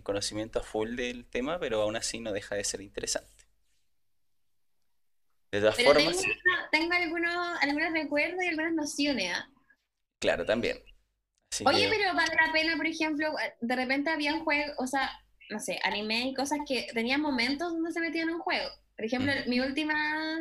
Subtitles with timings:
[0.00, 3.44] en conocimiento a full del tema, pero aún así no deja de ser interesante.
[5.52, 6.34] De todas Pero formas, tengo,
[6.72, 9.32] tengo algunos, algunos recuerdos y algunas nociones.
[9.34, 9.48] ¿ah?
[10.18, 10.82] claro, también.
[11.52, 15.10] Así Oye, que, pero vale la pena, por ejemplo, de repente habían juegos, o sea,
[15.50, 18.70] no sé, anime y cosas que tenían momentos donde se metían en un juego.
[18.96, 20.38] Por ejemplo, mi última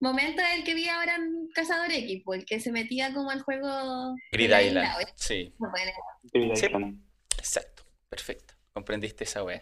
[0.00, 3.42] momento es el que vi ahora en Cazador X, el que se metía como al
[3.42, 4.68] juego Grid Island.
[4.68, 5.92] isla, Sí, bueno.
[6.56, 6.66] Sí.
[7.36, 7.84] Exacto.
[8.08, 8.57] Perfecto.
[8.78, 9.60] Comprendiste esa wea.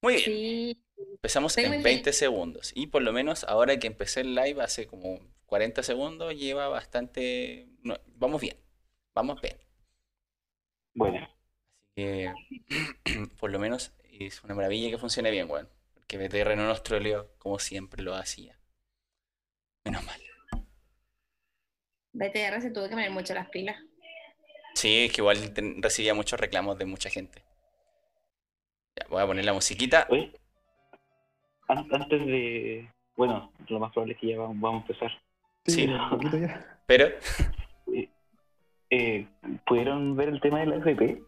[0.00, 0.24] Muy bien.
[0.24, 2.72] Sí, Empezamos Estoy en muy 20 segundos.
[2.74, 7.68] Y por lo menos ahora que empecé el live hace como 40 segundos, lleva bastante...
[7.82, 8.56] no, vamos bien.
[9.14, 9.58] Vamos bien.
[10.94, 12.32] Bueno, Así que
[13.38, 15.68] por lo menos es una maravilla que funcione bien, weón.
[15.92, 18.58] Porque BTR no nos troleó como siempre lo hacía.
[19.84, 20.22] Menos mal.
[22.14, 23.76] BTR se tuvo que poner mucho las pilas.
[24.74, 27.44] Sí, es que igual recibía muchos reclamos de mucha gente.
[28.96, 30.06] Ya, voy a poner la musiquita.
[30.10, 30.32] oye,
[31.68, 32.88] antes de.
[33.16, 35.10] Bueno, lo más probable es que ya vamos, vamos a empezar.
[35.66, 35.86] Sí.
[35.86, 36.78] un poquito ya.
[36.86, 37.08] Pero,
[38.90, 39.26] Eh,
[39.66, 41.20] ¿Pudieron ver el tema de la FP?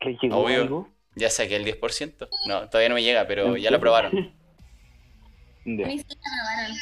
[0.00, 0.62] ¿Les llegó Obvio.
[0.62, 0.88] algo?
[1.14, 2.26] ya saqué el 10%.
[2.48, 4.12] No, todavía no me llega, pero ya lo aprobaron.
[5.64, 5.84] Ya.
[5.84, 6.76] A mí sí me aprobaron.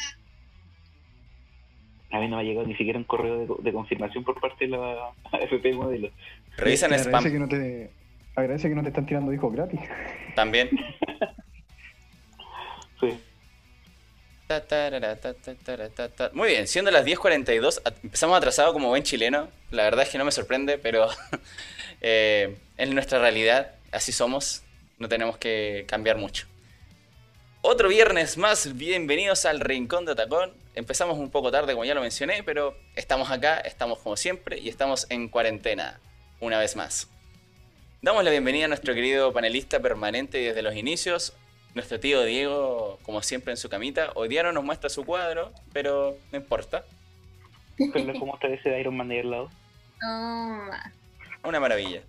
[2.13, 4.65] A mí no me ha llegado ni siquiera un correo de, de confirmación por parte
[4.65, 6.09] de la FP modelo.
[6.57, 7.91] Revisan spam que no te
[8.35, 9.79] agradece que no te están tirando hijos gratis.
[10.35, 10.69] también.
[12.99, 13.19] Sí.
[16.33, 19.47] Muy bien, siendo las 10.42, a- empezamos atrasado como buen chileno.
[19.71, 21.07] La verdad es que no me sorprende, pero
[22.01, 24.63] eh, es nuestra realidad, así somos,
[24.99, 26.47] no tenemos que cambiar mucho.
[27.61, 30.51] Otro viernes más, bienvenidos al Rincón de Tacón.
[30.75, 34.67] Empezamos un poco tarde, como ya lo mencioné, pero estamos acá, estamos como siempre y
[34.69, 35.99] estamos en cuarentena,
[36.39, 37.07] una vez más.
[38.03, 41.33] Damos la bienvenida a nuestro querido panelista permanente desde los inicios,
[41.75, 44.11] nuestro tío Diego, como siempre en su camita.
[44.15, 46.83] Hoy día no nos muestra su cuadro, pero no importa.
[47.93, 49.51] Pero ¿Cómo está ese Iron Man ahí al lado?
[49.99, 50.91] Toma.
[51.43, 52.01] Una maravilla.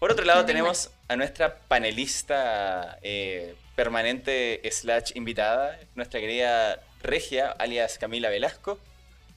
[0.00, 7.96] Por otro lado tenemos a nuestra panelista eh, permanente slash invitada, nuestra querida Regia, alias
[7.96, 8.80] Camila Velasco,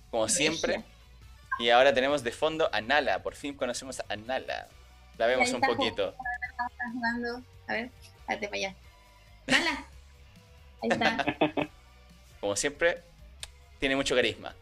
[0.09, 0.83] como siempre.
[1.59, 4.67] Y ahora tenemos de fondo a Nala, por fin conocemos a Nala.
[5.17, 6.13] La vemos un poquito.
[6.93, 7.43] Jugando.
[7.67, 7.91] A ver,
[8.27, 8.75] date para allá.
[9.47, 9.85] Mala.
[10.81, 11.25] Ahí está.
[12.39, 13.01] como siempre,
[13.79, 14.55] tiene mucho carisma.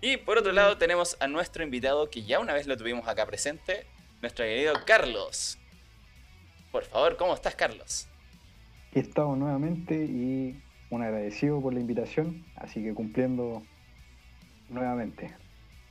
[0.00, 3.26] Y por otro lado tenemos a nuestro invitado que ya una vez lo tuvimos acá
[3.26, 3.86] presente,
[4.20, 5.58] nuestro querido Carlos.
[6.72, 8.08] Por favor, ¿cómo estás, Carlos?
[8.88, 13.62] Aquí estamos nuevamente y un agradecido por la invitación, así que cumpliendo
[14.68, 15.34] nuevamente.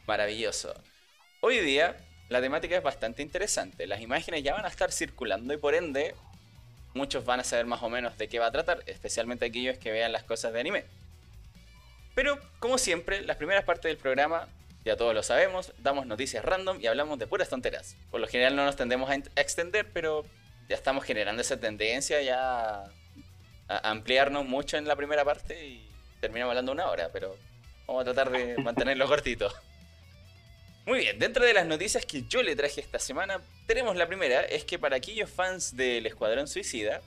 [0.07, 0.73] Maravilloso.
[1.41, 1.95] Hoy día
[2.29, 3.87] la temática es bastante interesante.
[3.87, 6.15] Las imágenes ya van a estar circulando y por ende
[6.93, 9.91] muchos van a saber más o menos de qué va a tratar, especialmente aquellos que
[9.91, 10.85] vean las cosas de anime.
[12.15, 14.47] Pero, como siempre, las primeras partes del programa,
[14.85, 17.95] ya todos lo sabemos, damos noticias random y hablamos de puras tonteras.
[18.11, 20.25] Por lo general no nos tendemos a extender, pero
[20.67, 22.83] ya estamos generando esa tendencia ya
[23.67, 25.89] a ampliarnos mucho en la primera parte y
[26.19, 27.35] terminamos hablando una hora, pero
[27.87, 29.51] vamos a tratar de mantenerlo cortito.
[30.89, 34.41] Muy bien, dentro de las noticias que yo le traje esta semana, tenemos la primera,
[34.41, 37.03] es que para aquellos fans del Escuadrón Suicida,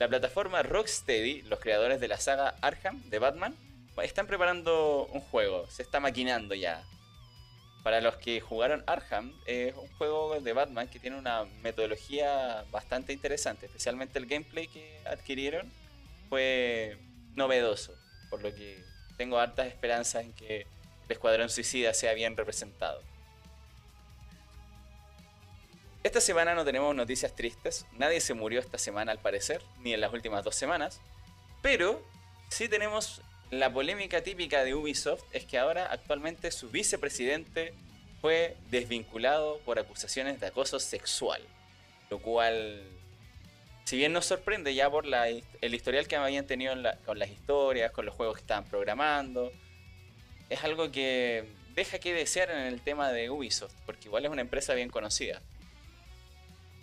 [0.00, 3.54] la plataforma Rocksteady, los creadores de la saga Arkham de Batman,
[4.02, 6.82] están preparando un juego, se está maquinando ya.
[7.84, 13.12] Para los que jugaron Arkham, es un juego de Batman que tiene una metodología bastante
[13.12, 15.72] interesante, especialmente el gameplay que adquirieron
[16.28, 16.98] fue
[17.36, 17.94] novedoso,
[18.30, 18.82] por lo que
[19.16, 20.66] tengo hartas esperanzas en que el
[21.08, 23.11] Escuadrón Suicida sea bien representado.
[26.02, 30.00] Esta semana no tenemos noticias tristes, nadie se murió esta semana al parecer, ni en
[30.00, 31.00] las últimas dos semanas,
[31.62, 32.04] pero
[32.48, 37.72] sí tenemos la polémica típica de Ubisoft, es que ahora actualmente su vicepresidente
[38.20, 41.40] fue desvinculado por acusaciones de acoso sexual,
[42.10, 42.82] lo cual,
[43.84, 46.74] si bien nos sorprende ya por la, el historial que habían tenido
[47.06, 49.52] con las historias, con los juegos que estaban programando,
[50.50, 51.44] es algo que
[51.76, 55.40] deja que desear en el tema de Ubisoft, porque igual es una empresa bien conocida.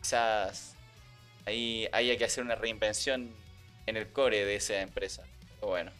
[0.02, 0.76] Quizás
[1.46, 3.34] ahí haya que hacer una reinvención
[3.86, 5.24] en el core de esa empresa.
[5.56, 5.92] Pero bueno,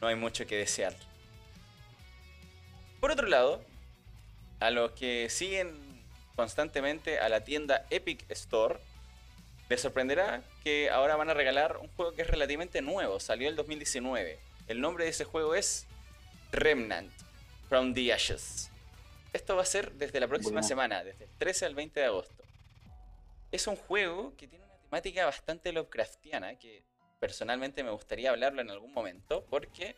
[0.00, 0.94] no hay mucho que desear.
[3.00, 3.64] Por otro lado,
[4.60, 6.02] a los que siguen
[6.36, 8.78] constantemente a la tienda Epic Store,
[9.68, 13.56] les sorprenderá que ahora van a regalar un juego que es relativamente nuevo, salió el
[13.56, 14.38] 2019.
[14.68, 15.86] El nombre de ese juego es
[16.52, 17.12] Remnant
[17.68, 18.71] from the Ashes.
[19.32, 22.44] Esto va a ser desde la próxima semana, desde el 13 al 20 de agosto.
[23.50, 26.82] es un juego que tiene una temática bastante Lovecraftiana, que
[27.18, 29.94] personalmente me gustaría hablarlo en algún momento, porque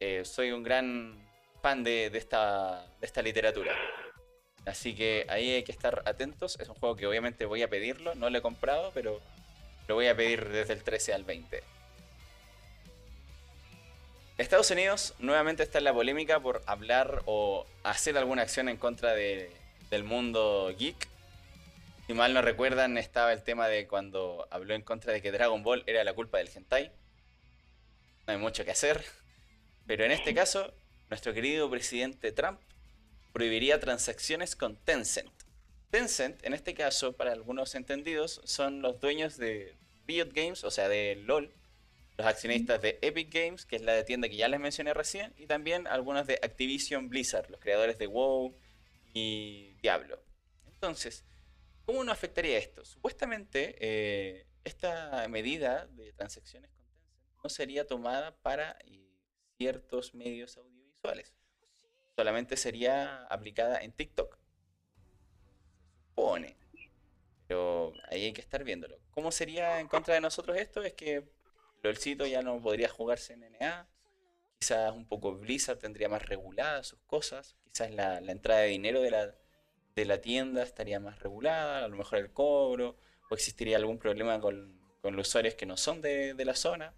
[0.00, 1.28] eh, soy un gran
[1.60, 3.74] fan de, de esta, de esta literatura.
[4.64, 6.58] Así que ahí hay que estar atentos.
[6.60, 9.20] Es un juego que obviamente voy a pedirlo, no lo he comprado, pero
[9.86, 11.62] lo voy a pedir desde el 13 al 20.
[14.38, 19.12] Estados Unidos nuevamente está en la polémica por hablar o hacer alguna acción en contra
[19.14, 19.50] de-
[19.90, 21.08] del mundo geek.
[22.06, 25.62] Si mal no recuerdan, estaba el tema de cuando habló en contra de que Dragon
[25.62, 26.92] Ball era la culpa del hentai.
[28.26, 29.04] No hay mucho que hacer.
[29.86, 30.72] Pero en este caso,
[31.10, 32.60] nuestro querido presidente Trump
[33.32, 35.30] prohibiría transacciones con Tencent.
[35.90, 39.74] Tencent, en este caso, para algunos entendidos, son los dueños de
[40.06, 41.50] Riot Games, o sea, de LOL,
[42.18, 45.46] los accionistas de Epic Games, que es la tienda que ya les mencioné recién, y
[45.46, 48.58] también algunos de Activision Blizzard, los creadores de WoW
[49.14, 50.20] y Diablo.
[50.66, 51.24] Entonces,
[51.86, 52.84] ¿cómo nos afectaría esto?
[52.84, 59.08] Supuestamente, eh, esta medida de transacciones con Tencent no sería tomada para eh,
[59.56, 61.36] ciertos medios audiovisuales.
[62.16, 64.36] Solamente sería aplicada en TikTok.
[66.08, 66.56] Supone.
[67.46, 68.98] Pero ahí hay que estar viéndolo.
[69.12, 70.82] ¿Cómo sería en contra de nosotros esto?
[70.82, 71.37] Es que
[71.82, 73.88] LOLcito ya no podría jugarse en NA.
[74.58, 77.56] Quizás un poco Blizzard tendría más reguladas sus cosas.
[77.70, 79.34] Quizás la, entrada de dinero de la,
[79.94, 81.84] de la tienda estaría más regulada.
[81.84, 82.96] A lo mejor el cobro.
[83.30, 86.94] O existiría algún problema con, con los usuarios que no son de, de la zona.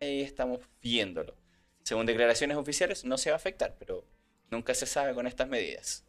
[0.00, 1.36] Ahí estamos viéndolo.
[1.82, 4.04] Según declaraciones oficiales, no se va a afectar, pero
[4.50, 6.04] nunca se sabe con estas medidas.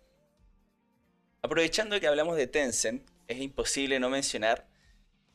[1.42, 4.68] Aprovechando que hablamos de Tencent, es imposible no mencionar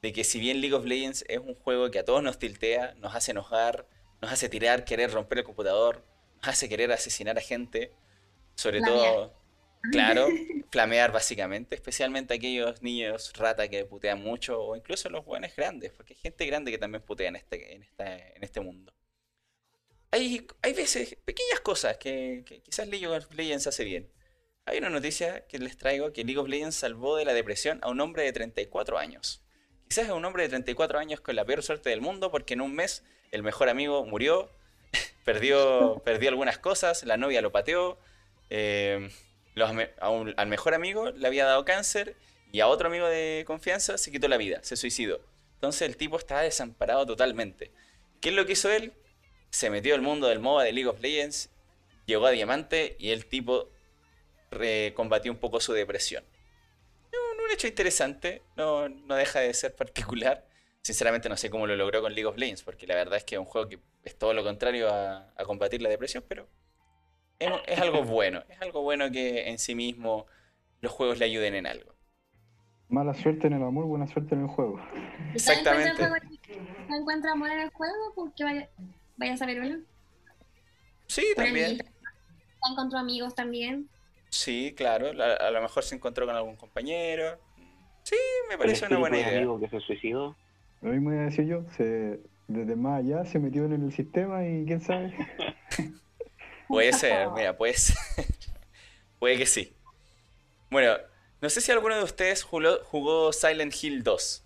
[0.05, 2.95] de que si bien League of Legends es un juego que a todos nos tiltea,
[2.99, 3.89] nos hace enojar,
[4.21, 6.05] nos hace tirar, querer romper el computador,
[6.37, 7.91] nos hace querer asesinar a gente,
[8.55, 9.15] sobre Flamear.
[9.15, 9.35] todo,
[9.93, 10.29] claro,
[10.71, 16.13] flamear básicamente, especialmente aquellos niños rata que putean mucho, o incluso los buenos grandes, porque
[16.15, 18.93] hay gente grande que también putea en este, en esta- en este mundo.
[20.11, 24.11] Hay, hay veces, pequeñas cosas que, que quizás League of Legends hace bien.
[24.67, 27.91] Hay una noticia que les traigo que League of Legends salvó de la depresión a
[27.91, 29.44] un hombre de 34 años.
[29.95, 32.63] Quizás es un hombre de 34 años con la peor suerte del mundo porque en
[32.63, 34.51] un mes el mejor amigo murió,
[35.25, 37.97] perdió, perdió algunas cosas, la novia lo pateó,
[38.51, 39.09] eh,
[39.55, 42.17] al mejor amigo le había dado cáncer
[42.51, 45.21] y a otro amigo de confianza se quitó la vida, se suicidó.
[45.55, 47.71] Entonces el tipo estaba desamparado totalmente.
[48.21, 48.95] ¿Qué es lo que hizo él?
[49.51, 51.51] Se metió al mundo del MOBA de League of Legends,
[52.07, 53.71] llegó a Diamante y el tipo
[54.97, 56.25] combatió un poco su depresión.
[57.45, 60.47] Un, hecho interesante, no, no deja de ser particular.
[60.83, 63.37] Sinceramente no sé cómo lo logró con League of Legends, porque la verdad es que
[63.37, 66.47] es un juego que es todo lo contrario a, a combatir la depresión, pero
[67.39, 70.27] es, es algo bueno, es algo bueno que en sí mismo
[70.81, 71.95] los juegos le ayuden en algo.
[72.89, 74.75] Mala suerte en el amor, buena suerte en el juego.
[75.35, 76.59] ¿Usted encuentra, Exactamente.
[76.89, 78.13] ¿No encuentra amor en el juego?
[78.15, 78.69] Porque vaya,
[79.17, 79.79] vaya a saber uno.
[81.07, 81.79] Sí, Por también.
[82.71, 83.89] Encontró amigos también.
[84.35, 85.13] Sí, claro.
[85.13, 87.39] la- A, lo mejor se encontró con algún compañero.
[88.03, 88.17] Sí,
[88.49, 89.37] me parece una buena de idea.
[89.39, 90.37] amigo que se suicidó.
[90.83, 94.45] Lo mismo iba a decir yo, se, desde más allá se metió en el sistema
[94.45, 95.15] y quién sabe.
[96.69, 97.97] Puede ser, mira, puede ser.
[99.21, 99.77] Puede que sí.
[100.69, 100.97] Bueno,
[101.41, 104.45] no sé si alguno de ustedes jugó, jugó Silent Hill 2.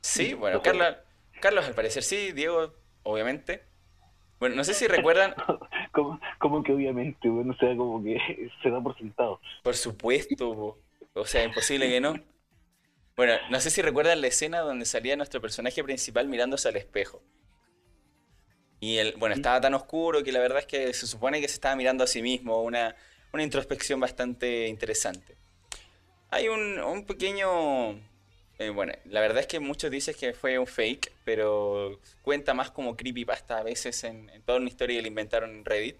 [0.00, 0.60] Sí, bueno.
[0.60, 0.96] Carlos,
[1.40, 2.74] Carlos al parecer sí, Diego,
[3.04, 3.67] obviamente.
[4.40, 5.34] Bueno, no sé si recuerdan,
[5.92, 8.18] como, como que obviamente, bueno, o sea, como que
[8.62, 9.40] se da por sentado.
[9.62, 10.78] por supuesto,
[11.14, 12.14] o sea, imposible que no.
[13.16, 17.20] Bueno, no sé si recuerdan la escena donde salía nuestro personaje principal mirándose al espejo.
[18.80, 21.54] Y el, bueno, estaba tan oscuro que la verdad es que se supone que se
[21.54, 22.94] estaba mirando a sí mismo, una,
[23.32, 25.36] una introspección bastante interesante.
[26.30, 27.98] Hay un, un pequeño...
[28.58, 32.70] eh, bueno, la verdad es que muchos dicen que fue un fake, pero cuenta más
[32.70, 35.96] como creepypasta a veces en, en toda una historia que le inventaron en Reddit.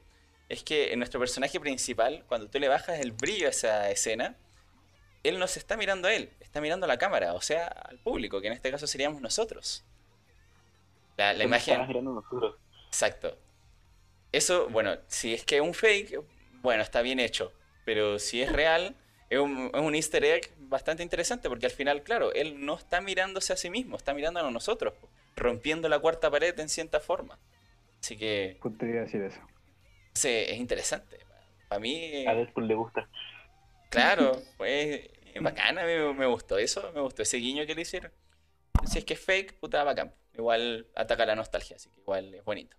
[0.48, 4.34] Es que en nuestro personaje principal, cuando tú le bajas el brillo a esa escena,
[5.22, 7.98] él no se está mirando a él, está mirando a la cámara, o sea, al
[7.98, 9.84] público, que en este caso seríamos nosotros.
[11.16, 11.86] La, la imagen...
[11.86, 12.56] mirando nosotros.
[12.86, 13.36] Exacto.
[14.32, 16.22] Eso, bueno, si es que es un fake,
[16.62, 17.52] bueno, está bien hecho.
[17.84, 18.94] Pero si es real,
[19.30, 23.00] es un, es un easter egg bastante interesante, porque al final, claro, él no está
[23.00, 24.94] mirándose a sí mismo, está mirándonos a nosotros,
[25.37, 27.38] rompiendo la cuarta pared en cierta forma.
[28.00, 29.40] Así que, Justo iba a decir eso.
[30.14, 31.18] sí, es interesante.
[31.68, 33.08] Para mí, A Deadpool le gusta.
[33.90, 38.12] claro, pues, es bacana, me, me gustó eso, me gustó ese guiño que le hicieron.
[38.87, 40.14] Si es que es fake, puta, bacán.
[40.35, 42.76] Igual ataca la nostalgia, así que igual es bonito.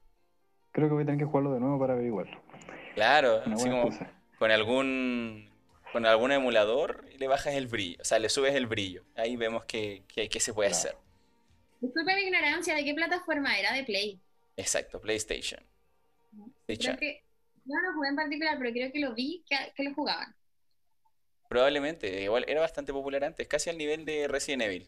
[0.72, 2.42] Creo que voy a tener que jugarlo de nuevo para averiguarlo.
[2.96, 4.12] Claro, Una así como excusa.
[4.38, 5.49] con algún
[5.92, 9.04] con algún emulador y le bajas el brillo, o sea, le subes el brillo.
[9.16, 10.80] Ahí vemos que, que, que se puede Claro.
[10.90, 10.96] hacer.
[11.82, 13.74] Disculpe mi ignorancia, ¿de qué plataforma era?
[13.74, 14.20] De Play.
[14.58, 15.62] Exacto, PlayStation.
[16.68, 17.24] Creo que,
[17.66, 20.36] yo no lo jugué en particular, pero creo que lo vi que, que lo jugaban.
[21.48, 24.88] Probablemente, igual era bastante popular antes, casi al nivel de Resident Evil.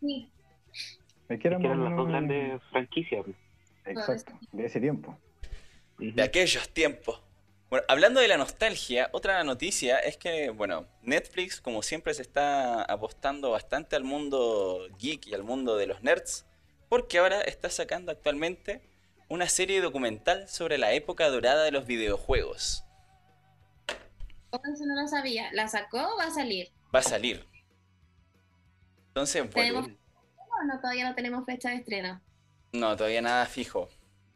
[0.00, 0.30] Sí,
[0.72, 0.98] Es
[1.28, 3.26] que Es eran que las dos grandes franquicias.
[3.84, 5.18] Exacto, de ese tiempo.
[5.98, 7.20] De aquellos tiempos.
[7.70, 12.82] Bueno, hablando de la nostalgia, otra noticia es que, bueno, Netflix, como siempre, se está
[12.82, 16.46] apostando bastante al mundo geek y al mundo de los nerds,
[16.88, 18.80] porque ahora está sacando actualmente
[19.28, 22.84] una serie documental sobre la época dorada de los videojuegos.
[24.50, 25.50] Eso no lo sabía.
[25.52, 26.70] ¿La sacó o va a salir?
[26.94, 27.46] Va a salir.
[29.08, 32.20] Entonces, bueno, Tenemos- No, no, todavía no tenemos fecha de estreno.
[32.72, 33.90] no, todavía nada fijo.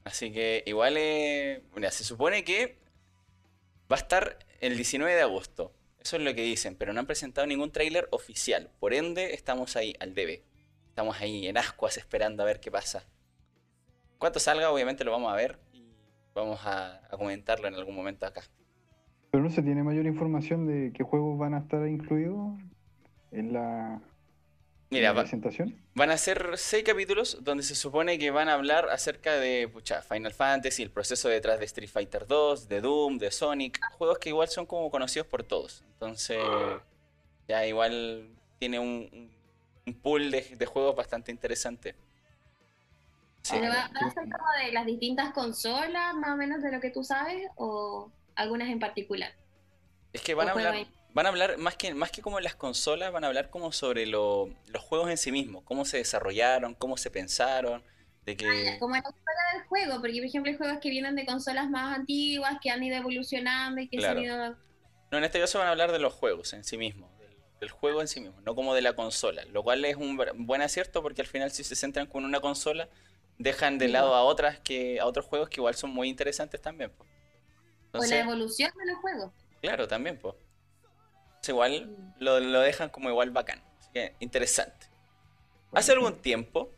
[0.04, 2.81] Así que igual, eh, mira, se supone que
[3.92, 5.74] va a estar el 19 de agosto.
[6.00, 8.70] Eso es lo que dicen, pero no han presentado ningún tráiler oficial.
[8.80, 10.42] Por ende, estamos ahí al debe.
[10.88, 13.04] Estamos ahí en ascuas esperando a ver qué pasa.
[14.16, 15.84] Cuando salga, obviamente lo vamos a ver y
[16.34, 18.40] vamos a, comentarlo en algún momento acá.
[19.30, 22.58] Pero no se tiene mayor información de qué juegos van a estar incluidos
[23.30, 24.00] en la,
[24.92, 25.74] Mira, va- presentación.
[25.94, 30.02] Van a ser seis capítulos donde se supone que van a hablar acerca de pucha,
[30.02, 34.28] Final Fantasy, el proceso detrás de Street Fighter 2, de Doom, de Sonic, juegos que
[34.28, 35.82] igual son como conocidos por todos.
[35.94, 36.38] Entonces,
[37.48, 39.30] ya igual tiene un,
[40.02, 41.94] pool de, de juegos bastante interesante.
[43.42, 43.56] Sí.
[43.58, 46.80] ¿Pero va, va a ser como de las distintas consolas, más o menos de lo
[46.80, 49.32] que tú sabes, o algunas en particular?
[50.12, 50.86] Es que van a hablar, ahí.
[51.14, 53.72] Van a hablar más que, más que como en las consolas, van a hablar como
[53.72, 57.82] sobre lo- los juegos en sí mismos, cómo se desarrollaron, cómo se pensaron,
[58.24, 58.76] de que...
[58.78, 61.68] Como en la historia del juego, porque por ejemplo hay juegos que vienen de consolas
[61.70, 64.56] más antiguas, que han ido evolucionando y que se han ido...
[65.10, 67.70] No, en este caso van a hablar de los juegos en sí mismos, del, del
[67.70, 71.02] juego en sí mismo, no como de la consola, lo cual es un buen acierto
[71.02, 72.88] porque al final si se centran con una consola,
[73.38, 76.60] dejan de Sí, lado a otras que a otros juegos que igual son muy interesantes
[76.62, 76.92] también.
[77.94, 79.32] o la evolución de los juegos.
[79.60, 80.34] claro, también, pues.
[81.50, 84.86] Igual lo, lo dejan como igual bacán, así que interesante.
[85.72, 86.70] Hace algún tiempo,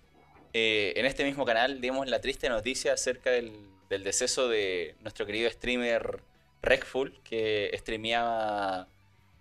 [0.53, 3.53] eh, en este mismo canal, dimos la triste noticia acerca del,
[3.91, 6.23] del deceso de nuestro querido streamer
[6.63, 8.89] Rekful, que streameaba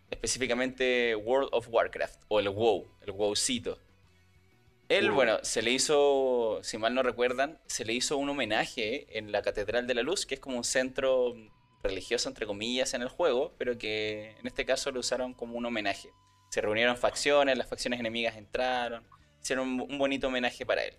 [0.09, 3.79] específicamente World of Warcraft, o el WoW, el WoWcito.
[4.89, 5.15] Él, WoW.
[5.15, 9.41] bueno, se le hizo, si mal no recuerdan, se le hizo un homenaje en la
[9.41, 11.35] Catedral de la Luz, que es como un centro
[11.83, 15.65] religioso, entre comillas, en el juego, pero que en este caso lo usaron como un
[15.65, 16.09] homenaje.
[16.49, 19.07] Se reunieron facciones, las facciones enemigas entraron,
[19.41, 20.97] hicieron un, bonito homenaje para él.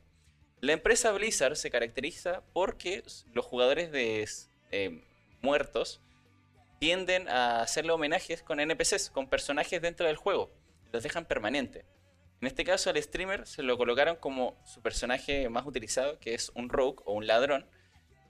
[0.60, 4.28] La empresa Blizzard se caracteriza porque los jugadores de
[4.70, 5.04] eh,
[5.40, 6.00] muertos
[6.78, 10.50] tienden a hacerle homenajes con NPCs, con personajes dentro del juego.
[10.92, 11.84] Los dejan permanentes.
[12.40, 16.50] En este caso al streamer se lo colocaron como su personaje más utilizado, que es
[16.54, 17.66] un rogue o un ladrón,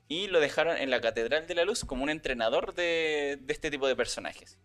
[0.08, 3.86] y lo dejaron en la Catedral de la Luz como un entrenador de, este tipo
[3.88, 4.58] de personajes.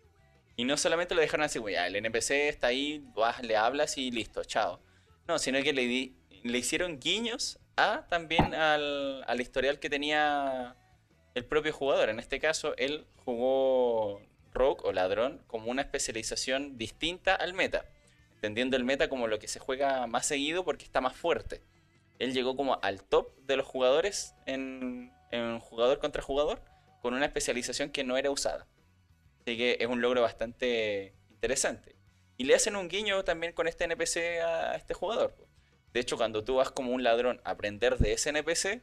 [0.55, 3.97] Y no solamente lo dejaron así, "Bueno, ya, el NPC está ahí, vas, le hablas
[3.97, 4.81] y listo, chao.
[5.27, 10.75] No, sino que le, di- le hicieron guiños a también al, al historial que tenía
[11.35, 12.09] el propio jugador.
[12.09, 17.85] En este caso, él jugó Rogue o Ladrón como una especialización distinta al meta.
[18.35, 21.61] Entendiendo el meta como lo que se juega más seguido porque está más fuerte.
[22.17, 26.61] Él llegó como al top de los jugadores en, en jugador contra jugador
[27.01, 28.67] con una especialización que no era usada.
[29.41, 31.95] Así que es un logro bastante interesante.
[32.37, 35.35] Y le hacen un guiño también con este NPC a este jugador.
[35.93, 38.81] De hecho, cuando tú vas como un ladrón a aprender de ese NPC,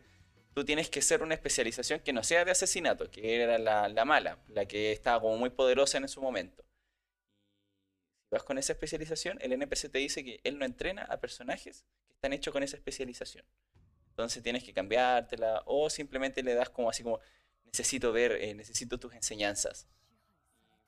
[0.55, 4.05] tú tienes que ser una especialización que no sea de asesinato, que era la, la
[4.05, 6.65] mala, la que estaba como muy poderosa en su momento.
[8.25, 11.85] Si vas con esa especialización, el NPC te dice que él no entrena a personajes
[12.07, 13.45] que están hechos con esa especialización.
[14.17, 17.21] Entonces tienes que cambiártela o simplemente le das como así como,
[17.67, 19.87] necesito ver, eh, necesito tus enseñanzas.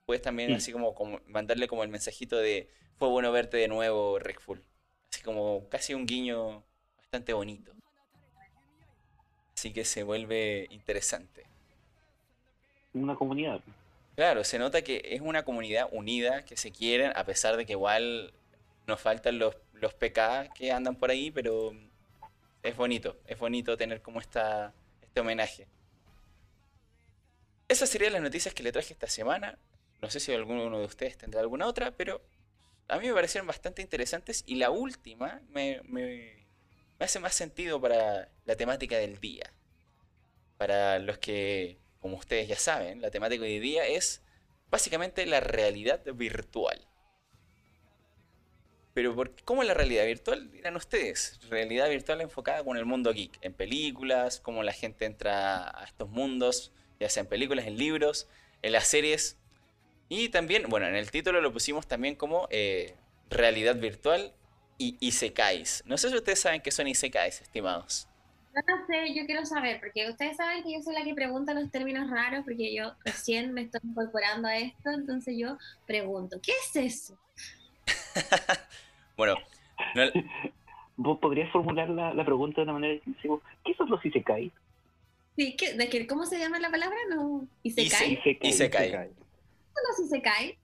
[0.06, 0.54] Puedes también Mm.
[0.54, 4.64] así como, como mandarle como el mensajito de, fue bueno verte de nuevo, Rekful.
[5.12, 6.64] Así como casi un guiño
[6.96, 7.74] bastante bonito.
[9.54, 11.44] Así que se vuelve interesante.
[12.94, 13.60] Una comunidad.
[14.16, 17.72] Claro, se nota que es una comunidad unida, que se quieren, a pesar de que
[17.72, 18.32] igual
[18.86, 21.74] nos faltan los, los PK que andan por ahí, pero
[22.68, 24.72] es bonito, es bonito tener como esta,
[25.02, 25.66] este homenaje.
[27.68, 29.58] Esas serían las noticias que le traje esta semana.
[30.00, 32.22] No sé si alguno de ustedes tendrá alguna otra, pero
[32.88, 36.46] a mí me parecieron bastante interesantes y la última me, me-
[36.98, 39.52] me hace más sentido para la temática del día.
[40.56, 44.22] Para los que, como ustedes ya saben, la temática de hoy día es
[44.70, 46.87] básicamente la realidad virtual.
[48.98, 50.50] Pero ¿por ¿cómo es la realidad virtual?
[50.50, 51.38] Dirán ustedes.
[51.48, 53.38] Realidad virtual enfocada con el mundo geek.
[53.42, 58.28] En películas, cómo la gente entra a estos mundos, ya sea en películas, en libros,
[58.60, 59.38] en las series.
[60.08, 62.96] Y también, bueno, en el título lo pusimos también como eh,
[63.30, 64.32] realidad virtual
[64.78, 65.84] y isekais.
[65.86, 68.08] No sé si ustedes saben qué son isekais, estimados.
[68.52, 71.70] No sé, yo quiero saber, porque ustedes saben que yo soy la que pregunta los
[71.70, 76.74] términos raros, porque yo recién me estoy incorporando a esto, entonces yo pregunto, ¿qué es
[76.74, 77.16] eso?
[79.18, 79.34] Bueno,
[79.94, 80.04] no-
[80.96, 83.44] ¿Vos podrías formular la, la pregunta de una manera distinta?
[83.64, 84.50] ¿Qué son los Isekai?
[85.36, 86.96] Sí, ¿qué, de que, ¿Cómo se llama la palabra?
[87.10, 88.12] No, ¿Y se Ise- cae?
[88.42, 88.86] Isekai.
[88.88, 89.10] Isekai.
[89.10, 90.58] no si se cae.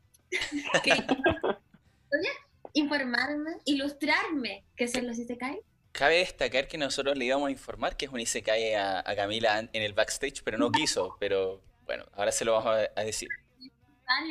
[0.83, 2.33] Que- Voy a
[2.73, 5.61] informarme, ilustrarme qué son los Isekai.
[5.93, 9.61] cabe destacar que nosotros le íbamos a informar que es un isekai a, a Camila
[9.61, 11.17] en el backstage, pero no quiso.
[11.21, 13.29] Pero bueno, ahora se lo vamos a, a decir.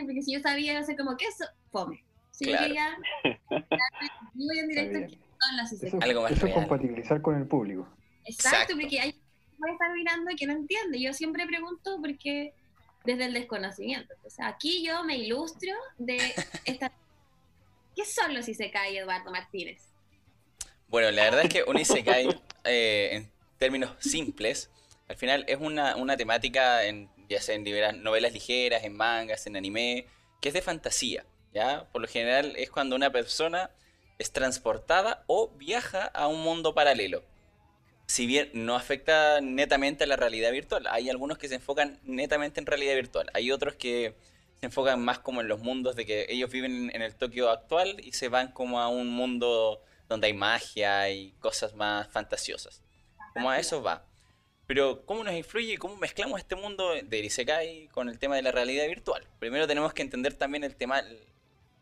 [0.05, 2.03] Porque si yo sabía, no sé como qué eso, fome.
[2.33, 2.73] Si Claro.
[2.73, 3.31] yo
[4.59, 5.09] en directo bien.
[5.09, 6.09] qué son los Eso, Isekai.
[6.09, 7.87] Algo más eso es compatibilizar con el público.
[8.25, 8.75] Exacto, Exacto.
[8.79, 9.15] porque hay
[9.57, 10.99] puede estar mirando y que no entiende.
[10.99, 12.53] Yo siempre pregunto porque
[13.05, 14.13] desde el desconocimiento.
[14.25, 16.17] O sea, aquí yo me ilustro de
[16.65, 16.91] esta.
[17.95, 19.81] ¿Qué son los Isekai, Eduardo Martínez?
[20.87, 22.27] Bueno, la verdad es que un isekai,
[22.65, 24.69] eh, en términos simples,
[25.07, 29.55] al final es una, una temática, en, ya sea en novelas ligeras, en mangas, en
[29.55, 30.05] anime,
[30.41, 31.25] que es de fantasía.
[31.53, 31.87] ¿Ya?
[31.91, 33.71] Por lo general es cuando una persona
[34.19, 37.23] es transportada o viaja a un mundo paralelo.
[38.05, 42.59] Si bien no afecta netamente a la realidad virtual, hay algunos que se enfocan netamente
[42.59, 44.15] en realidad virtual, hay otros que
[44.59, 47.97] se enfocan más como en los mundos de que ellos viven en el Tokio actual
[48.03, 52.81] y se van como a un mundo donde hay magia y cosas más fantasiosas.
[53.33, 54.05] Como a eso va.
[54.67, 58.41] Pero, ¿cómo nos influye y cómo mezclamos este mundo de Isekai con el tema de
[58.41, 59.27] la realidad virtual?
[59.39, 61.03] Primero tenemos que entender también el tema,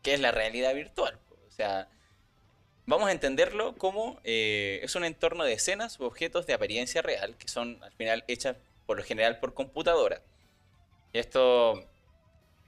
[0.02, 1.18] qué es la realidad virtual.
[1.48, 1.88] O sea,
[2.86, 7.36] vamos a entenderlo como eh, es un entorno de escenas u objetos de apariencia real
[7.36, 10.22] que son al final hechas por lo general por computadora.
[11.12, 11.88] Esto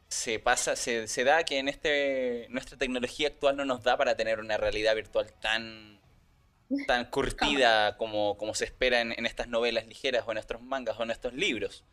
[0.09, 4.16] se pasa, se, se da que en este nuestra tecnología actual no nos da para
[4.16, 6.00] tener una realidad virtual tan
[6.87, 10.98] tan curtida como, como se espera en, en estas novelas ligeras o en nuestros mangas
[10.98, 11.85] o en estos libros.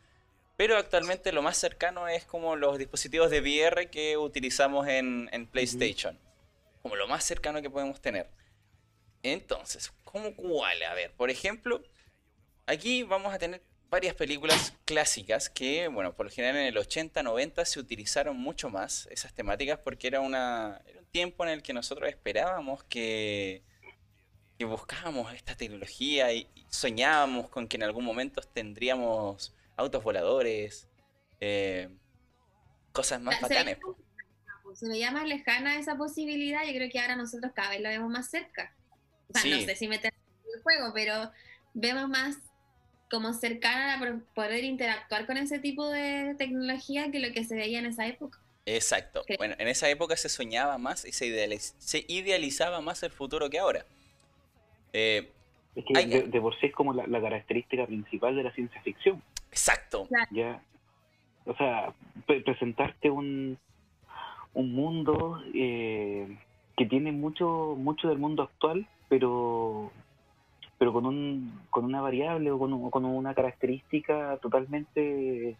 [0.56, 5.46] Pero actualmente lo más cercano es como los dispositivos de VR que utilizamos en, en
[5.46, 6.18] PlayStation.
[6.82, 8.28] Como lo más cercano que podemos tener.
[9.22, 10.82] Entonces, ¿cómo cuál?
[10.82, 11.82] A ver, por ejemplo,
[12.66, 13.62] aquí vamos a tener
[13.92, 18.70] varias películas clásicas que, bueno, por lo general en el 80, 90 se utilizaron mucho
[18.70, 23.62] más esas temáticas porque era, una, era un tiempo en el que nosotros esperábamos que,
[24.58, 30.88] que buscábamos esta tecnología y soñábamos con que en algún momento tendríamos autos voladores,
[31.40, 31.88] eh,
[32.92, 33.78] cosas más bacanes.
[34.74, 38.10] Se veía más lejana esa posibilidad, yo creo que ahora nosotros cada vez lo vemos
[38.10, 38.74] más cerca.
[39.28, 40.12] O sea, no sé si meter
[40.54, 41.30] el juego, pero
[41.74, 42.36] vemos más
[43.10, 47.78] como cercana a poder interactuar con ese tipo de tecnología que lo que se veía
[47.78, 48.38] en esa época.
[48.64, 49.24] Exacto.
[49.36, 53.50] Bueno, en esa época se soñaba más y se, idealiz- se idealizaba más el futuro
[53.50, 53.84] que ahora.
[54.94, 55.30] Eh,
[55.74, 58.80] Es que de, de por sí es como la, la característica principal de la ciencia
[58.82, 59.22] ficción.
[59.52, 60.08] Exacto.
[60.32, 60.60] ya
[61.46, 61.92] o sea
[62.26, 63.56] pre- presentarte un
[64.54, 66.36] un mundo eh,
[66.76, 69.90] que tiene mucho mucho del mundo actual pero
[70.78, 75.56] pero con un con una variable o con, un- con una característica totalmente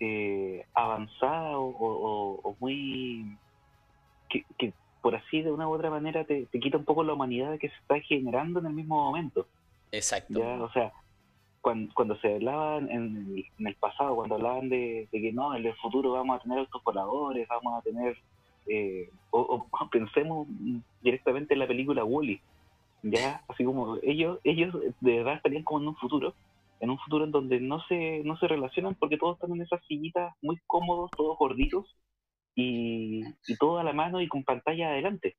[0.00, 3.36] eh, avanzada o, o- o- o muy
[4.28, 7.14] que, que por así de una u otra manera te, te quita un poco la
[7.14, 9.46] humanidad que se está generando en el mismo momento
[9.92, 10.38] Exacto.
[10.40, 10.92] ya, o sea,
[11.60, 16.38] cuando, se hablaban en, el- pasado, cuando hablaban de, que no, en el futuro vamos
[16.38, 18.16] a tener autos voladores, vamos a tener,
[18.66, 20.48] eh, o, o pensemos
[21.00, 22.40] directamente en la película Wally,
[23.02, 26.34] ya, así como ellos, ellos de verdad estarían como en un futuro,
[26.80, 29.84] en un futuro en donde no se, no se relacionan porque todos están en esas
[29.86, 31.86] sillitas muy cómodos, todos gorditos
[32.56, 35.36] y, y todo a la mano y con pantalla adelante.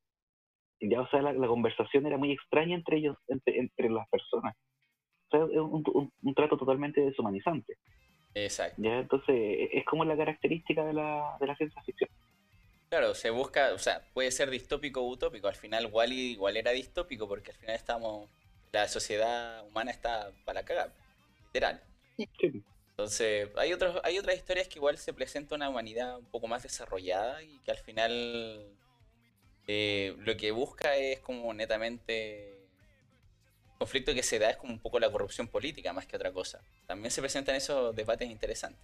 [0.80, 4.54] Ya, o sea, la, la conversación era muy extraña entre ellos, entre, entre las personas.
[5.32, 7.76] O sea, es un, un- un trato totalmente deshumanizante.
[8.34, 8.80] Exacto.
[8.82, 8.98] ¿ya?
[8.98, 12.10] Entonces, es como la característica de la, de la ciencia ficción.
[12.88, 15.46] Claro, se busca, o sea, puede ser distópico o utópico.
[15.48, 18.28] Al final Wally igual era distópico porque al final estamos,
[18.72, 20.92] la sociedad humana está para cagar,
[21.46, 21.80] literal.
[22.16, 22.28] Sí.
[22.90, 26.62] Entonces, hay otros, hay otras historias que igual se presenta una humanidad un poco más
[26.64, 28.66] desarrollada y que al final
[29.68, 32.59] eh, lo que busca es como netamente
[33.80, 36.60] conflicto que se da es como un poco la corrupción política más que otra cosa.
[36.86, 38.80] También se presentan esos debates interesantes.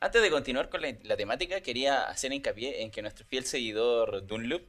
[0.00, 4.26] Antes de continuar con la, la temática, quería hacer hincapié en que nuestro fiel seguidor
[4.26, 4.62] Dunloop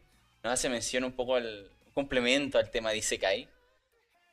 [0.44, 3.48] nos hace mención un poco al complemento al tema de Isekai.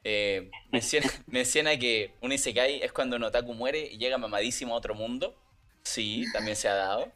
[0.02, 4.78] Eh, menciona, menciona que un Isekai es cuando un otaku muere y llega mamadísimo a
[4.78, 5.36] otro mundo.
[5.82, 7.12] Sí, también se ha dado.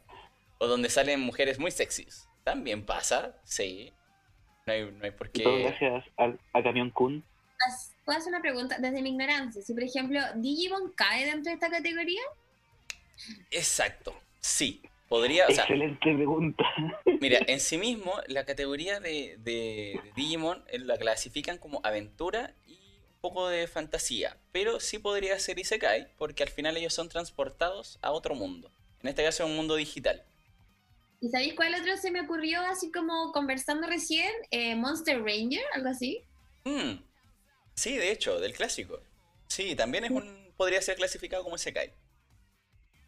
[0.59, 2.29] O donde salen mujeres muy sexys.
[2.45, 3.91] También pasa, sí.
[4.65, 5.63] No hay, no hay por Y todo qué.
[5.63, 7.21] gracias al, a Camión Kun.
[8.05, 9.61] ¿Puedo hacer una pregunta desde mi ignorancia?
[9.61, 12.21] Si, por ejemplo, Digimon cae dentro de esta categoría,
[13.51, 14.81] Exacto, sí.
[15.07, 16.63] Podría, o sea, Excelente pregunta.
[17.19, 22.55] Mira, en sí mismo, la categoría de, de- de Digimon eh, la clasifican como aventura
[22.65, 24.37] y un poco de fantasía.
[24.51, 28.71] Pero sí podría ser Isekai, porque al final ellos son transportados a otro mundo.
[29.01, 30.23] En este caso, un mundo digital.
[31.21, 34.29] ¿y sabéis cuál otro se me ocurrió así como conversando recién?
[34.51, 36.21] Eh, Monster Ranger, algo así.
[36.65, 36.95] Mm,
[37.75, 39.01] Sí, de hecho, del clásico.
[39.47, 41.93] Sí, también es un, podría ser clasificado como Isekai.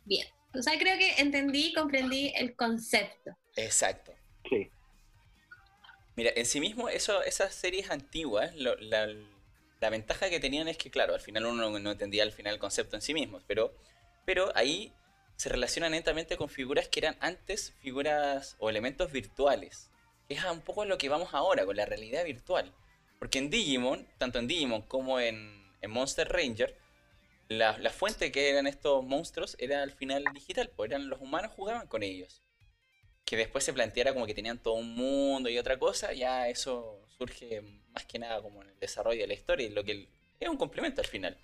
[0.06, 0.28] Bien.
[0.54, 3.38] O sea, creo que entendí y comprendí el concepto.
[3.56, 4.14] Exacto.
[4.50, 4.70] Sí.
[6.16, 9.08] Mira, en sí mismo, eso, esas series antiguas, lo- la,
[9.82, 12.60] la ventaja que tenían es que, claro, al final uno no, entendía al final el
[12.60, 13.74] concepto en sí mismo, pero,
[14.26, 14.94] pero ahí
[15.36, 19.90] se relaciona netamente con figuras que eran antes figuras o elementos virtuales,
[20.28, 22.74] que es un poco lo que vamos ahora, con la realidad virtual.
[23.20, 26.78] Porque en Digimon, tanto en Digimon como en, en Monster Ranger,
[27.48, 31.52] la, la fuente que eran estos monstruos era al final digital, pues eran los humanos
[31.56, 32.42] jugaban con ellos
[33.26, 37.02] que después se planteara como que tenían todo un mundo y otra cosa, ya eso
[37.18, 40.08] surge más que nada como en el desarrollo de la historia y lo que
[40.40, 41.36] es un complemento al final.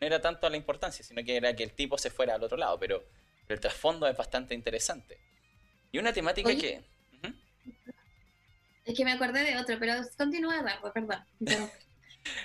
[0.00, 2.56] No era tanto la importancia, sino que era que el tipo se fuera al otro
[2.56, 3.04] lado, pero,
[3.46, 5.18] pero el trasfondo es bastante interesante.
[5.92, 6.58] Y una temática Oye.
[6.58, 6.97] que...
[8.88, 11.22] Es que me acordé de otro, pero continúa, Eduardo, perdón.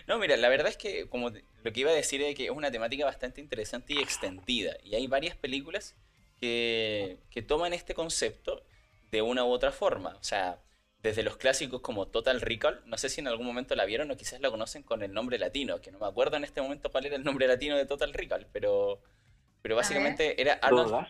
[0.07, 2.51] No, mira, la verdad es que como lo que iba a decir es que es
[2.51, 4.77] una temática bastante interesante y extendida.
[4.81, 5.95] Y hay varias películas
[6.39, 8.63] que, que toman este concepto
[9.11, 10.15] de una u otra forma.
[10.21, 10.59] O sea,
[11.01, 14.15] desde los clásicos como Total Recall, no sé si en algún momento la vieron o
[14.15, 17.05] quizás la conocen con el nombre latino, que no me acuerdo en este momento cuál
[17.05, 19.01] era el nombre latino de Total Recall, pero,
[19.61, 21.07] pero básicamente era Arnold...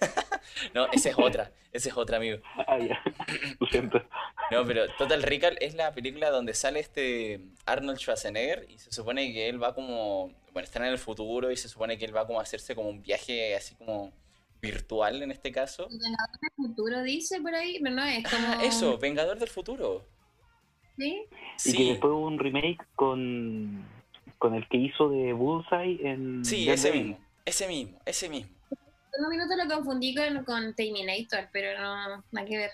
[0.74, 2.38] No, esa es otra, esa es otra, amigo.
[2.66, 3.00] Ah, ya.
[3.60, 4.02] Lo siento.
[4.50, 9.32] No, pero Total Recall es la película donde sale este Arnold Schwarzenegger y se supone
[9.32, 12.26] que él va como, bueno, está en el futuro y se supone que él va
[12.26, 14.12] como a hacerse como un viaje así como
[14.60, 15.88] virtual en este caso.
[15.88, 18.46] Vengador del futuro dice por ahí, pero no es como.
[18.48, 20.04] Ah, eso, Vengador del Futuro.
[20.96, 21.26] ¿Sí?
[21.64, 23.86] Y que después hubo un remake con,
[24.38, 26.44] con el que hizo de Bullseye en.
[26.44, 28.57] sí, Dead ese mismo, ese mismo, ese mismo.
[29.18, 32.70] En un minuto lo confundí con, Terminator, pero no, nada que ver.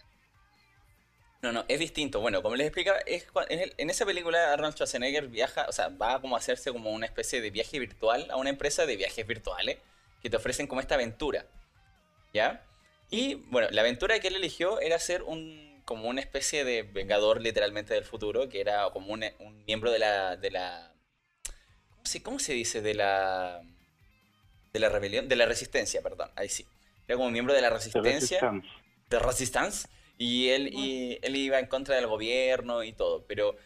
[1.41, 2.21] No, no, es distinto.
[2.21, 6.21] Bueno, como les explicaba, es, en, en esa película Arnold Schwarzenegger viaja, o sea, va
[6.21, 9.79] como a hacerse como una especie de viaje virtual a una empresa de viajes virtuales
[10.23, 11.47] que te ofrecen como esta aventura.
[12.35, 12.63] ¿Ya?
[13.09, 17.41] Y bueno, la aventura que él eligió era ser un como una especie de vengador
[17.41, 19.25] literalmente del futuro, que era como un,
[19.67, 20.95] miembro de la de la
[21.91, 22.83] ¿cómo se, cómo se dice?
[22.83, 23.63] de la
[24.75, 26.67] de la rebelión, de la resistencia, perdón, ahí sí.
[27.07, 28.69] Era como miembro de la resistencia Resistance.
[29.09, 33.57] de Resistance y él, y él iba en contra del gobierno y todo, pero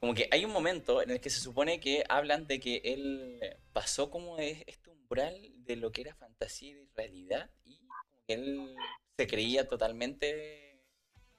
[0.00, 3.40] como que hay un momento en el que se supone que hablan de que él
[3.74, 7.94] pasó como de este umbral de lo que era fantasía y realidad y como
[8.26, 8.74] que él
[9.18, 10.82] se creía totalmente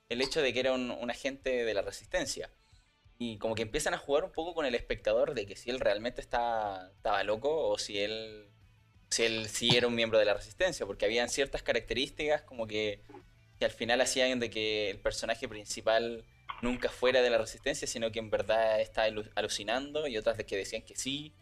[0.08, 2.52] el hecho de que era un, un agente de la resistencia.
[3.18, 5.80] Y como que empiezan a jugar un poco con el espectador de que si él
[5.80, 8.50] realmente está, estaba loco o si él,
[9.10, 13.02] si él sí era un miembro de la resistencia, porque habían ciertas características como que
[13.60, 16.26] que al final hacían de que el personaje principal
[16.62, 20.46] nunca fuera de la resistencia, sino que en verdad está alu- alucinando, y otras de
[20.46, 21.34] que decían que sí.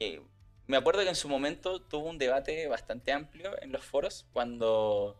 [0.00, 0.20] Eh,
[0.66, 5.16] me acuerdo que en su momento tuvo un debate bastante amplio en los foros cuando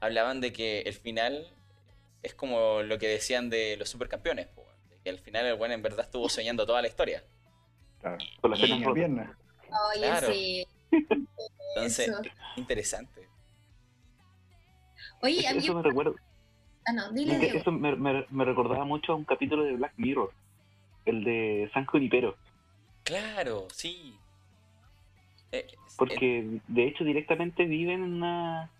[0.00, 1.54] hablaban de que el final
[2.22, 4.46] es como lo que decían de los supercampeones,
[4.88, 7.24] de que al final el bueno en verdad estuvo soñando toda la historia.
[8.00, 8.16] Claro.
[8.40, 8.94] Con las Y- penas Pequeña rotas.
[8.94, 9.38] pierna.
[9.90, 10.32] Oye, Claro.
[10.32, 10.66] sí.
[11.76, 12.20] Entonces, Eso.
[12.56, 13.28] interesante.
[15.22, 15.58] Oye, a mí.
[15.58, 16.12] Eso me recuerda.
[16.86, 17.58] Ah, no, dile, que Diego.
[17.60, 20.32] Eso me, me- me recordaba mucho a un capítulo de Black Mirror.
[21.04, 22.36] El de San Junipero.
[23.04, 24.16] Claro, sí.
[25.50, 28.70] Eh, eh, Porque de hecho directamente viven en una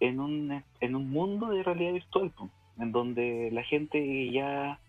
[0.00, 2.32] en un, en un mundo de realidad virtual,
[2.78, 4.80] en donde la gente ya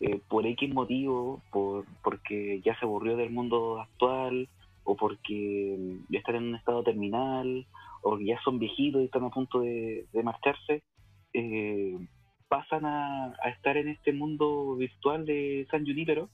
[0.00, 4.48] eh, por X motivo, por, porque ya se aburrió del mundo actual,
[4.84, 7.66] o porque ya están en un estado terminal,
[8.02, 10.82] o ya son viejitos y están a punto de, marcharse,
[11.32, 11.98] eh,
[12.48, 16.28] pasan a, estar en este mundo virtual de San Junípero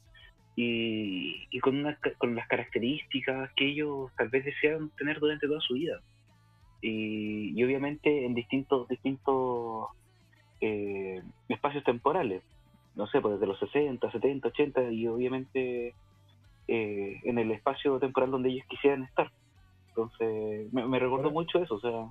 [0.57, 5.61] y, y con, una, con las características que ellos tal vez desean tener durante toda
[5.61, 6.01] su vida.
[6.83, 9.89] Y, y obviamente en distintos, distintos
[10.61, 12.43] eh, espacios temporales,
[12.97, 15.95] no sé, pues desde los 60, 70, 80 y obviamente
[16.71, 19.31] eh, en el espacio temporal donde ellos quisieran estar.
[19.89, 22.07] Entonces, me, me recordó Ahora- mucho eso, o sea,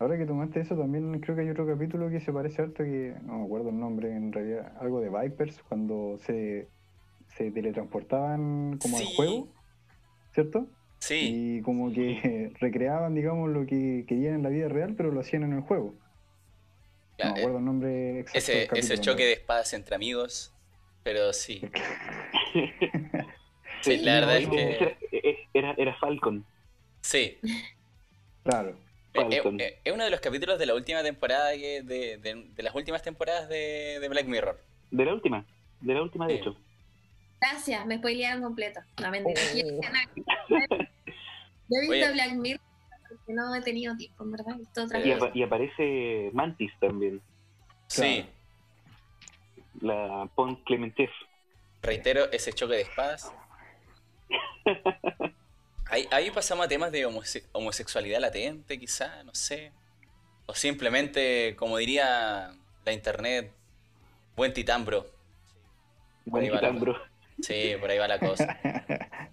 [0.00, 3.14] Ahora que tomaste eso, también creo que hay otro capítulo que se parece harto que
[3.22, 6.68] no me acuerdo el nombre, en realidad, algo de Vipers, cuando se,
[7.36, 9.48] se teletransportaban como al juego,
[10.32, 10.66] ¿cierto?
[11.00, 15.20] Sí, Y como que recreaban, digamos, lo que querían en la vida real, pero lo
[15.20, 15.94] hacían en el juego.
[17.18, 18.38] No me acuerdo el nombre exacto.
[18.38, 19.26] ese, del ese choque ¿no?
[19.26, 20.54] de espadas entre amigos,
[21.02, 21.60] pero sí.
[23.82, 26.44] Sí, la verdad es no, que Era, eh, era, era Falcon.
[27.00, 27.38] sí.
[28.44, 28.70] Claro.
[28.70, 28.74] Eh,
[29.14, 29.60] Falcon.
[29.60, 32.62] eh, eh, Es uno de los capítulos de la última temporada, que- de, de- de
[32.62, 34.58] las últimas temporadas de, de Black Mirror.
[34.90, 35.44] De la última,
[35.80, 36.40] de la última de Sí.
[36.40, 36.56] hecho.
[37.40, 38.80] Gracias, me spoilearon completo.
[39.00, 39.40] No, mentira.
[41.68, 42.12] Yo he visto Oye.
[42.12, 42.60] Black Mirror
[43.08, 44.56] porque no he tenido tiempo, en verdad.
[45.04, 47.20] Y, apa- y aparece Mantis también,
[47.88, 48.24] Sí,
[49.80, 51.10] la Pon Clementif.
[51.82, 53.32] reitero, ese choque de espadas.
[55.86, 59.72] Ahí, ahí pasamos a temas de homose- homosexualidad latente, quizá, no sé.
[60.46, 62.52] O simplemente, como diría
[62.84, 63.52] la internet,
[64.36, 65.06] buen titán, bro.
[66.26, 66.96] Buen Ahí va la titán, bro.
[67.42, 68.58] Sí, por ahí va la cosa.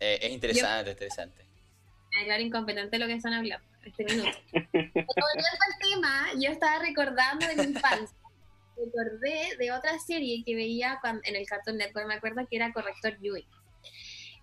[0.00, 1.44] Eh, es interesante, interesante.
[2.12, 4.36] Me declaro incompetente lo que están hablando este minuto.
[4.52, 8.16] Volviendo al tema, yo estaba recordando de mi infancia.
[8.76, 12.72] Recordé de otra serie que veía cuando, en el Cartoon Network, me acuerdo que era
[12.72, 13.46] Corrector Yui.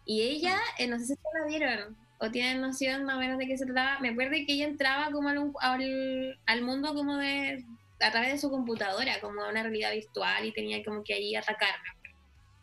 [0.06, 3.48] Y ella, eh, no sé si la vieron o tienen noción más o menos de
[3.48, 4.00] qué se trataba.
[4.00, 7.65] Me acuerdo que ella entraba como al, al, al mundo como de
[8.00, 11.36] a través de su computadora, como a una realidad virtual y tenía como que ahí
[11.36, 11.89] atacarme.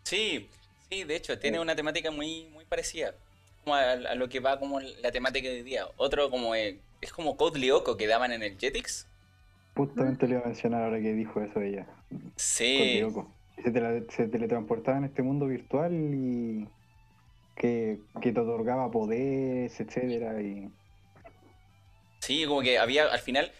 [0.05, 0.49] Sí,
[0.89, 3.15] sí, de hecho, tiene una temática muy, muy parecida.
[3.63, 5.87] Como a, a lo que va como la temática de hoy día.
[5.97, 9.07] Otro como eh, es como Code Lyoko que daban en el Jetix.
[9.79, 11.87] Justamente le iba a mencionar ahora que dijo eso ella.
[12.37, 13.01] Sí,
[13.63, 16.69] Se, tele- se teletransportaba en este mundo virtual y
[17.55, 20.69] que, que te otorgaba poderes, etcétera, y
[22.21, 23.53] sí, como que había al final.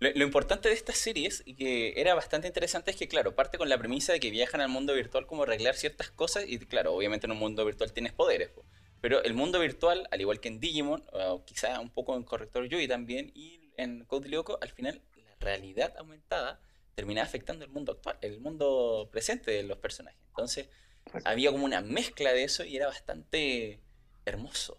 [0.00, 3.58] Lo, lo importante de estas series y que era bastante interesante es que, claro, parte
[3.58, 6.92] con la premisa de que viajan al mundo virtual como arreglar ciertas cosas y, claro,
[6.94, 8.50] obviamente en un mundo virtual tienes poderes.
[8.50, 8.64] po.
[9.00, 12.66] Pero el mundo virtual, al igual que en Digimon, o quizá un poco en Corrector
[12.68, 15.00] Yui también, y en Code Lyoko, al final
[15.44, 16.60] realidad aumentada
[16.94, 20.20] terminaba afectando el mundo actual, el mundo presente de los personajes.
[20.30, 20.70] Entonces,
[21.06, 21.30] Exacto.
[21.30, 23.84] había como una mezcla de eso y era bastante
[24.26, 24.78] hermoso.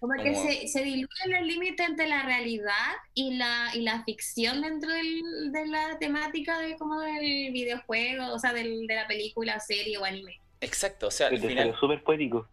[0.00, 4.60] Como que se, se diluyen los límites entre la realidad y la, y la ficción
[4.60, 9.58] dentro del- de la temática de como del videojuego, o sea, del, de la película,
[9.60, 10.42] serie o anime.
[10.60, 12.48] Exacto, o sea, al Es final, serio súper poético.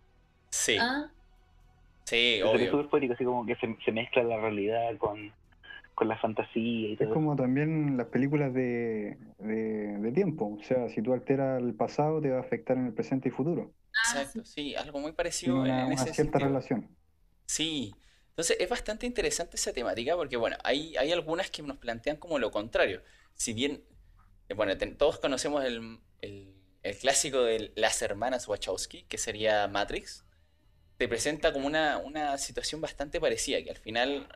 [0.52, 1.12] sí, Ah,
[2.06, 2.72] sí, Es obvio.
[2.72, 5.34] súper poético, así como que se, se mezcla la realidad con,
[5.96, 7.10] con la fantasía y Es todo.
[7.10, 10.56] como también las películas de, de, de tiempo.
[10.60, 13.32] O sea, si tú alteras el pasado, te va a afectar en el presente y
[13.32, 13.74] futuro.
[13.96, 15.12] ah, Exacto, sí, algo muy
[15.44, 16.40] Tiene parecido una, en una ese cierta sentido.
[16.40, 16.98] relación.
[17.48, 17.94] Sí,
[18.30, 22.40] entonces es bastante interesante esa temática porque, bueno, hay, hay algunas que nos plantean como
[22.40, 23.04] lo contrario.
[23.36, 23.84] Si bien,
[24.50, 29.68] eh, bueno, ten- todos conocemos el, el- el clásico de las hermanas Wachowski, que sería
[29.70, 30.26] Matrix,
[30.98, 34.28] te presenta como una, una situación bastante parecida, que al final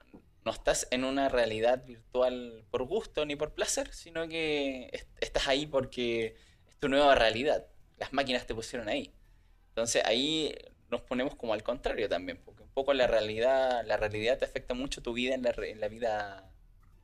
[0.46, 5.48] no estás en una realidad virtual por gusto ni por placer, sino que est- estás
[5.48, 6.36] ahí porque
[6.70, 7.68] es tu nueva realidad.
[7.98, 9.14] Las máquinas te pusieron ahí.
[9.70, 10.56] Entonces ahí
[10.90, 14.74] nos ponemos como al contrario también, porque un poco la realidad, la realidad te afecta
[14.74, 16.52] mucho tu vida en la, re- en la vida,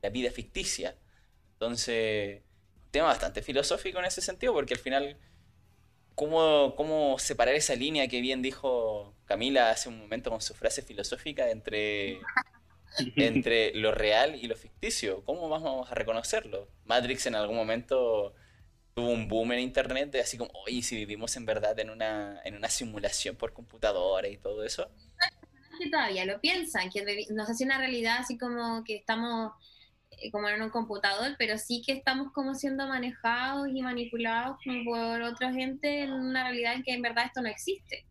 [0.02, 0.98] la vida ficticia.
[1.54, 2.44] Entonces,
[2.86, 5.18] un tema bastante filosófico en ese sentido, porque al final,
[6.16, 10.82] ¿cómo, cómo separar esa línea que bien dijo Camila hace un momento con su frase
[10.82, 12.30] filosófica entre,
[13.18, 15.24] entre lo real y lo ficticio?
[15.26, 16.70] ¿Cómo vamos a reconocerlo?
[16.86, 18.34] Matrix en algún momento
[18.96, 22.42] tuvo un boom en internet de así como, oye, si vivimos en verdad en una,
[22.46, 24.92] en una simulación por computadora y todo eso.
[25.80, 29.54] que todavía lo piensan, que revi- no sé si una realidad así como que estamos
[30.12, 34.84] eh, como en un computador, pero sí que estamos como siendo manejados y manipulados como
[34.86, 38.06] por otra gente en una realidad en que en verdad esto no existe.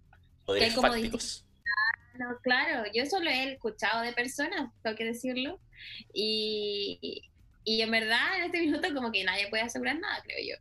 [0.44, 1.44] Poderes como fácticos.
[2.20, 5.58] No, claro, yo eso lo he escuchado de personas, tengo que decirlo,
[6.12, 7.22] y,
[7.64, 10.56] y en verdad en este minuto como que nadie puede asegurar nada, creo yo.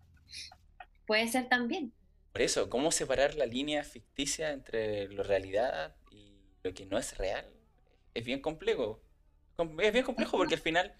[1.06, 1.94] Puede ser también.
[2.32, 7.18] Por eso, ¿cómo separar la línea ficticia entre la realidad y lo que no es
[7.18, 7.46] real?
[8.14, 9.02] Es bien complejo.
[9.58, 10.94] Com- Es bien complejo porque al final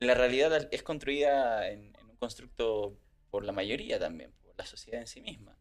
[0.00, 2.98] la realidad al- es construida en, en un constructo
[3.30, 5.58] por la mayoría también, por la sociedad en sí misma.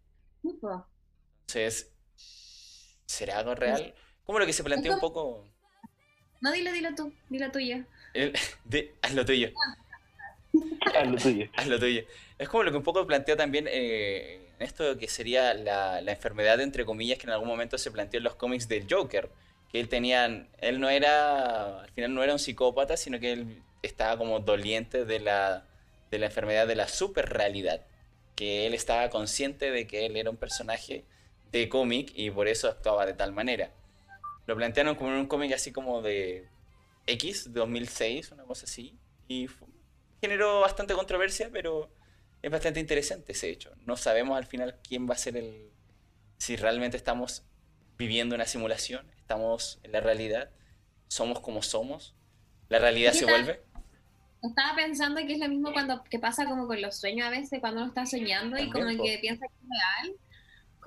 [1.47, 1.93] Entonces,
[3.07, 3.95] ¿será algo real?
[4.27, 5.43] Como lo que se plantea un poco...
[6.41, 7.77] No, dilo, dilo tú, dilo tuyo.
[8.13, 8.33] el-
[8.65, 9.49] de- haz lo tuyo.
[10.93, 11.47] Haz lo tuyo.
[11.55, 12.03] Haz lo tuyo.
[12.37, 16.59] Es como lo que un poco plantea también eh, esto que sería la, la enfermedad,
[16.61, 19.29] entre comillas, que en algún momento se planteó en los cómics del Joker.
[19.71, 23.61] Que él tenía, él no era, al final no era un psicópata, sino que él
[23.81, 25.65] estaba como doliente de la,
[26.11, 27.81] de la enfermedad de la superrealidad.
[28.35, 31.05] Que él estaba consciente de que él era un personaje
[31.51, 33.71] de cómic y por eso actuaba de tal manera.
[34.47, 36.49] Lo plantearon como en un cómic así como de
[37.05, 38.97] X, 2006, una cosa así.
[39.27, 39.67] Y fu-
[40.21, 41.91] generó bastante controversia, pero
[42.41, 43.73] es bastante interesante ese hecho.
[43.86, 45.71] No sabemos al final quién va a ser el...
[46.38, 47.43] Si realmente estamos
[47.97, 50.51] viviendo una simulación, estamos en la realidad,
[51.10, 52.15] somos como somos,
[52.69, 53.62] la realidad ¿Qué se vuelve.
[54.41, 57.60] Estaba pensando que es lo mismo cuando que pasa como con los sueños a veces,
[57.60, 59.03] cuando uno está soñando y como po.
[59.03, 60.15] que piensa que es real,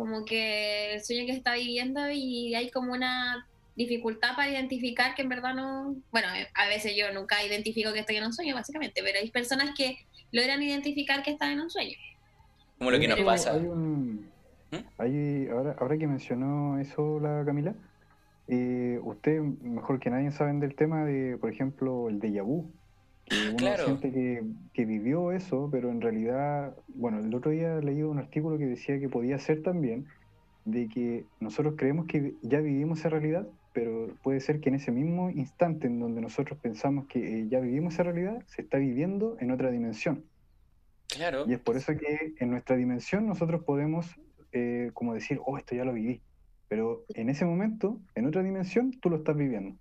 [0.01, 5.21] como que el sueño que está viviendo y hay como una dificultad para identificar que
[5.21, 9.03] en verdad no, bueno, a veces yo nunca identifico que estoy en un sueño básicamente,
[9.05, 9.99] pero hay personas que
[10.33, 11.99] logran identificar que están en un sueño.
[12.79, 13.53] Como lo que nos pasa.
[13.53, 14.31] Hay un,
[14.71, 14.77] ¿Mm?
[14.97, 17.75] hay- ahora, ahora que mencionó eso la Camila,
[18.49, 22.73] eh, usted mejor que nadie saben del tema de, por ejemplo, el déjà vu.
[23.31, 23.85] Que uno claro.
[23.87, 24.43] siente que,
[24.75, 29.01] que vivió eso, pero en realidad, bueno, el otro día leí un artículo que decía
[29.01, 30.07] que podía ser también
[30.65, 34.91] de que nosotros creemos que ya vivimos esa realidad, pero puede ser que en ese
[34.91, 39.37] mismo instante en donde nosotros pensamos que eh, ya vivimos esa realidad, se está viviendo
[39.41, 40.25] en otra dimensión.
[41.09, 44.07] Claro, Y es por eso que en nuestra dimensión nosotros podemos
[44.53, 46.21] eh, como decir, oh, esto ya lo viví.
[46.69, 49.77] Pero en ese momento, en otra dimensión, tú lo estás viviendo.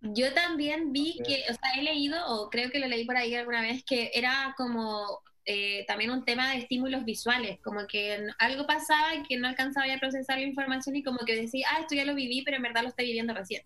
[0.00, 3.34] Yo también vi que, o sea, he leído, o creo que lo leí por ahí
[3.34, 8.66] alguna vez, que era como eh, también un tema de estímulos visuales, como que algo
[8.66, 11.80] pasaba y que no alcanzaba ya a procesar la información y como que decía, ah,
[11.80, 13.62] esto ya lo viví, pero en verdad lo estoy viviendo recién.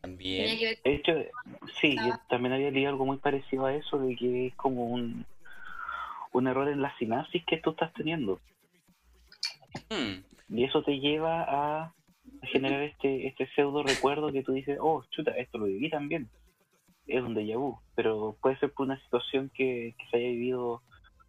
[0.00, 0.58] También.
[0.58, 1.12] que De hecho,
[1.80, 2.24] sí, yo Ah.
[2.30, 5.26] también había leído algo muy parecido a eso, de que es como un,
[6.32, 8.40] un error en la sinapsis que tú estás teniendo.
[9.90, 11.94] Hmm, Y eso te lleva a
[12.42, 16.28] generar este, este pseudo recuerdo que tú dices, oh, chuta, esto lo viví también.
[17.06, 20.82] Es un déjà vu, pero puede ser por una situación que, se haya vivido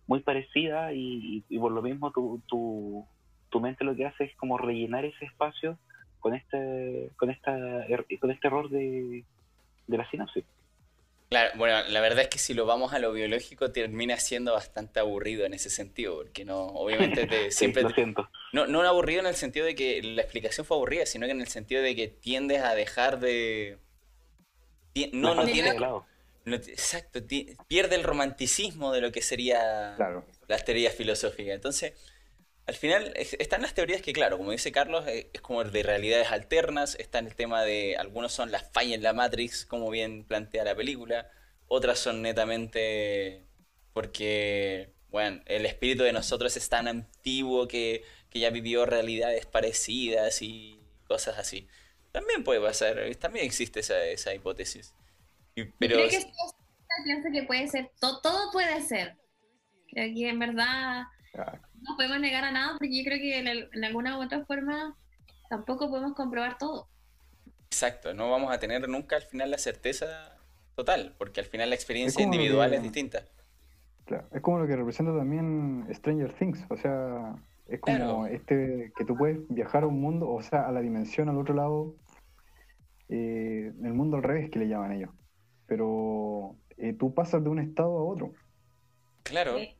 [0.08, 3.06] muy parecida y, y por lo mismo tu, tu,
[3.50, 5.78] tu mente lo que hace es como rellenar ese espacio
[6.19, 9.24] con este con esta er- con este error de,
[9.88, 10.43] de la sinapsis.
[11.30, 15.00] Claro, bueno, la verdad es que si lo vamos a lo biológico termina siendo bastante
[15.00, 18.28] aburrido en ese sentido, porque no, obviamente te, Sí, siempre lo siento.
[18.52, 21.42] No, no aburrido en el sentido de que la explicación fue aburrida, sino que en
[21.42, 23.78] el sentido de que tiendes a dejar de...
[25.13, 25.76] No, no tiene...
[25.76, 27.20] no exacto,
[27.68, 30.26] pierde el romanticismo de lo que sería Claro.
[30.48, 31.54] las teorías filosóficas.
[31.54, 31.94] Entonces,
[32.69, 35.84] al final es- están las teorías que, claro, como dice Carlos, eh, es como de
[35.84, 39.89] realidades alternas, está en el tema de, algunos son las fallas en la Matrix, como
[39.89, 41.29] bien plantea la película,
[41.67, 43.45] otras son netamente
[43.93, 50.41] porque, bueno, el espíritu de nosotros es tan antiguo que, que ya vivió realidades parecidas
[50.41, 51.67] y cosas así.
[52.12, 54.93] También puede pasar, también existe esa, esa hipótesis.
[55.55, 56.25] Y- pero Creo que
[57.03, 59.17] pienso que puede ser, to- todo puede ser.
[59.91, 61.03] Creo que en verdad
[61.38, 64.24] Ah, no podemos negar a nada porque yo creo que en, el- en alguna u
[64.24, 64.96] otra forma
[65.50, 66.88] tampoco podemos comprobar todo.
[67.65, 70.38] Exacto, no vamos a tener nunca al final la certeza
[70.76, 73.24] total, porque al final la experiencia individual que- es distinta.
[74.06, 74.28] claro.
[74.34, 76.65] Es como lo que representa también Stranger Things.
[76.70, 77.36] O sea,
[77.68, 78.26] es como Claro.
[78.28, 81.54] este que tú puedes viajar a un mundo, o sea, a la dimensión al otro
[81.54, 81.96] lado,
[83.10, 85.12] eh, el mundo al revés que le llaman ellos.
[85.68, 88.34] Pero eh, tú pasas de un estado a otro.
[89.24, 89.76] Claro, Sí.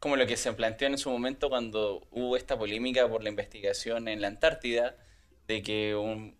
[0.00, 4.08] Como lo que se planteó en su momento cuando hubo esta polémica por la investigación
[4.08, 4.96] en la Antártida,
[5.46, 6.36] de que un,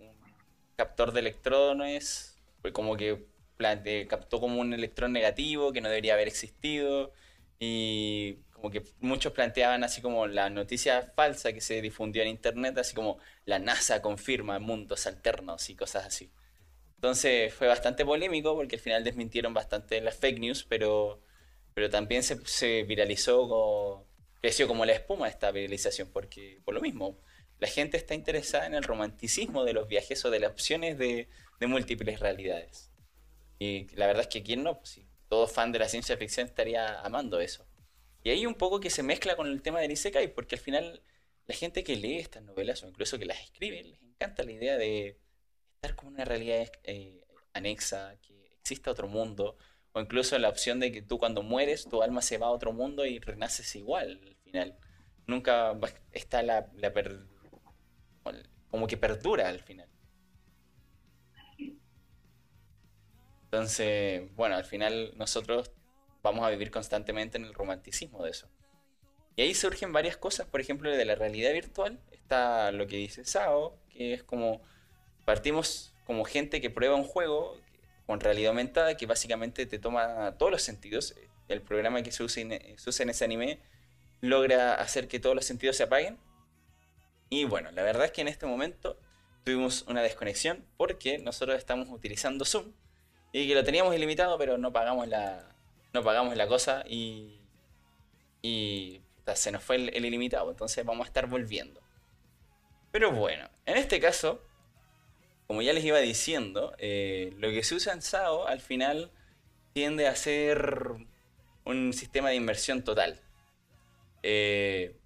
[0.76, 3.26] captor de electrones, fue como que
[3.58, 7.12] plante- captó como un electrón negativo que no debería haber existido,
[7.58, 12.78] y como que muchos planteaban así como la noticia falsa que se difundió en internet,
[12.78, 16.30] así como la NASA confirma mundos alternos y cosas así.
[16.96, 21.20] Entonces fue bastante polémico porque al final desmintieron bastante las fake news, pero,
[21.78, 24.04] pero también se, se viralizó, como,
[24.40, 27.20] creció como la espuma esta viralización, porque por lo mismo,
[27.60, 31.28] la gente está interesada en el romanticismo de los viajes o de las opciones de,
[31.60, 32.90] de múltiples realidades.
[33.60, 36.48] Y la verdad es que quién no, pues sí, todo fan de la ciencia ficción
[36.48, 37.64] estaría amando eso.
[38.24, 41.00] Y ahí un poco que se mezcla con el tema del Isekai, porque al final
[41.46, 44.76] la gente que lee estas novelas o incluso que las escribe, les encanta la idea
[44.76, 45.16] de
[45.76, 49.56] estar como una realidad eh, anexa, que exista otro mundo,
[49.92, 52.72] o incluso la opción de que tú cuando mueres, tu alma se va a otro
[52.72, 54.76] mundo y renaces igual al final.
[55.26, 55.78] nunca
[56.12, 57.26] está la, la per-
[58.70, 59.88] como que perdura al final.
[63.44, 65.70] Entonces, bueno, al final nosotros
[66.22, 68.48] vamos a vivir constantemente en el romanticismo de eso.
[69.36, 72.00] Y ahí surgen varias cosas, por ejemplo, de la realidad virtual.
[72.12, 74.62] Está lo que dice Sao, que es como
[75.26, 77.58] partimos como gente que prueba un juego
[78.08, 81.14] con realidad aumentada que básicamente te toma todos los sentidos.
[81.46, 83.60] El programa que se usa en, se usa en ese anime
[84.22, 86.18] logra hacer que todos los sentidos se apaguen.
[87.28, 88.98] Y bueno, la verdad es que en este momento
[89.44, 92.72] tuvimos una desconexión porque nosotros estamos utilizando Zoom
[93.30, 95.54] y que lo teníamos ilimitado, pero no pagamos la,
[95.92, 97.42] no pagamos la cosa y,
[98.40, 99.02] y
[99.34, 100.50] se nos fue el, el ilimitado.
[100.50, 101.82] Entonces vamos a estar volviendo.
[102.90, 104.47] Pero bueno, en este caso,
[105.48, 109.12] como ya les iba diciendo, eh, lo que se usa en SAO al final
[109.74, 110.94] tiende a ser
[111.64, 113.20] un sistema de inversión total.
[114.22, 114.96] Eh,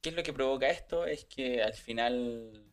[0.00, 1.06] ¿Qué es lo que provoca esto?
[1.06, 2.64] Es que al final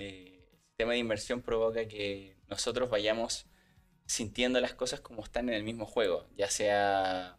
[0.00, 3.46] eh, el sistema de inversión provoca que nosotros vayamos
[4.06, 7.38] sintiendo las cosas como están en el mismo juego, ya sea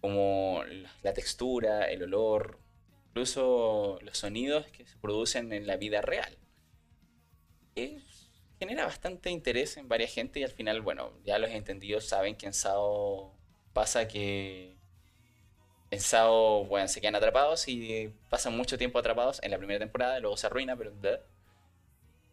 [0.00, 0.62] como
[1.02, 2.58] la- textura, el olor,
[3.08, 6.38] incluso los sonidos que se producen en la vida real.
[8.58, 12.46] Genera bastante interés en varias gente y al final, bueno, ya los entendidos saben que
[12.46, 13.34] en SAO
[13.72, 14.76] pasa que
[15.90, 20.20] en SAO, bueno, se quedan atrapados y pasan mucho tiempo atrapados en la primera temporada,
[20.20, 20.92] luego se arruina, pero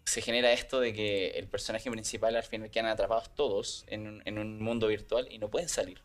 [0.03, 4.21] se genera esto de que el personaje principal al final quedan atrapados todos en un,
[4.25, 6.01] en un mundo virtual y no pueden salir.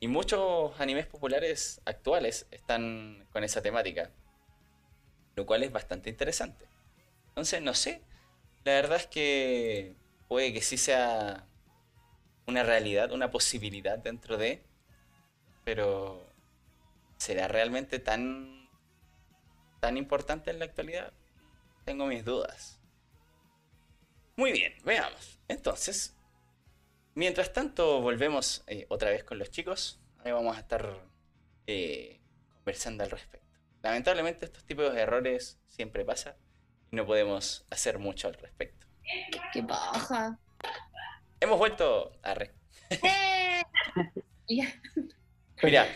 [0.00, 4.10] Y muchos animes populares actuales están con esa temática,
[5.36, 6.66] lo cual es bastante interesante.
[7.28, 8.02] Entonces, no sé,
[8.64, 9.96] la verdad es que
[10.28, 11.46] puede que sí sea
[12.46, 14.62] una realidad, una posibilidad dentro de,
[15.64, 16.26] pero
[17.18, 18.68] ¿será realmente tan,
[19.80, 21.12] tan importante en la actualidad?
[21.84, 22.80] Tengo mis dudas.
[24.36, 25.38] Muy bien, veamos.
[25.48, 26.16] Entonces,
[27.14, 30.00] mientras tanto volvemos eh, otra vez con los chicos.
[30.24, 31.04] Ahí vamos a estar
[31.66, 32.20] eh,
[32.54, 33.58] conversando al respecto.
[33.82, 36.36] Lamentablemente estos tipos de errores siempre pasan
[36.92, 38.86] y no podemos hacer mucho al respecto.
[39.52, 40.38] Qué paja.
[41.40, 42.52] Hemos vuelto a re.
[44.46, 44.66] Ya.
[45.62, 45.86] Mira,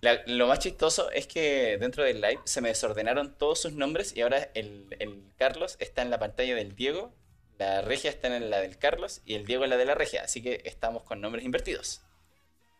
[0.00, 4.14] la- lo más chistoso es que dentro del live se me desordenaron todos sus nombres
[4.16, 7.14] y ahora el, el Carlos está en la pantalla del Diego,
[7.58, 10.22] la Regia está en la del Carlos y el Diego en la de la Regia,
[10.24, 12.02] así que estamos con nombres invertidos.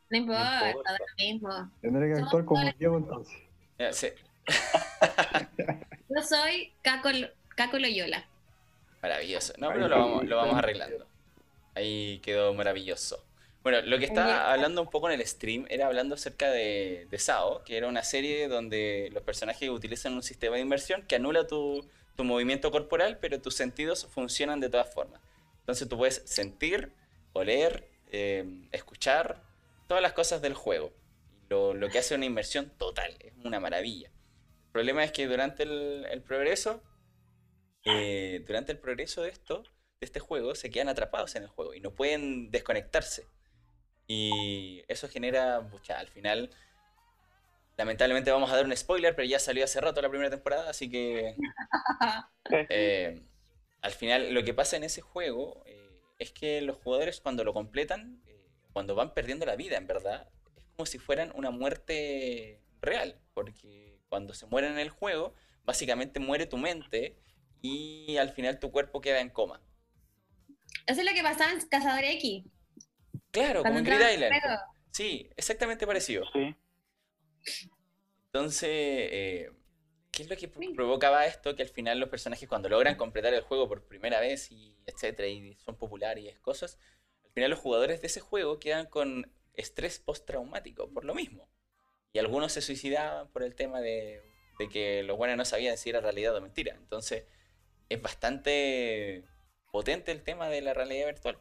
[0.09, 1.71] No importa, lo mismo.
[1.81, 3.37] Tendré que actuar como Diego entonces.
[3.79, 4.09] Ya, sí,
[6.09, 7.11] Yo soy Caco,
[7.61, 8.27] Caco Loyola.
[9.03, 9.53] maravilloso.
[9.59, 11.07] No, pero lo vamos, lo vamos arreglando.
[11.75, 13.23] Ahí quedó maravilloso.
[13.63, 17.19] Bueno, lo que estaba hablando un poco en el stream era hablando acerca de, de
[17.19, 21.47] SAO, que era una serie donde los personajes utilizan un sistema de inversión que anula
[21.47, 21.87] tu,
[22.17, 25.21] tu movimiento corporal, pero tus sentidos funcionan de todas formas.
[25.59, 26.95] Entonces tú puedes sentir,
[27.35, 29.43] oler, eh, escuchar,
[29.87, 30.95] todas las cosas del juego.
[31.51, 34.09] Lo, lo que hace una inversión total, es una maravilla.
[34.09, 36.83] El problema es que durante el, el progreso,
[37.85, 41.75] eh, durante el progreso de esto, de este juego, se quedan atrapados en el juego
[41.75, 43.27] y no pueden desconectarse.
[44.07, 46.51] Y eso genera, pucha, al final,
[47.81, 50.91] lamentablemente vamos a dar un spoiler, pero ya salió hace rato la primera temporada, así
[50.91, 51.35] que
[52.69, 53.23] eh,
[53.83, 57.55] al final lo que pasa en ese juego eh, es que los jugadores cuando lo
[57.55, 62.61] completan, eh, cuando van perdiendo la vida, en verdad, es como si fueran una muerte
[62.83, 67.17] real, porque cuando se mueren en el juego, básicamente muere tu mente
[67.63, 69.61] y al final tu cuerpo queda en coma.
[70.87, 72.45] Eso es lo que pasaba en Cazador X.
[73.31, 74.35] Claro, como en Grid Island.
[74.91, 76.25] Sí, exactamente parecido.
[76.33, 76.57] Sí.
[78.27, 79.51] Entonces, eh,
[80.11, 81.55] ¿qué es lo que provocaba esto?
[81.55, 85.29] Que al final los personajes cuando logran completar el juego por primera vez y etcétera,
[85.29, 86.79] y son populares y es cosas,
[87.25, 91.49] al final los jugadores de ese juego quedan con estrés postraumático por lo mismo.
[92.13, 94.21] Y algunos se suicidaban por el tema de,
[94.59, 96.75] de que los buenos no sabían si era realidad o mentira.
[96.75, 97.25] Entonces,
[97.91, 99.25] es bastante
[99.71, 101.39] potente el tema de la realidad virtual.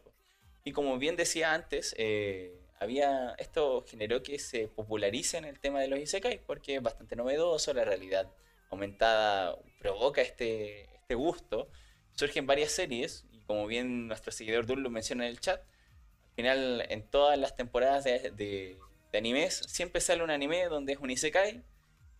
[0.64, 5.80] Y como bien decía antes, eh, había esto generó que se popularice en el tema
[5.80, 8.30] de los isekais porque es bastante novedoso, la realidad
[8.68, 11.70] aumentada provoca este, este gusto.
[12.14, 16.86] Surgen varias series y como bien nuestro seguidor Dul menciona en el chat, al final
[16.88, 18.78] en todas las temporadas de, de,
[19.12, 21.62] de animes siempre sale un anime donde es un isekai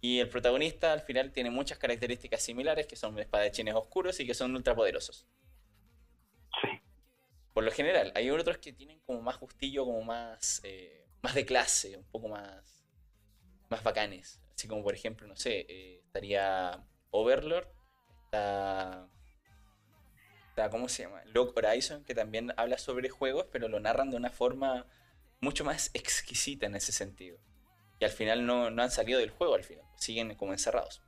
[0.00, 4.34] y el protagonista al final tiene muchas características similares que son espadachines oscuros y que
[4.34, 5.26] son ultrapoderosos.
[6.62, 6.68] Sí.
[7.52, 11.44] Por lo general, hay otros que tienen como más justillo, como más, eh, más de
[11.44, 12.84] clase, un poco más,
[13.68, 14.40] más bacanes.
[14.54, 17.68] Así como por ejemplo, no sé, eh, estaría Overlord,
[18.24, 19.06] está,
[20.48, 21.22] está, ¿cómo se llama?
[21.26, 24.86] Log Horizon, que también habla sobre juegos, pero lo narran de una forma
[25.40, 27.38] mucho más exquisita en ese sentido.
[28.00, 31.02] Y al final no, no han salido del juego, al final, siguen como encerrados.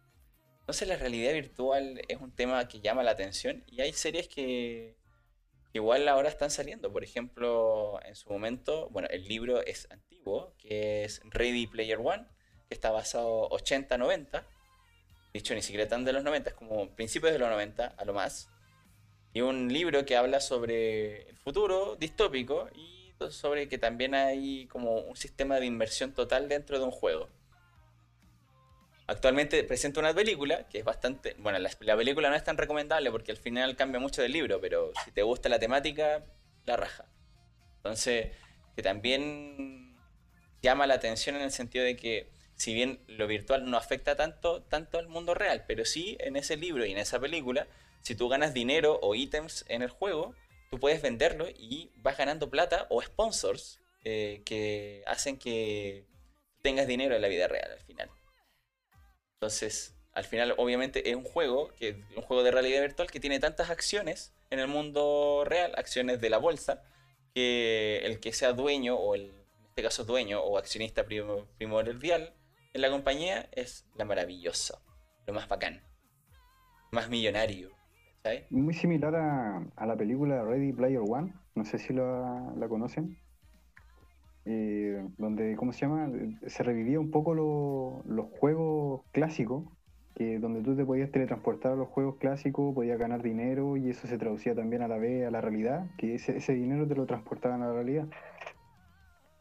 [0.60, 4.96] Entonces la realidad virtual es un tema que llama la atención y hay series que
[5.72, 6.92] igual ahora están saliendo.
[6.92, 12.26] Por ejemplo, en su momento, bueno, el libro es antiguo, que es Ready Player One,
[12.68, 14.44] que está basado 80-90.
[15.32, 18.12] Dicho, ni siquiera tan de los 90, es como principios de los 90 a lo
[18.12, 18.48] más.
[19.32, 24.98] Y un libro que habla sobre el futuro distópico y sobre que también hay como
[25.00, 27.28] un sistema de inversión total dentro de un juego.
[29.06, 31.34] Actualmente presenta una película que es bastante.
[31.38, 34.60] Bueno, la, la, película no es tan recomendable porque al final cambia mucho del libro,
[34.60, 36.24] pero si te gusta la temática,
[36.64, 37.04] la raja.
[37.76, 38.28] Entonces,
[38.74, 39.96] que también
[40.62, 44.62] llama la atención en el sentido de que, si bien lo virtual no afecta tanto,
[44.62, 47.66] tanto al mundo real, pero sí en ese libro y en esa película,
[48.02, 50.34] si tú ganas dinero o ítems en el juego,
[50.72, 56.06] tú puedes venderlo y vas ganando plata o sponsors eh, que hacen que
[56.62, 58.10] tengas dinero en la vida real al final.
[59.34, 63.38] Entonces, al final, obviamente, es un juego, que, un juego de realidad virtual que tiene
[63.38, 66.82] tantas acciones en el mundo real, acciones de la bolsa,
[67.34, 72.32] que el que sea dueño, o el, en este caso dueño o accionista primordial
[72.72, 74.80] en la compañía, es la maravillosa,
[75.26, 75.82] lo más bacán,
[76.92, 77.81] más millonario.
[78.22, 78.50] ¿Sabes?
[78.50, 83.18] Muy similar a, a, la película Ready Player One, no sé si la, la conocen.
[84.44, 86.10] Eh, donde, ¿cómo se llama?
[86.46, 89.64] Se revivía un poco lo, los juegos clásicos,
[90.16, 94.06] que donde tú te podías teletransportar a los juegos clásicos, podías ganar dinero y eso
[94.06, 97.06] se traducía también a la vez a la realidad, que ese, ese dinero te lo
[97.06, 98.08] transportaban a la realidad.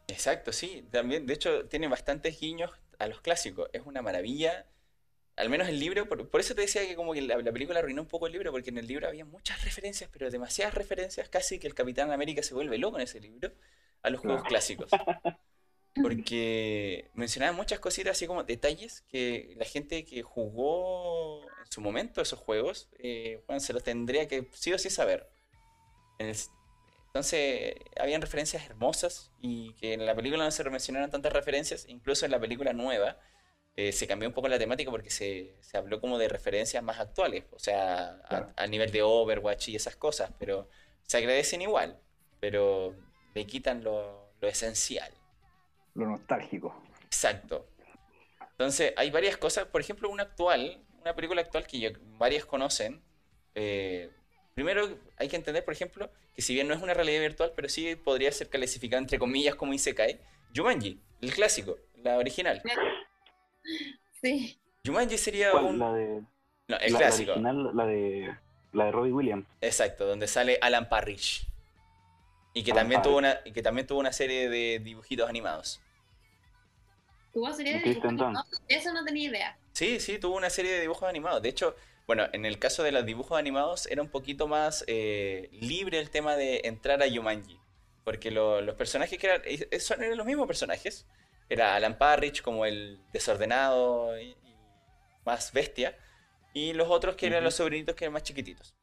[0.08, 4.68] Exacto, sí, también, de hecho, tiene bastantes guiños a los clásicos, es una maravilla.
[5.42, 7.80] Al menos el libro, por, por eso te decía que como que la, la, película
[7.80, 11.30] arruinó un poco el libro, porque en el libro había muchas referencias, pero demasiadas referencias,
[11.30, 13.52] casi que el Capitán América se vuelve loco en ese libro
[14.04, 14.92] a los juegos clásicos.
[16.00, 22.22] Porque mencionaba muchas cositas así como detalles que la gente que jugó en su momento
[22.22, 25.28] esos juegos, eh, bueno, se los tendría que sí o sí saber.
[26.20, 32.26] Entonces, habían referencias hermosas y que en la película no se mencionaron tantas referencias, incluso
[32.26, 33.20] en la película nueva
[33.76, 37.00] eh, se cambió un poco la temática porque se, se, habló como de referencias más
[37.00, 40.70] actuales, o sea, a, a nivel de Overwatch y esas cosas, pero
[41.04, 42.00] se agradecen igual,
[42.40, 42.96] pero
[43.34, 45.12] le quitan lo, lo, esencial.
[45.96, 46.84] Lo nostálgico.
[47.04, 47.68] Exacto.
[48.52, 49.66] Entonces, hay varias cosas.
[49.66, 53.02] Por ejemplo, una actual, una película actual que yo, varias conocen.
[53.56, 54.10] Eh,
[54.54, 57.70] primero, hay que entender, por ejemplo, que si bien no es una realidad virtual, pero
[57.70, 60.20] sí podría ser calificada entre comillas como Isekai.
[60.56, 62.62] Jumanji, el clásico, la original.
[64.22, 64.60] Sí.
[64.86, 65.66] Jumanji sería ¿Cuál?
[65.66, 65.80] un.
[65.80, 66.22] La de.
[66.68, 67.32] No, el la, clásico.
[67.36, 68.36] La, original, la de.
[68.74, 69.46] La de Robbie Williams.
[69.62, 71.48] Exacto, donde sale Alan Parrish.
[72.54, 75.82] Y que, también tuvo una, y que también tuvo una serie de dibujitos animados.
[77.34, 78.14] ¿Tuvo serie de dibujos?
[78.14, 79.58] No, eso no tenía idea.
[79.72, 81.42] Sí, sí, tuvo una serie de dibujos animados.
[81.42, 81.76] De hecho,
[82.08, 86.10] bueno, en el caso de los dibujos animados era un poquito más eh, libre el
[86.10, 87.58] tema de entrar a Yumanji.
[88.04, 91.06] Porque lo- los personajes que eran, eh, son, eran los mismos personajes.
[91.52, 94.56] Era Alan Parrish como el desordenado y, y
[95.26, 95.98] más bestia.
[96.54, 98.74] Y los otros que eran los sobrinitos que eran más chiquititos.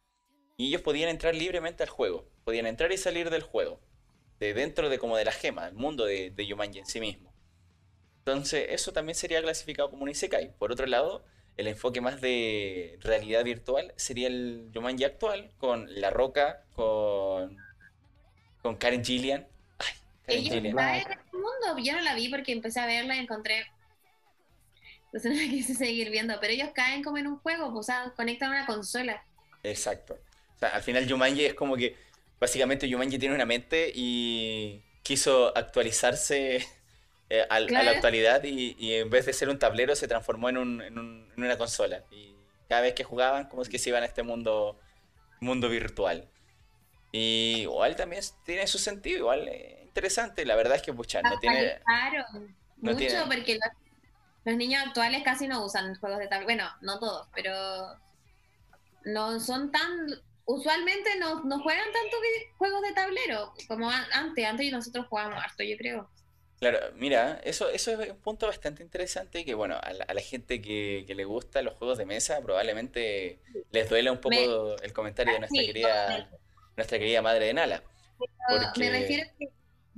[0.59, 2.29] Y ellos podían entrar libremente al juego.
[2.45, 3.81] Podían entrar y salir del juego.
[4.39, 7.33] De dentro de como de la gema, el mundo de, de Yumanji en sí mismo.
[8.19, 10.55] Entonces, eso también sería clasificado como un Isekai.
[10.59, 11.25] Por otro lado,
[11.57, 17.57] el enfoque más de realidad virtual sería el Jumanji actual, con La Roca, con,
[18.61, 19.49] con Karen Gillian.
[20.29, 20.77] Gillian.
[20.77, 21.83] caen en el mundo.
[21.83, 23.67] Yo no la vi porque empecé a verla y encontré.
[25.07, 26.39] Entonces no la quise seguir viendo.
[26.41, 29.23] Pero ellos caen como en un juego, o sea, conectan una consola.
[29.63, 30.19] Exacto.
[30.57, 31.97] O sea, al final Jumanji es como que,
[32.41, 36.57] básicamente Jumanji tiene una mente y quiso actualizarse
[37.31, 37.91] eh, al- a la Claro.
[37.91, 41.33] actualidad y, y en vez de ser un tablero se transformó en, un- en un-
[41.37, 42.05] en una consola.
[42.11, 42.35] Y
[42.69, 44.79] cada vez que jugaban, como es que se iban a este mundo,
[45.41, 46.29] mundo virtual.
[47.13, 50.45] Y igual también tiene su sentido, igual eh, interesante.
[50.47, 51.81] La verdad es que, pucha, no tiene...
[52.81, 53.71] No mucho tiene- porque los,
[54.45, 56.45] los niños actuales casi no usan juegos de tablero.
[56.47, 57.53] Bueno, no todos, pero
[59.05, 59.91] no son tan.
[60.45, 62.17] Usualmente no, no juegan tanto
[62.57, 64.47] juegos de tablero como an- antes.
[64.47, 66.09] Antes nosotros jugábamos harto, yo creo.
[66.61, 70.21] Claro, mira, eso, eso es un punto bastante interesante que, bueno, a la, a la
[70.21, 73.41] gente que, que le gusta los juegos de mesa probablemente
[73.71, 76.31] les duele un poco el comentario de nuestra Sí, querida,
[76.77, 77.83] nuestra querida madre de Nala.
[78.49, 79.49] Porque- Me refiero a que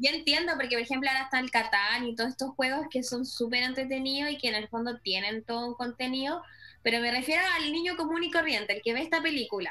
[0.01, 3.25] yo entiendo, porque por ejemplo ahora está el Catán y todos estos juegos que son
[3.27, 6.43] súper entretenidos y que en el fondo tienen todo un contenido,
[6.83, 9.71] pero me refiero al niño común y corriente, el que ve esta película.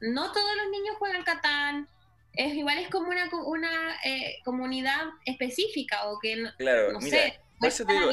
[0.00, 1.88] No todos los niños juegan Catán,
[2.32, 7.18] es igual es como una, una eh, comunidad específica o que no, Claro, no mira,
[7.18, 7.40] sé.
[7.58, 8.10] por eso te digo,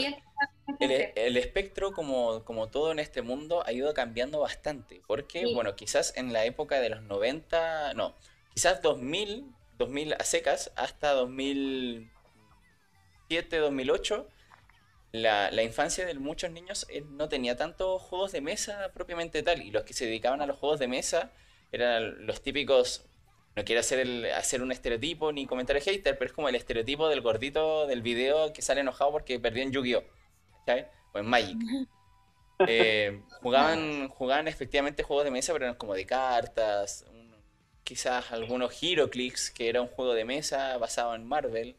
[0.79, 5.01] El, el espectro, como, como todo en este mundo, ha ido cambiando bastante.
[5.07, 5.53] Porque, Sí.
[5.53, 8.15] bueno, quizás en la época de los 90, no,
[8.53, 9.45] quizás 2000,
[9.77, 14.27] 2000 a secas, hasta 2007, 2008,
[15.11, 19.61] la, la infancia de muchos niños eh, no tenía tantos juegos de mesa propiamente tal.
[19.61, 21.31] Y los que se dedicaban a los juegos de mesa
[21.71, 23.05] eran los típicos.
[23.55, 27.07] No quiero hacer, el- hacer un estereotipo ni comentario hater, pero es como el estereotipo
[27.09, 30.03] del gordito del video que sale enojado porque perdió en Yu-Gi-Oh!
[31.13, 31.57] O en Magic.
[32.65, 37.05] Eh, jugaban, jugaban efectivamente juegos de mesa, pero eran como de cartas.
[37.85, 41.77] Quizás algunos Heroclix, que era un juego de mesa basado en Marvel.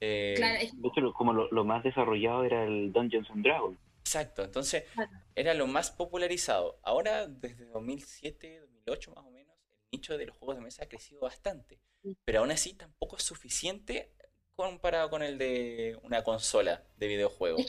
[0.00, 3.42] eh, Claro, es- De hecho, lo- como lo, lo más desarrollado era el Dungeons and
[3.42, 3.78] Dragons.
[4.00, 5.10] Exacto, entonces Claro.
[5.34, 6.78] era lo más popularizado.
[6.82, 10.88] Ahora, desde 2007, 2008 más o menos, el nicho de los juegos de mesa ha
[10.88, 11.80] crecido bastante.
[12.02, 12.14] Sí.
[12.26, 14.12] Pero aún así tampoco es suficiente
[14.54, 17.66] comparado con el de una consola de videojuegos.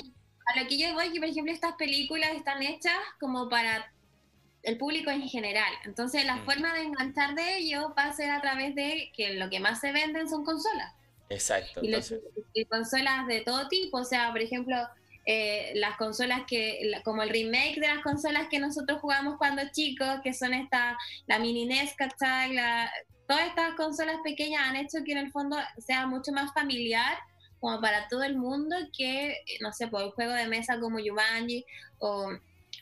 [0.54, 3.92] A lo que yo voy, que por ejemplo estas películas están hechas como para
[4.64, 5.72] el público en general.
[5.86, 6.46] Entonces la Mm.
[6.46, 9.80] forma de enganchar de ello va a ser a través de que lo que más
[9.80, 10.94] se venden son consolas.
[11.30, 14.76] Exacto, Y, consolas de todo tipo, o sea, por ejemplo,
[15.26, 20.22] eh, las consolas que, como el remake de las consolas que nosotros jugamos cuando chicos,
[20.24, 20.98] que son esta,
[21.28, 22.54] la mini NES, ¿cachai?
[22.54, 22.90] La-
[23.28, 27.18] todas estas consolas pequeñas han hecho que en el fondo sea mucho más familiar
[27.60, 31.66] como para todo el mundo que, no sé, por un juego de mesa como Jumanji
[32.00, 32.32] o,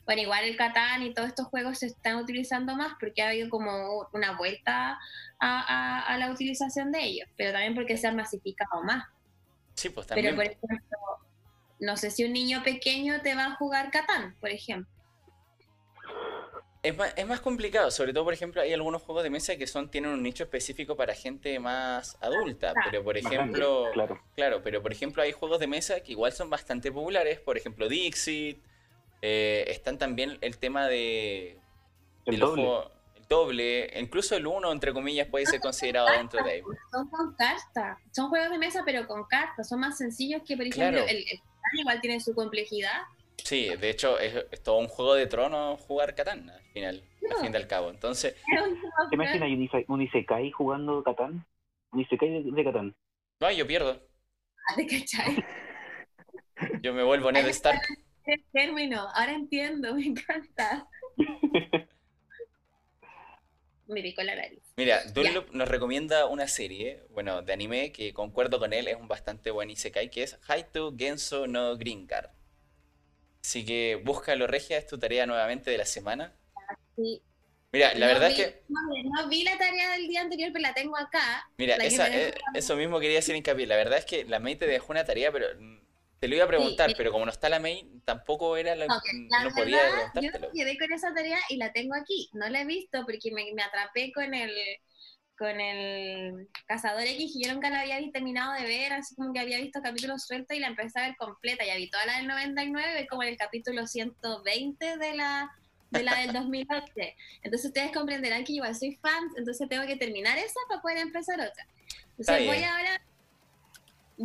[0.06, 3.50] bueno, igual el Catán y todos estos juegos se están utilizando más porque ha habido
[3.50, 5.00] como una vuelta a,
[5.40, 9.06] a- a la utilización de ellos, pero también porque se han masificado más.
[9.76, 10.36] sí, pues Pero, también.
[10.36, 10.98] por ejemplo,
[11.80, 14.92] no sé si un niño pequeño te va a jugar Catán, por ejemplo.
[16.84, 19.66] Es más, es más complicado, sobre todo, por ejemplo, hay algunos juegos de mesa que
[19.66, 22.82] son, tienen un nicho específico para gente más adulta, Claro.
[22.84, 24.22] pero por grande, ejemplo, claro.
[24.36, 27.90] claro, pero por ejemplo hay juegos de mesa que igual son bastante populares, por ejemplo
[27.90, 28.64] Dixit,
[29.28, 31.58] eh, están también el tema de,
[32.26, 32.64] de El doble.
[32.64, 36.62] juegos- el doble, incluso el uno, entre comillas, puede ser considerado dentro de ahí.
[36.92, 37.98] Son con cartas.
[38.12, 39.68] Son juegos de mesa, pero con cartas.
[39.68, 41.08] Son más sencillos que, por ejemplo, Claro.
[41.10, 43.02] el, el Catán igual tiene su complejidad.
[43.44, 47.38] Sí, de hecho es, es todo un juego de tronos jugar Catán al final, al
[47.42, 47.90] fin y al cabo.
[47.90, 48.36] Entonces,
[49.10, 51.46] ¿Te imaginas un Ise- un Isekai jugando Catán?
[51.92, 52.96] Un Isekai de, de Catán.
[53.40, 54.00] no, yo pierdo,
[54.76, 55.44] ¿Te cachai?
[56.82, 57.82] yo me vuelvo Ned Stark.
[58.28, 60.88] El término, ahora entiendo, me encanta.
[63.88, 64.62] Me picó la nariz.
[64.78, 69.10] Mira, Dunlop nos recomienda una serie, bueno, de anime que concuerdo con él, es un
[69.10, 72.32] bastante buen isekai, que es Haitu Genso no Gringar.
[73.42, 76.34] Así que búscalo, Regia, es tu tarea nuevamente de la semana.
[76.96, 77.22] Sí.
[77.72, 78.80] Mira, la No verdad vi- es que, No,
[79.24, 81.46] no vi la tarea del día anterior, pero la tengo acá.
[81.58, 82.08] mira, la esa,
[82.54, 83.66] eso mismo quería hacer hincapié.
[83.68, 85.48] La verdad es que la May te dejó una tarea, pero
[86.20, 86.96] te lo iba a preguntar, sí.
[86.98, 90.32] pero como no está la May, tampoco era lo, Ok, la no podía verdad, yo
[90.32, 90.48] preguntártelo.
[90.54, 92.30] me quedé con esa tarea y la tengo aquí.
[92.34, 94.52] No la he visto porque me, me atrapé con el
[95.38, 99.40] con el Cazador X y yo nunca la había terminado de ver, así como que
[99.40, 101.66] había visto capítulos sueltos y la empecé a ver completa.
[101.66, 105.52] Ya vi toda la del 99, como en el capítulo 120 de la
[105.92, 107.16] de la del 2011.
[107.44, 110.98] Entonces ustedes comprenderán que yo igual soy fan, entonces tengo que terminar esa para poder
[111.00, 111.68] empezar otra.
[112.18, 113.02] Entonces voy ahora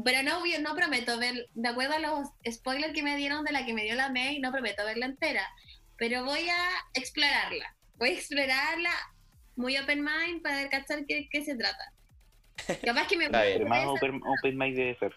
[0.05, 3.53] pero no, yo no prometo ver, de acuerdo a los spoilers que me dieron de
[3.53, 5.47] la que me dio la May, no prometo verla entera,
[5.97, 7.77] pero voy a explorarla.
[7.97, 8.93] Voy a explorarla
[9.57, 11.93] muy open mind para ver cachar qué, qué se trata.
[12.85, 13.31] Capaz que me.
[13.31, 15.15] Pero más open, open mind debe ser.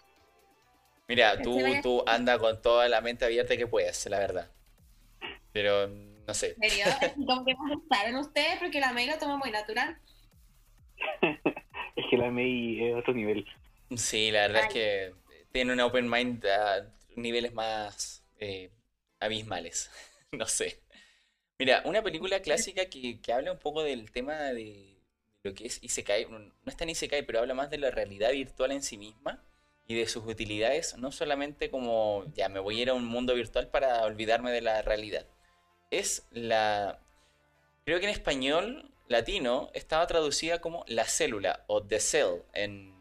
[1.08, 4.50] Mira, tú, tú anda con toda la mente abierta que puedas, la verdad.
[5.52, 6.56] Pero, no sé.
[6.60, 6.86] ¿En serio?
[7.14, 9.98] Como que me ustedes porque la May lo toma muy natural.
[11.96, 13.46] Es que la May es otro nivel.
[13.96, 15.14] Sí, la verdad es que
[15.52, 18.70] tiene una open mind a niveles más eh,
[19.20, 19.90] abismales.
[20.32, 20.80] No sé.
[21.60, 24.94] Mira, una película clásica que, que habla un poco del tema de
[25.44, 28.72] lo que es Isekai, no es tan Isekai, pero habla más de la realidad virtual
[28.72, 29.44] en sí misma
[29.86, 33.34] y de sus utilidades, no solamente como, ya me voy a ir a un mundo
[33.34, 35.26] virtual para olvidarme de la realidad.
[35.90, 36.98] Es la...
[37.84, 42.93] Creo que en español latino estaba traducida como la célula o the cell en,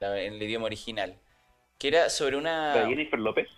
[0.00, 1.16] la- en el idioma original.
[1.78, 2.74] Que era sobre una...
[2.74, 3.48] ¿La Jennifer López?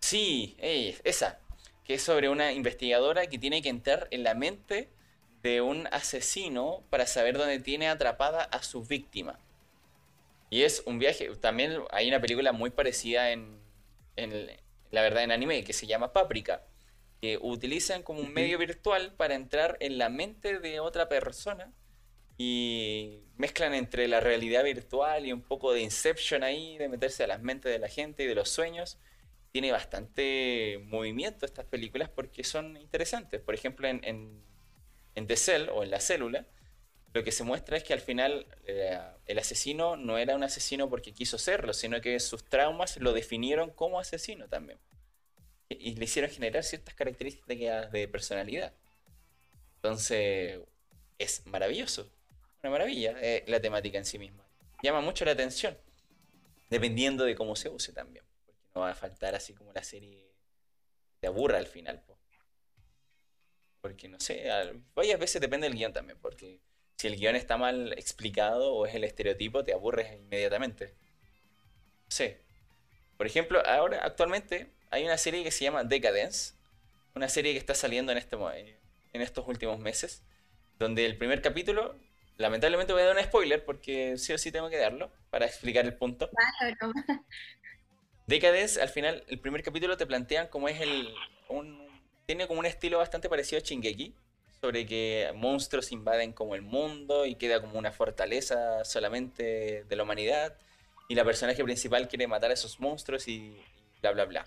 [0.00, 1.40] Sí, esa.
[1.84, 4.90] Que es sobre una investigadora que tiene que entrar en la mente
[5.42, 9.38] de un asesino para saber dónde tiene atrapada a su víctima.
[10.50, 13.58] Y es un viaje, también hay una película muy parecida en,
[14.16, 14.48] en
[14.90, 16.62] la verdad, en anime, que se llama Paprika,
[17.20, 21.72] que utilizan como un medio virtual para entrar en la mente de otra persona
[22.38, 27.26] y mezclan entre la realidad virtual y un poco de Inception ahí, de meterse a
[27.26, 28.98] las mentes de la gente y de los sueños.
[29.52, 33.40] Tiene bastante movimiento estas películas porque son interesantes.
[33.40, 34.42] Por ejemplo, en, en,
[35.14, 36.46] en The Cell o en La Célula,
[37.14, 40.88] lo que se muestra es que al final eh, el asesino no era un asesino
[40.88, 44.78] porque quiso serlo, sino que sus traumas lo definieron como asesino también.
[45.68, 48.72] Y, le hicieron generar ciertas características de personalidad.
[49.76, 50.60] Entonces,
[51.18, 52.10] es maravilloso.
[52.62, 54.46] Una maravilla eh, la temática en sí misma.
[54.82, 55.76] Llama mucho la atención,
[56.70, 58.24] dependiendo de cómo se use también.
[58.46, 60.32] Porque no va a faltar así como la serie
[61.20, 62.02] te aburra al final.
[63.80, 64.48] Porque no sé,
[64.94, 66.60] varias veces depende del guion también, porque
[66.96, 70.94] si el guion está mal explicado o es el estereotipo, te aburres inmediatamente.
[72.06, 72.36] Sí.
[73.16, 76.54] Por ejemplo, ahora actualmente hay una serie que se llama Decadence,
[77.14, 80.22] una serie que está saliendo en, este, en estos últimos meses,
[80.78, 81.98] donde el primer capítulo,
[82.36, 85.84] lamentablemente voy a dar un spoiler porque sí o sí tengo que darlo para explicar
[85.84, 86.30] el punto.
[88.26, 91.12] Decadence, al final, el primer capítulo te plantean cómo es el...
[91.48, 91.86] Un,
[92.26, 94.14] tiene como un estilo bastante parecido a Shingeki,
[94.60, 100.04] sobre que monstruos invaden como el mundo y queda como una fortaleza solamente de la
[100.04, 100.56] humanidad
[101.08, 103.60] y la personaje principal quiere matar a esos monstruos y,
[104.00, 104.44] bla bla bla.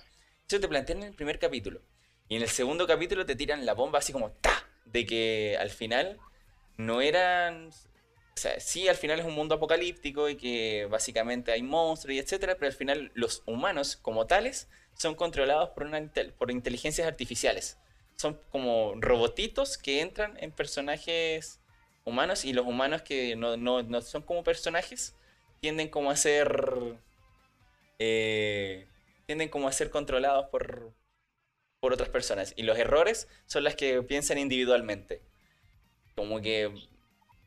[0.48, 1.82] Eso te plantean en el primer capítulo.
[2.30, 4.68] Y en el segundo capítulo te tiran la bomba así como ¡ta!
[4.86, 6.18] De que al final
[6.78, 7.70] no eran...
[7.70, 12.20] O sea, sí, al final es un mundo apocalíptico y que básicamente hay monstruos y
[12.20, 17.78] etcétera, pero al final los humanos como tales son controlados por, una, por inteligencias artificiales.
[18.18, 21.62] Son como robotitos que entran en personajes
[22.04, 25.16] humanos y los humanos que no, son como personajes
[25.62, 26.98] tienden como a ser
[28.00, 28.88] eh,
[29.26, 30.94] tienden como a ser controlados por,
[31.80, 32.54] por otras personas.
[32.58, 35.22] Y los errores son las que piensan individualmente
[36.16, 36.72] como que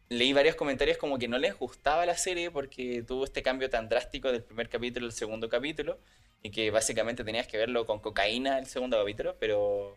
[0.08, 3.88] leí varios comentarios como que no les gustaba la serie porque tuvo este cambio tan
[3.88, 5.98] drástico del primer capítulo al segundo capítulo
[6.42, 9.96] y que básicamente tenías que verlo con cocaína el segundo capítulo pero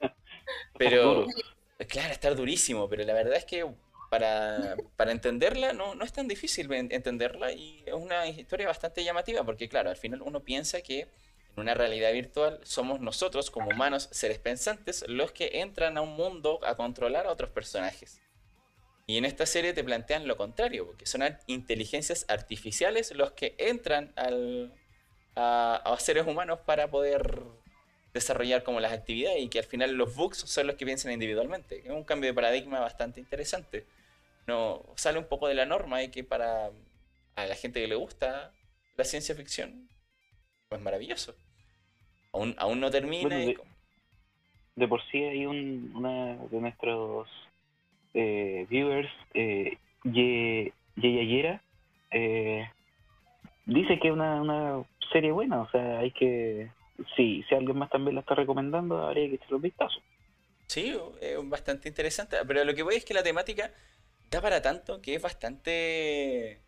[0.78, 1.26] pero,
[1.88, 3.66] claro, estar durísimo, pero la verdad es que
[4.08, 9.44] para, para entenderla no, no, es tan difícil entenderla y es una historia bastante llamativa
[9.44, 11.08] porque, claro, al final uno piensa que
[11.56, 16.14] en una realidad virtual somos nosotros como humanos, seres pensantes, los que entran a un
[16.14, 18.20] mundo a controlar a otros personajes.
[19.06, 24.12] Y en esta serie te plantean lo contrario, porque son inteligencias artificiales los que entran
[24.14, 24.72] al,
[25.34, 27.42] a, a seres humanos para poder
[28.14, 31.82] desarrollar como las actividades y que al final los bugs son los que piensan individualmente.
[31.84, 33.86] Es un cambio de paradigma bastante interesante.
[34.46, 36.70] No sale un poco de la norma y que para
[37.36, 38.52] a la gente que le gusta
[38.96, 39.88] la ciencia ficción
[40.70, 41.34] pues maravilloso.
[42.32, 43.36] Aún, aún no termina.
[43.36, 47.28] de, por sí hay un, una de nuestros
[48.14, 50.72] eh, viewers, eh, Ye,
[52.12, 52.70] eh,
[53.66, 56.70] dice que es una, una serie buena, o sea, hay que
[57.16, 60.00] sí, si alguien más también la está recomendando, habría que echarle un vistazo.
[60.68, 62.36] Sí, es bastante interesante.
[62.46, 63.72] Pero lo que voy es que la temática
[64.30, 66.60] da para tanto que es bastante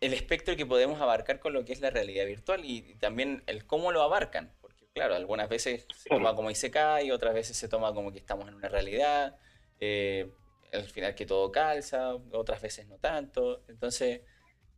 [0.00, 3.66] el espectro que podemos abarcar con lo que es la realidad virtual y, también el
[3.66, 4.52] cómo lo abarcan.
[4.60, 8.48] Porque, claro, algunas veces se toma como y otras veces se toma como que estamos
[8.48, 9.38] en una realidad.
[9.80, 10.30] Eh,
[10.72, 13.62] al final que todo calza, otras veces no tanto.
[13.68, 14.22] Entonces,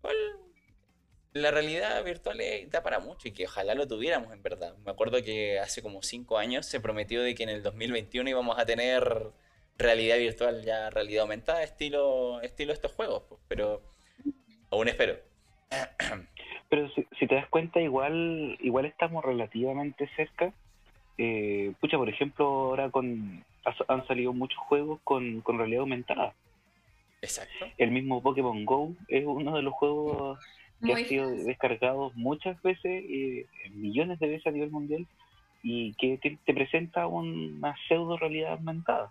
[0.01, 0.17] ¿cuál
[1.33, 4.77] la realidad virtual da para mucho y que ojalá lo tuviéramos en verdad.
[4.79, 8.59] Me acuerdo que hace como cinco años se prometió de que en el 2021 íbamos
[8.59, 9.33] a tener
[9.77, 13.83] realidad virtual ya realidad aumentada estilo estilo estos juegos, pues, pero
[14.71, 15.17] aún espero.
[16.69, 20.53] Pero si, te das cuenta igual igual estamos relativamente cerca.
[21.17, 23.45] Eh, pucha, por ejemplo, ahora con
[23.89, 26.35] han salido muchos juegos con, con realidad aumentada.
[27.21, 27.67] Exacto.
[27.77, 30.39] El mismo Pokémon Go es uno de los juegos
[30.85, 35.07] que ha sido descargado muchas veces, eh, millones de veces a nivel mundial,
[35.63, 39.11] y que te, presenta una pseudo realidad aumentada.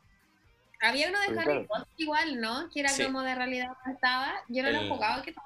[0.79, 2.69] Había uno de Harry Potter igual, ¿no?
[2.69, 4.35] Que era como de realidad aumentada.
[4.47, 5.43] Yo no lo he jugado, ¿qué tal?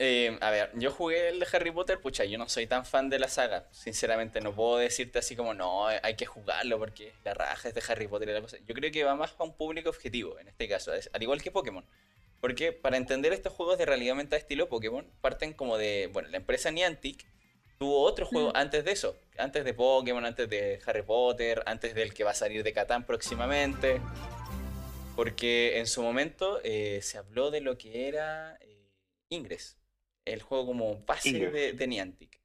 [0.00, 3.10] Eh, a ver, yo jugué el de Harry Potter, pucha, yo no soy tan fan
[3.10, 7.34] de la saga, sinceramente, no puedo decirte así como, no, hay que jugarlo porque la
[7.34, 8.58] raja es de Harry Potter y la cosa.
[8.64, 11.50] Yo creo que va más para un público objetivo, en este caso, al igual que
[11.50, 11.84] Pokémon.
[12.40, 16.36] Porque para entender estos juegos de realidad aumentada estilo Pokémon, parten como de, bueno, la
[16.36, 17.26] empresa Niantic
[17.78, 22.12] tuvo otro juego antes de eso, antes de Pokémon, antes de Harry Potter, antes del
[22.12, 24.00] que va a salir de Catán próximamente.
[25.16, 28.92] Porque en su momento eh, se habló de lo que era eh,
[29.30, 29.76] Ingress,
[30.24, 32.40] el juego como base de, de Niantic.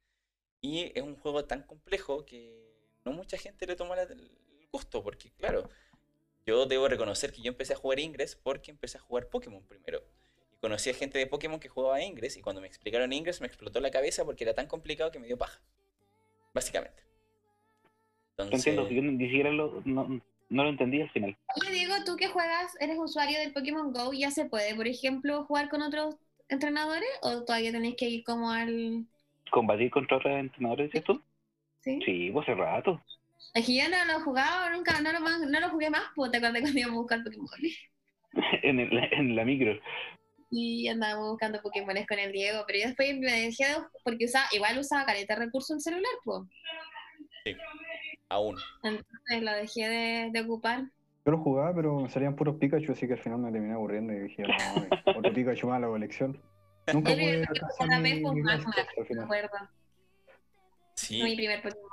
[0.60, 2.74] Y es un juego tan complejo que
[3.04, 5.68] no mucha gente le tomó la- el gusto, porque claro,
[6.46, 10.02] yo debo reconocer que yo empecé a jugar Ingress porque empecé a jugar Pokémon primero.
[10.64, 13.80] Conocí a gente de Pokémon que jugaba Ingress y cuando me explicaron Ingress me explotó
[13.80, 15.60] la cabeza porque era tan complicado que me dio paja.
[16.54, 17.02] Básicamente.
[18.38, 21.36] Yo entiendo, yo ni siquiera lo, no, no lo entendí al final.
[21.60, 25.44] Oye, Diego, tú que juegas, eres usuario del Pokémon Go, ¿ya se puede, por ejemplo,
[25.44, 26.16] jugar con otros
[26.48, 27.10] entrenadores?
[27.20, 29.04] ¿O todavía tenéis que ir como al...?
[29.50, 31.20] ¿Combatir contra otros entrenadores, dices tú?
[31.80, 32.00] ¿Sí?
[32.06, 33.02] Sí, pues hace rato.
[33.52, 36.30] Es que yo no lo he jugado, nunca, no lo, no lo jugué más, pues
[36.30, 37.48] te acuerdas cuando íbamos a buscar Pokémon.
[38.62, 39.78] en, el- en la micro.
[40.56, 43.76] Y andábamos buscando Pokémones con el Diego, pero yo después me dejé de...
[44.04, 46.42] Porque usaba, igual usaba caleta de recursos en celular, pues.
[48.28, 48.56] Aún.
[48.84, 50.84] Entonces lo dejé de, de ocupar.
[51.26, 54.12] Yo lo jugaba, pero me salían puros Pikachu, así que al final me terminé aburriendo
[54.12, 54.88] y dije, no, eh,
[55.18, 56.40] otro Pikachu más a la colección.
[56.92, 57.46] Nunca pude
[57.76, 58.14] fue un me
[59.06, 59.24] final.
[59.24, 59.58] acuerdo.
[60.94, 61.20] Sí.
[61.20, 61.90] Mi primer Pokémon.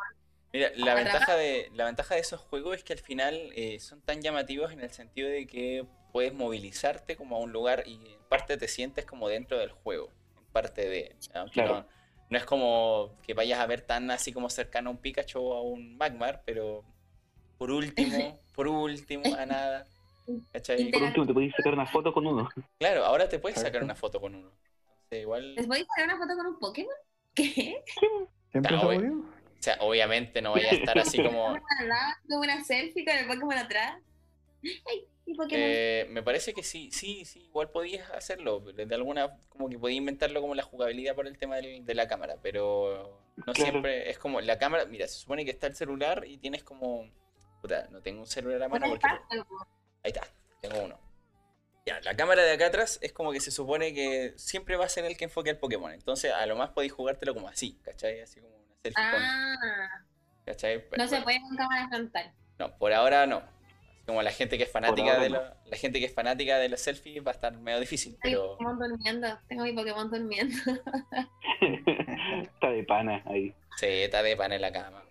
[0.53, 4.01] Mira, la ventaja, de, la ventaja de esos juegos es que al final eh, son
[4.01, 8.19] tan llamativos en el sentido de que puedes movilizarte como a un lugar y en
[8.29, 11.75] parte te sientes como dentro del juego, en parte de, aunque Claro.
[11.79, 11.87] no,
[12.29, 15.53] no es como que vayas a ver tan así como cercano a un Pikachu o
[15.55, 16.83] a un Magmar, pero
[17.57, 19.85] por último, por último, a nada.
[20.53, 20.89] ¿cachai?
[20.91, 22.49] Por último, te podéis sacar una foto con uno.
[22.79, 24.51] Claro, ahora te puedes sacar una foto con uno.
[25.03, 26.95] Entonces, igual, ¿Les voy a sacar una foto con un Pokémon?
[27.35, 27.83] ¿Qué?
[28.51, 28.97] ¿Siempre se oye.
[28.99, 29.19] podido?
[29.19, 31.55] o sea, obviamente no vaya a estar así como
[32.29, 34.01] una selfie con el Pokémon atrás.
[34.63, 35.05] Ay,
[35.51, 38.59] Eh, me parece que sí, sí, sí, igual podías hacerlo.
[38.59, 42.07] De alguna, como que podías inventarlo como la jugabilidad por el tema del- de la
[42.07, 43.71] cámara, pero no Claro.
[43.71, 44.85] siempre es como la cámara.
[44.85, 47.09] Mira, se supone que está el celular y tienes como.
[47.61, 49.07] Puta, no tengo un celular a mano Con porque.
[50.03, 50.21] Ahí está,
[50.61, 50.99] tengo uno.
[51.85, 54.89] Ya, la cámara de acá atrás es como que se supone que siempre va a
[54.89, 55.91] ser el que enfoque al Pokémon.
[55.91, 58.21] Entonces, a lo más podéis jugártelo como así, ¿cachai?
[58.21, 59.21] Así como una selfie con.
[59.23, 60.05] Ah,
[60.45, 60.83] ¿cachai?
[60.97, 62.33] no se puede con cámara frontal.
[62.59, 63.41] No, por ahora no.
[64.05, 66.81] Como la gente que es fanática de la, la gente que es fanática de los
[66.81, 69.27] selfies va a estar medio difícil, Tengo pero mi Pokémon durmiendo.
[69.47, 70.55] Tengo mi Pokémon durmiendo.
[72.41, 73.53] Está de pana ahí.
[73.77, 75.03] se está de pan en la cama.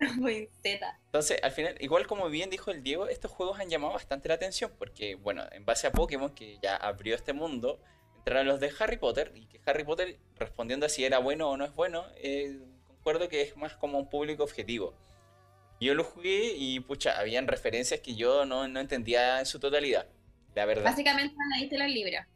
[0.16, 0.98] Muy teta.
[1.06, 4.34] Entonces, al final, igual como bien dijo el Diego, estos juegos han llamado bastante la
[4.34, 7.80] atención porque, bueno, en base a Pokémon, que ya abrió este mundo,
[8.16, 11.56] entraron los de Harry Potter y que Harry Potter, respondiendo a si era bueno o
[11.56, 14.94] no es bueno, eh, concuerdo que es más como un público objetivo.
[15.80, 20.06] Yo lo jugué y, pucha, habían referencias que yo no, no entendía en su totalidad,
[20.54, 20.84] la verdad.
[20.90, 22.26] Básicamente leíste los libros.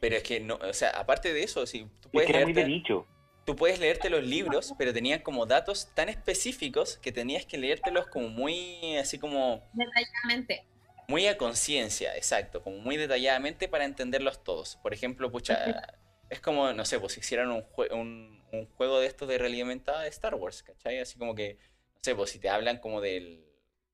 [0.00, 2.40] Pero es que, no, o sea, aparte de eso, si tú Es puedes que era
[2.40, 2.72] muy de leerte...
[2.72, 3.06] nicho.
[3.44, 8.06] tú puedes leerte los libros, pero tenían como datos tan específicos que tenías que leértelos
[8.08, 10.66] como muy, así como, Detalladamente.
[11.08, 14.76] muy a conciencia, exacto, como muy detalladamente para entenderlos todos.
[14.82, 15.54] Por ejemplo, pucha,
[16.30, 19.38] es como, no sé, pues si hicieran un, jue- un, un juego de estos de
[19.38, 20.98] realidad aumentada de Star Wars, ¿cachai?
[20.98, 21.58] Así como que,
[22.06, 23.44] sé, pues si te hablan como del,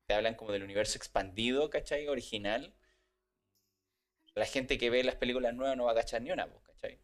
[0.05, 2.07] te hablan como del universo expandido, ¿cachai?
[2.07, 2.75] Original.
[4.35, 6.99] La gente que ve las películas nuevas no va a cachar ni una, ¿cachai?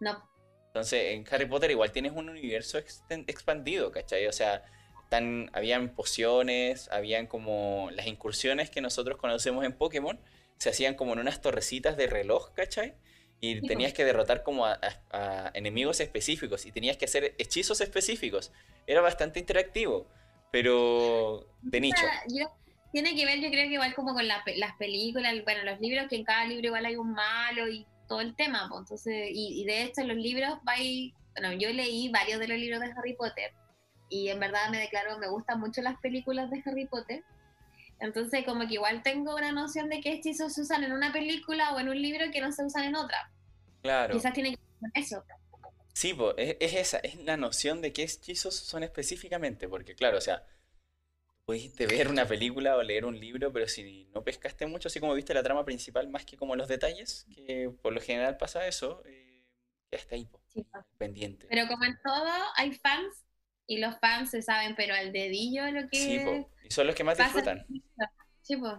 [0.00, 0.28] No.
[0.66, 4.26] Entonces, en Harry Potter igual tienes un universo expandido, ¿cachai?
[4.26, 4.64] O sea,
[5.08, 10.18] tan, habían pociones, habían como las incursiones que nosotros conocemos en Pokémon,
[10.58, 12.94] se hacían como en unas torrecitas de reloj, ¿cachai?
[13.40, 14.72] Y tenías que derrotar como a,
[15.10, 18.52] a- a enemigos específicos y tenías que hacer hechizos específicos.
[18.86, 20.06] Era bastante interactivo,
[20.50, 22.02] pero de nicho.
[22.28, 22.50] Yo-
[22.92, 26.06] tiene que ver, yo creo que igual como con la las películas, bueno, los libros,
[26.08, 29.62] que en cada libro igual hay un malo y todo el tema, pues, entonces, y,
[29.62, 33.14] y de hecho los libros vais, bueno, yo leí varios de los libros de Harry
[33.14, 33.52] Potter
[34.08, 37.24] y en verdad me declaro, me gustan mucho las películas de Harry Potter,
[38.06, 41.72] entonces como que igual tengo una noción de qué hechizos se usan en una película
[41.74, 43.32] o en un libro que no se usan en otra,
[43.82, 44.14] Claro.
[44.14, 45.24] quizás tiene que ver con eso.
[45.92, 50.18] Sí, po, es, es esa, es la noción de qué hechizos son específicamente, porque claro,
[50.18, 50.44] o sea,
[51.46, 55.14] pudiste ver una película o leer un libro, pero si no pescaste mucho, así como
[55.14, 59.02] viste la trama principal más que como los detalles, que por lo general pasa eso,
[59.06, 59.44] eh,
[59.90, 60.84] quedaste ahí, po, Sí, pues.
[60.98, 61.46] pendiente.
[61.48, 63.24] Pero como en todo, hay fans
[63.66, 66.94] y los fans se saben, pero al dedillo lo que Sí, po, y son los
[66.96, 67.66] que más disfrutan.
[68.42, 68.74] Sí, pues.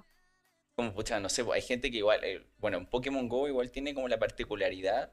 [0.75, 3.71] Como, pucha, no sé, po, hay gente que igual, eh, bueno, en Pokémon Go igual
[3.71, 5.11] tiene como la particularidad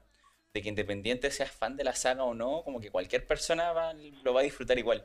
[0.53, 3.93] de que independiente seas fan de la saga o no, como que cualquier persona va-
[3.93, 5.03] lo va a disfrutar igual.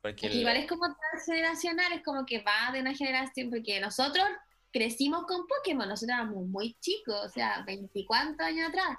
[0.00, 4.24] Porque el- Igual es como transgeneracional, es como que va de una generación, porque nosotros
[4.72, 8.96] crecimos con Pokémon, nosotros éramos muy chicos, o sea, 24 años atrás.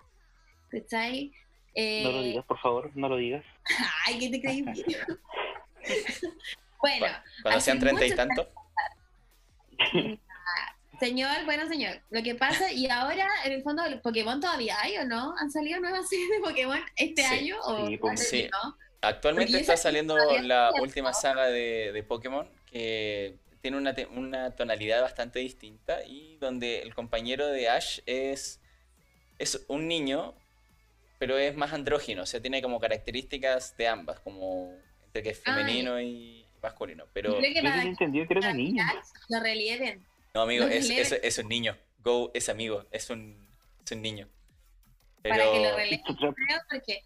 [0.70, 1.32] ¿Cachai?
[1.74, 3.46] Eh, No lo digas, por favor, no lo digas.
[4.06, 4.62] Ay, ¿qué te creí?
[6.82, 7.08] bueno,
[7.42, 8.48] cuando sean treinta y tantos.
[11.00, 15.06] Señor, bueno señor, lo que pasa, y ahora en el fondo, ¿Pokémon todavía hay o
[15.06, 15.34] no?
[15.38, 17.34] ¿Han salido nuevas series de Pokémon este Sí.
[17.34, 17.56] año?
[17.64, 18.50] O Sí, pues, sí.
[18.52, 18.78] no?
[19.02, 25.02] Actualmente Porque está saliendo la última saga de, de Pokémon que tiene una, una tonalidad
[25.02, 28.60] bastante distinta y donde el compañero de Ash es,
[29.38, 30.34] es un niño,
[31.20, 34.74] pero es más andrógino, o sea, tiene como características de ambas, como
[35.06, 37.06] entre que es femenino y masculino.
[37.14, 38.92] Pero creo que tenía entendido que era una niña.
[39.28, 40.04] que lo relieven.
[40.34, 41.78] no, amigo, es, es, es un niño.
[42.00, 43.48] Go es amigo, es un,
[43.86, 44.28] es un niño.
[45.22, 47.04] Para que lo Pero releven, creo, porque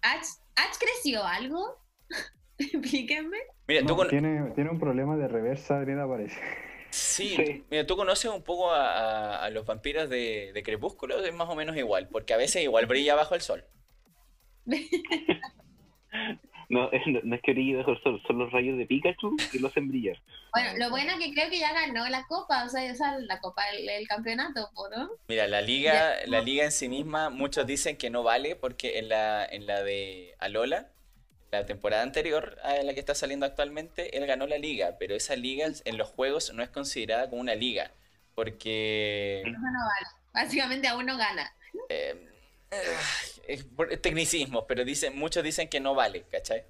[0.00, 0.26] Ash,
[0.56, 1.78] Ash creció algo.
[2.58, 3.36] Explíquenme.
[3.68, 6.40] mira, tú No, con- tiene, tiene un problema de reversa, Brenda, parece.
[6.92, 7.64] Sí, Sí.
[7.70, 8.86] mira, tú conoces un poco a,
[9.38, 12.62] a- a los vampiros de, de Crepúsculo, es más o menos igual, porque a veces
[12.62, 13.64] igual brilla bajo el sol.
[16.68, 19.58] No, es, no es que brille bajo el sol, son los rayos de Pikachu que
[19.58, 20.16] lo hacen brillar.
[20.54, 22.82] Bueno, lo bueno es que creo que ya ganó la copa, o sea,
[23.18, 25.10] la copa, el, el campeonato, ¿no?
[25.28, 29.10] Mira, la liga, la liga en sí misma, muchos dicen que no vale porque en
[29.10, 30.91] la, en la de Alola,
[31.52, 35.36] la temporada anterior a la que está saliendo actualmente, él ganó la liga, pero esa
[35.36, 37.92] liga en los juegos no es considerada como una liga,
[38.34, 40.06] porque Eso no vale.
[40.32, 41.54] Básicamente aún no gana.
[41.90, 42.26] eh,
[42.70, 42.96] eh,
[43.48, 46.64] es por- tecnicismos, pero dicen, muchos dicen que no vale, ¿cachai?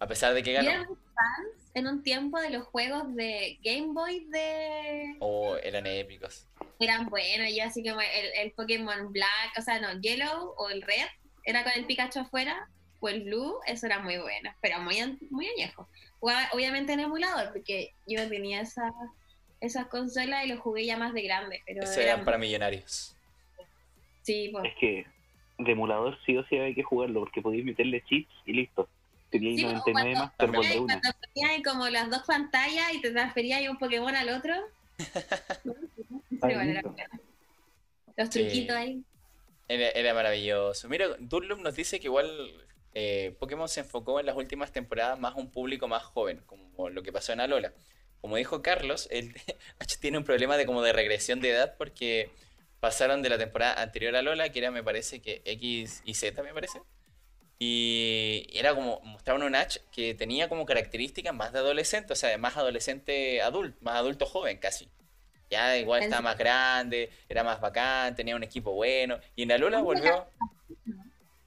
[0.00, 0.68] A pesar de que ganó.
[1.14, 5.14] fans en un tiempo de los juegos de Game Boy de...
[5.20, 6.44] O eran épicos.
[6.80, 10.82] Eran buenos, yo así como el, el Pokémon Black, o sea, no, Yellow o el
[10.82, 11.06] Red,
[11.44, 12.68] era con el Pikachu afuera,
[13.00, 14.96] o el Blue, eso era muy bueno, pero muy,
[15.30, 15.88] muy añejo.
[16.20, 18.92] Jugaba, obviamente en emulador, porque yo tenía esa,
[19.60, 23.14] esas consolas y los jugué ya más de grande, pero Eso eran, eran para millonarios.
[24.22, 24.64] sí, pues.
[24.64, 25.06] Es que
[25.58, 28.88] de emulador sí o sí hay que jugarlo porque podéis meterle chips y listo.
[29.30, 31.00] Sería Sí, 99 cuando- más de una.
[31.00, 34.54] Cuando ponías como las dos pantallas y te transferías un Pokémon al otro.
[38.16, 38.40] Los Sí.
[38.40, 39.02] truquitos ahí.
[39.68, 40.88] Era, era maravilloso.
[40.88, 42.26] Mira, Dunlop nos dice que igual
[42.94, 46.88] eh, Pokémon se enfocó en las últimas temporadas más a un público más joven, como
[46.90, 47.72] lo que pasó en Alola.
[48.20, 49.08] Como dijo Carlos,
[50.00, 52.30] tiene un problema de como de regresión de edad porque
[52.80, 56.42] pasaron de la temporada anterior a Alola, que era me parece que X y Z
[56.42, 56.80] me parece.
[57.60, 62.36] Y era como, mostraban un Ash que tenía como características más de adolescente, o sea,
[62.38, 64.88] más adolescente adulto, más adulto joven casi.
[65.50, 69.18] Ya igual ¿En estaba más grande, era más bacán, tenía un equipo bueno.
[69.34, 70.26] Y en Alola volvió,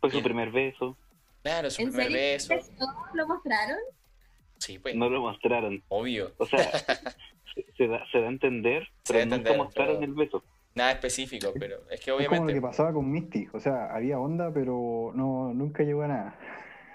[0.01, 0.97] Fue su primer beso,
[1.43, 2.17] claro, su ¿En primer serio?
[2.19, 2.53] beso.
[2.53, 2.71] ¿Eso
[3.13, 3.77] lo mostraron?
[4.57, 5.83] Sí, pues, no lo mostraron.
[5.89, 6.33] obvio.
[6.37, 6.59] O sea,
[7.55, 10.43] se, se da, se da a entender, Se pero nunca mostraron pero- el beso.
[10.73, 13.47] Nada específico, pero es que Es como lo obviamente, que pasaba con Misty.
[13.51, 16.39] O sea, había onda, pero no nunca llegó a nada.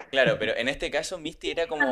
[0.09, 1.85] claro, pero en este caso Misty era como,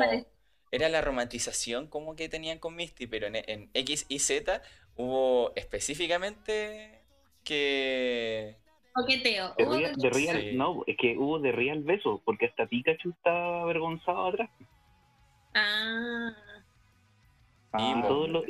[0.71, 4.63] era la romantización como que tenían con Misty, pero en, en X y Z
[4.95, 7.01] hubo específicamente
[7.43, 8.57] que...
[8.95, 9.53] Coqueteo.
[9.57, 10.55] De Hubo real, real- Sí.
[10.55, 14.49] no, es que hubo de real beso, porque hasta Pikachu estaba avergonzado atrás.
[15.53, 16.31] Ah.
[17.73, 18.45] Ah, todos los-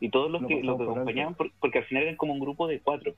[0.00, 2.38] Y todos los Lo que, los que acompañaban, por- porque al final eran como un
[2.40, 3.14] grupo de cuatro.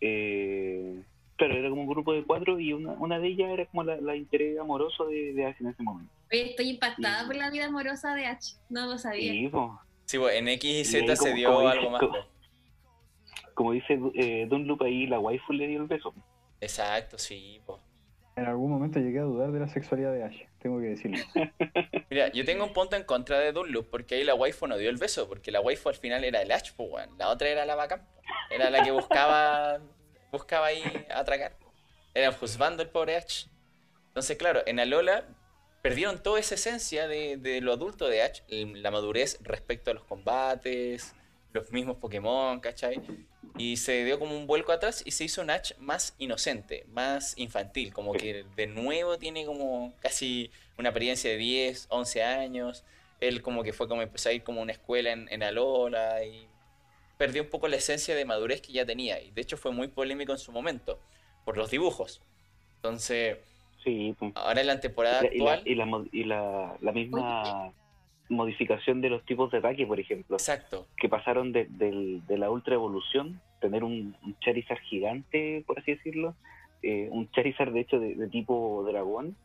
[0.00, 1.02] Eh,
[1.36, 3.96] claro, era como un grupo de cuatro y una, una de ellas era como la,
[3.96, 6.12] la interés amoroso de, de Ash en ese momento.
[6.30, 8.56] Oye, estoy impactada Y- por la vida amorosa de H.
[8.68, 9.32] No lo sabía.
[9.34, 9.64] Y pues,
[10.04, 12.00] Sí, pues, en X y Y Z se como- dio como algo más.
[12.00, 12.16] como-.
[13.56, 16.14] Como dice eh, Dunloop ahí, la waifu le dio el beso.
[16.60, 17.60] Exacto, sí.
[18.36, 21.18] En algún momento llegué a dudar de la sexualidad de Ash, tengo que decirlo.
[22.10, 24.90] Mira, yo tengo un punto en contra de Dunloop porque ahí la waifu no dio
[24.90, 27.08] el beso, porque la waifu al final era el Ash, pues.
[27.18, 27.96] La otra era la po.
[28.50, 29.80] Era la que buscaba,
[30.32, 30.82] buscaba ahí
[31.14, 31.56] atracar.
[32.12, 33.46] Era juzgando el pobre Ash.
[34.08, 35.24] Entonces, claro, en Alola
[35.80, 40.04] perdieron toda esa esencia de, de lo adulto de Ash, la madurez respecto a los
[40.04, 41.14] combates,
[41.56, 43.00] los mismos Pokémon, ¿cachai?
[43.58, 47.36] Y se dio como un vuelco atrás y se hizo un Ash más inocente, más
[47.38, 52.84] infantil, como que de nuevo tiene como casi una apariencia de 10, 11 años.
[53.20, 56.46] Él como que fue como empezó a ir como una escuela en, en Alola y
[57.16, 59.20] perdió un poco la esencia de madurez que ya tenía.
[59.22, 61.00] Y de hecho fue muy polémico en su momento,
[61.44, 62.20] por los dibujos.
[62.76, 63.38] Entonces,
[63.82, 64.32] Sí, pues.
[64.34, 65.62] ahora en la temporada Y la, actual...
[65.64, 67.72] y la, y la, la misma
[68.28, 70.86] modificación de los tipos de ataque, por ejemplo, Exacto.
[70.96, 75.92] que pasaron de, del- de la ultra evolución, tener un, un Charizard gigante, por así
[75.94, 76.34] decirlo,
[76.82, 79.36] eh, un Charizard de hecho de, de tipo dragón,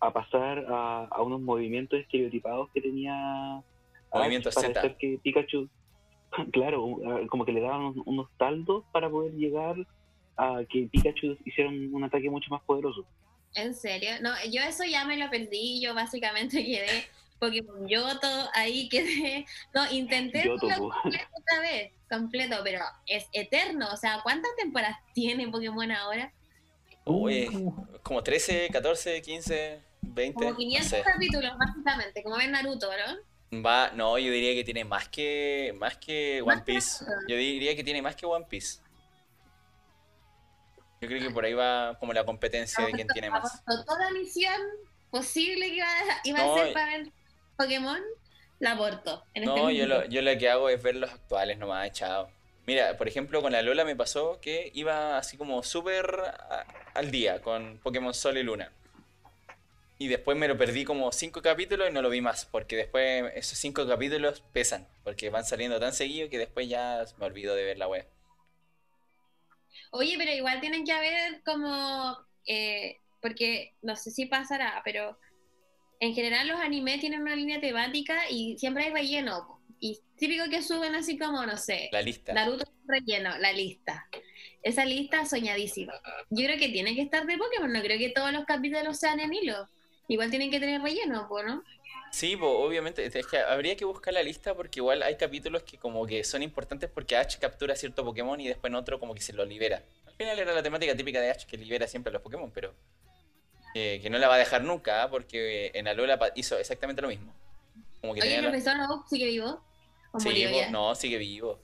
[0.00, 3.62] a pasar a, a unos movimientos estereotipados que tenía
[4.12, 4.80] Movimiento para Z.
[4.80, 5.68] hacer que Pikachu,
[6.52, 9.76] claro, un- como que le daban unos, unos taldos para poder llegar
[10.36, 13.06] a que Pikachu hiciera un, un ataque mucho más poderoso.
[13.54, 14.10] ¿En serio?
[14.20, 15.80] No, yo eso ya me lo perdí.
[15.82, 17.04] Yo básicamente quedé
[17.38, 19.44] Pokémon Yoto, ahí quedé.
[19.74, 23.88] No, intenté Yoto, otra vez, completo, pero es eterno.
[23.92, 26.32] O sea, ¿cuántas temporadas tiene Pokémon ahora?
[27.04, 27.48] Uy,
[28.02, 30.34] como 13, 14, 15, 20.
[30.34, 31.02] Como no 500 sé.
[31.02, 33.62] capítulos, básicamente, como ven Naruto, ¿no?
[33.64, 37.04] Va, no, yo diría que tiene más que más que One Más Piece.
[37.04, 37.32] que.
[37.32, 38.80] Yo diría que tiene más que One Piece.
[41.00, 43.62] Yo creo que por ahí va como la competencia de quién tiene más.
[43.86, 44.60] Toda misión
[45.10, 47.12] posible que iba a, iba a No, y- para ver
[47.56, 48.00] Pokémon,
[48.58, 49.24] la aportó.
[49.34, 52.30] En este No, yo lo, yo lo que hago es ver los actuales nomás, chao.
[52.66, 56.06] Mira, por ejemplo, con la Lola me pasó que iba así como súper
[56.94, 58.72] al día con Pokémon Sol y Luna.
[59.98, 63.32] Y después me lo perdí como cinco capítulos y no lo vi más, porque después
[63.34, 67.64] esos cinco capítulos pesan, porque van saliendo tan seguido que después ya me olvido de
[67.64, 68.06] ver la web.
[69.92, 75.16] Oye, pero igual tienen que haber como, eh, porque no sé si pasará, pero
[76.00, 79.60] en general los animes tienen una línea temática y siempre hay relleno.
[79.80, 82.32] Y típico que suben así como, no sé, La lista.
[82.32, 84.08] Naruto relleno, la lista.
[84.62, 85.92] Esa lista soñadísima.
[86.30, 89.20] Yo creo que tiene que estar de Pokémon, no creo que todos los capítulos sean
[89.20, 89.68] en hilo.
[90.08, 91.64] Igual tienen que tener relleno, ¿no?
[92.12, 95.76] Sí, po, obviamente, es que habría que buscar la lista porque igual hay capítulos que
[95.76, 99.20] como que son importantes porque Ash captura cierto Pokémon y después en otro como que
[99.20, 99.82] se lo libera.
[100.06, 102.74] Al final era la temática típica de Ash que libera siempre a los Pokémon, pero
[103.78, 105.10] eh, que no la va a dejar nunca ¿ah?
[105.10, 107.34] porque en Alola hizo exactamente lo mismo.
[108.00, 109.62] Como que Oye, tenía el los- profesor Oak sigue vivo.
[110.12, 110.70] ¿O Sí, murió ya?
[110.70, 111.60] no, sigue vivo.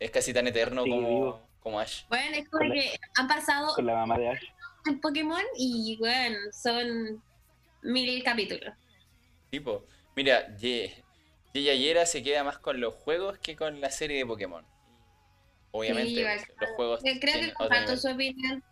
[0.00, 1.42] Es casi tan eterno Sigue como, vivo.
[1.60, 2.02] como Ash.
[2.08, 4.42] Bueno, es como la- que han pasado Con la mamá de Ash.
[4.86, 7.22] en Pokémon y bueno, son
[7.82, 8.74] mil capítulos.
[9.50, 9.84] Tipo,
[10.16, 11.04] mira, Ye-
[11.54, 14.66] Ye Yayera se queda más con los juegos que con la serie de Pokémon.
[15.70, 18.64] Obviamente, Sí, los juegos Eh, Creo que comparto su opinión.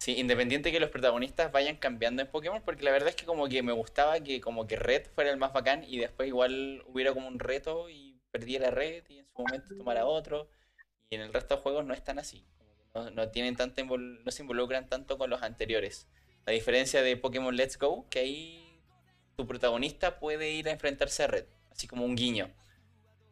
[0.00, 3.48] Sí, independiente que los protagonistas vayan cambiando en Pokémon, porque la verdad es que como
[3.48, 7.12] que me gustaba que como que Red fuera el más bacán y después igual hubiera
[7.12, 10.48] como un reto y perdiera Red y en su momento tomara otro.
[11.10, 12.46] Y en el resto de juegos no es tan así.
[12.94, 16.08] No, no tienen tanta invol- no se involucran tanto con los anteriores.
[16.46, 18.80] A diferencia de Pokémon Let's Go, que ahí
[19.36, 22.46] tu protagonista puede ir a enfrentarse a Red, así como un guiño.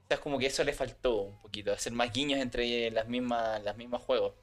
[0.04, 3.08] O sea, es como que eso le faltó un poquito, hacer más guiños entre las
[3.08, 4.34] mismas, las mismas juegos.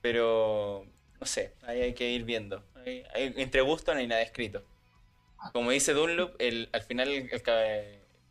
[0.00, 0.86] Pero,
[1.20, 2.64] no sé, ahí hay que ir viendo.
[2.84, 4.64] Entre gusto no hay nada escrito.
[5.52, 7.42] Como dice Dunlop, el, al final el, el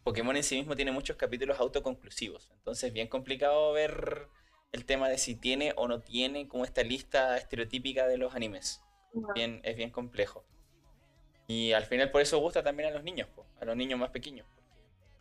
[0.04, 2.50] Pokémon en sí mismo tiene muchos capítulos autoconclusivos.
[2.54, 4.28] Entonces es bien complicado ver
[4.72, 8.82] el tema de si tiene o no tiene como esta lista estereotípica de los animes.
[9.34, 10.46] Bien, es bien complejo.
[11.48, 14.10] Y al final por eso gusta también a los niños, po, a los niños más
[14.12, 14.46] pequeños.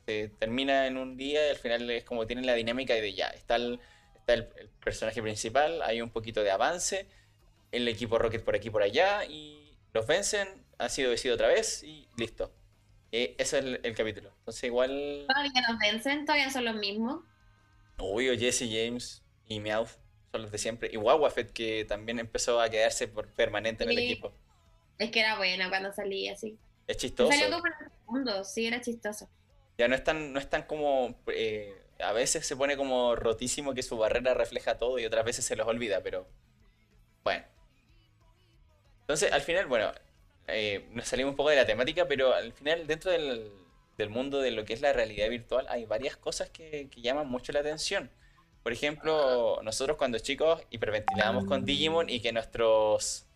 [0.07, 3.29] Se termina en un día y al final es como tienen la dinámica de ya,
[3.29, 3.81] está el,
[4.27, 7.07] está el, el personaje principal, hay un poquito de avance,
[7.71, 10.49] el equipo Rocket por aquí por allá y los vencen,
[10.79, 12.53] han sido vencidos otra vez y listo.
[13.13, 14.33] Eh, ese es el, el capítulo.
[14.41, 15.25] Entonces igual...
[15.29, 17.23] Todavía nos vencen, todavía son los mismos.
[17.99, 19.91] Obvio, Jesse James y Meowth
[20.33, 20.91] son los de siempre.
[20.93, 24.35] Y Wawafet que también empezó a quedarse por permanente en el equipo.
[24.99, 26.59] Es que era buena cuando salía así.
[26.89, 27.31] Es chistoso.
[27.31, 29.31] Salió como en el segundo, sí, era chistoso.
[29.79, 31.23] Ya no es tan, no es tan como.
[31.29, 35.45] eh, a veces se pone como rotísimo que su barrera refleja todo y otras veces
[35.45, 36.27] se los olvida, pero.
[37.25, 37.45] Bueno.
[39.01, 39.93] Entonces, al final, bueno,
[40.49, 43.53] eh, nos salimos un poco de la temática, pero al final, dentro del,
[43.97, 47.29] del mundo de lo que es la realidad virtual, hay varias cosas que, que llaman
[47.29, 48.11] mucho la atención.
[48.63, 53.27] Por ejemplo, nosotros cuando chicos hiperventilábamos con Digimon y que nuestros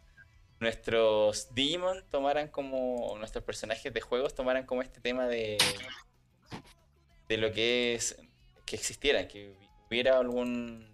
[0.58, 5.56] nuestros Digimon tomaran como nuestros personajes de juegos tomaran como este tema de
[7.28, 8.16] de lo que es
[8.70, 9.52] que existieran, que
[9.88, 10.86] hubiera algún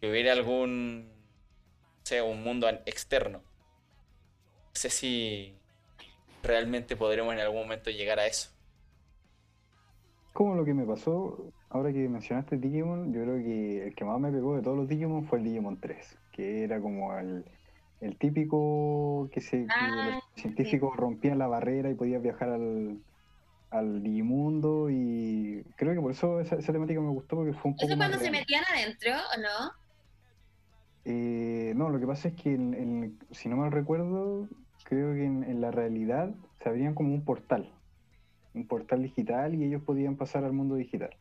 [0.00, 1.10] que hubiera algún
[2.02, 3.40] o sea, un mundo externo.
[3.40, 5.54] No sé si
[6.42, 8.50] realmente podremos en algún momento llegar a eso.
[10.32, 14.18] Como lo que me pasó, ahora que mencionaste Digimon, yo creo que el que más
[14.18, 17.44] me pegó de todos los Digimon fue el Digimon 3, que era como el,
[18.00, 23.02] el típico que, se, que Ah, los científicos rompían la barrera y podías viajar al,
[23.70, 27.76] al Digimundo y creo que por eso esa, esa temática me gustó porque fue un
[27.76, 28.40] poco ¿Eso cuando se real.
[28.40, 29.72] metían adentro o no?
[31.04, 34.48] Eh, no, lo que pasa es que, en- en- si no mal recuerdo,
[34.84, 37.72] creo que en, en la realidad se abrían como un portal,
[38.54, 41.16] un portal digital y ellos podían pasar al mundo digital.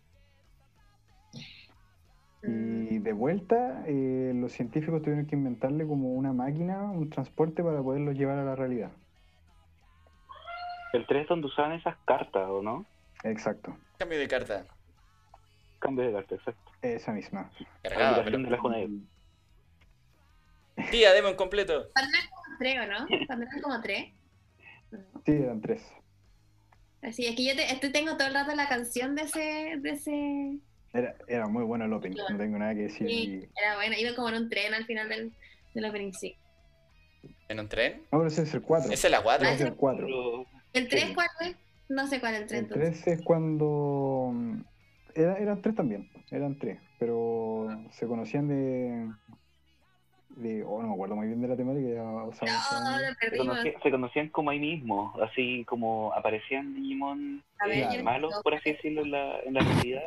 [2.42, 7.64] Mm, Y de vuelta, eh, los científicos tuvieron que inventarle como una máquina, un transporte
[7.64, 8.92] para poderlos llevar a la realidad.
[10.94, 12.86] El 3 es donde usaban esas cartas, ¿o no?
[13.24, 14.66] Exacto, Cambio de carta.
[15.80, 16.72] Cambio de carta, exacto.
[16.82, 17.52] esa misma.
[17.84, 18.60] Cargada, Aplicación de la
[20.76, 20.90] pero...
[20.92, 21.90] Tía, deme un completo.
[21.94, 23.26] Cuando eran como tres, ¿o no?
[23.26, 24.14] Cuando eran como tres.
[25.26, 25.84] Sí, eran tres.
[27.02, 29.90] Así es que yo te, este tengo todo el rato la canción de ese, de
[29.90, 30.60] ese.
[30.94, 33.08] Era, era muy bueno el opening, no tengo nada que decir.
[33.08, 33.96] Sí, era bueno.
[33.98, 35.34] Iba como en un tren al final del,
[35.74, 36.36] del opening, sí.
[37.50, 38.04] ¿En un tren?
[38.12, 38.92] No, pero ese es el 4.
[38.92, 39.48] ¿Esa es la 4?
[39.48, 40.08] Ah, es el 4.
[40.74, 41.14] ¿El 3 Sí.
[41.14, 41.56] cuál es?
[41.90, 43.02] No sé cuál es el 3 El entonces.
[43.04, 44.32] 3 es cuando.
[44.34, 44.62] mm,
[45.16, 49.10] Era, eran tres también, eran tres, pero se conocían de.
[50.30, 51.88] de oh, no me acuerdo muy bien de la temática.
[51.90, 53.00] Ya, o sea, No,
[53.32, 58.54] se, conocían, se conocían como ahí mismo, así como aparecían Digimon ver, eh, malos, por
[58.54, 60.04] así decirlo, en la, en la realidad.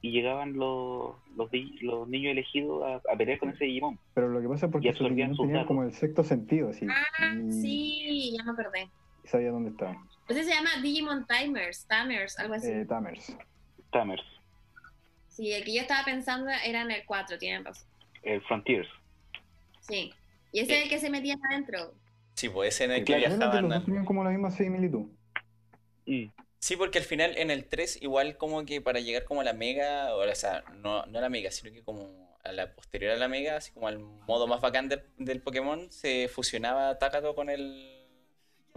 [0.00, 3.98] Y llegaban los, los, di- los niños elegidos a, a pelear con ese Digimon.
[4.14, 6.86] pero lo que pasa es Y porque absorbían sus tenían como el sexto sentido, así.
[6.88, 8.88] Ah, y, sí, ya me acordé.
[9.28, 9.96] Y sabía dónde estaban.
[10.28, 12.70] Ese se llama Digimon Timers, Tamers, algo así.
[12.70, 13.36] Eh, Tamers.
[13.92, 14.22] Tamers,
[15.28, 17.86] Sí, el que yo estaba pensando era en el 4, tienen razón.
[18.22, 18.88] el Frontiers.
[19.80, 20.12] Sí.
[20.52, 21.94] Y ese es el que se metían adentro.
[22.34, 23.62] Sí, pues ese en el que claro, viajaban.
[23.62, 25.06] los dos al- tenían como la misma similitud.
[26.06, 26.26] Mm.
[26.58, 29.52] Sí, porque al final en el 3 igual como que para llegar como a la
[29.52, 33.16] mega, o sea, no, no a la mega, sino que como a la posterior a
[33.16, 37.48] la mega, así como al modo más bacán del, del Pokémon, se fusionaba Takato con
[37.48, 37.97] el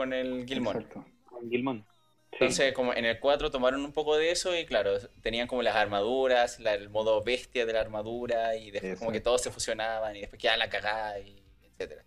[0.01, 0.45] con el.
[0.51, 1.05] Exacto.
[1.25, 1.85] Con Gilmon.
[2.31, 2.37] Sí.
[2.39, 5.75] Entonces, como en el 4 tomaron un poco de eso y claro, tenían como las
[5.75, 10.15] armaduras, la- el modo bestia de la armadura y después como que todos se fusionaban
[10.15, 12.03] y después quedaba la cagada y etcétera.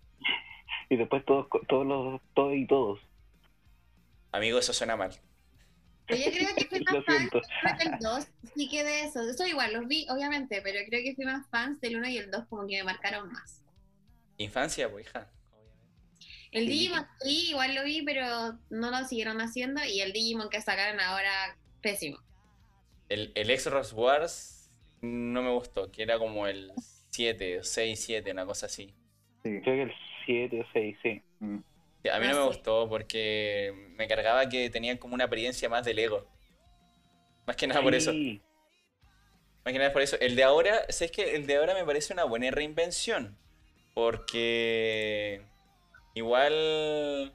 [0.88, 3.00] Y después todos, todos los, todos y todos.
[4.32, 5.12] Amigo, eso suena mal.
[6.06, 8.26] Pero yo creo que fui más fan del 2,
[8.56, 9.20] sí que de eso.
[9.28, 12.30] Eso igual, los vi, obviamente, pero creo que fui más fans del 1 y el
[12.30, 13.62] 2 como que me marcaron más.
[14.38, 15.30] Infancia, pues hija.
[16.54, 16.66] El.
[16.68, 18.26] Digimon sí, igual lo vi, pero
[18.70, 19.84] no lo siguieron haciendo.
[19.84, 22.18] Y el Digimon que sacaron ahora, pésimo.
[23.08, 24.70] El, el X-Ross Wars
[25.02, 26.72] no me gustó, que era como el
[27.10, 28.94] 7, 6, 7, una cosa así.
[29.42, 29.60] Sí.
[29.62, 29.92] Creo que el
[30.26, 31.22] 7 o 6, sí.
[31.40, 31.58] Mm.
[32.02, 32.48] Sí, A mí Ah, no me sí.
[32.48, 36.26] gustó porque me cargaba que tenían como una apariencia más del ego.
[37.46, 38.12] Más que nada por eso.
[38.12, 40.16] Más que nada por eso.
[40.20, 43.36] El de ahora, ¿sabes que El de ahora me parece una buena reinvención.
[43.94, 45.42] Porque
[46.14, 47.34] igual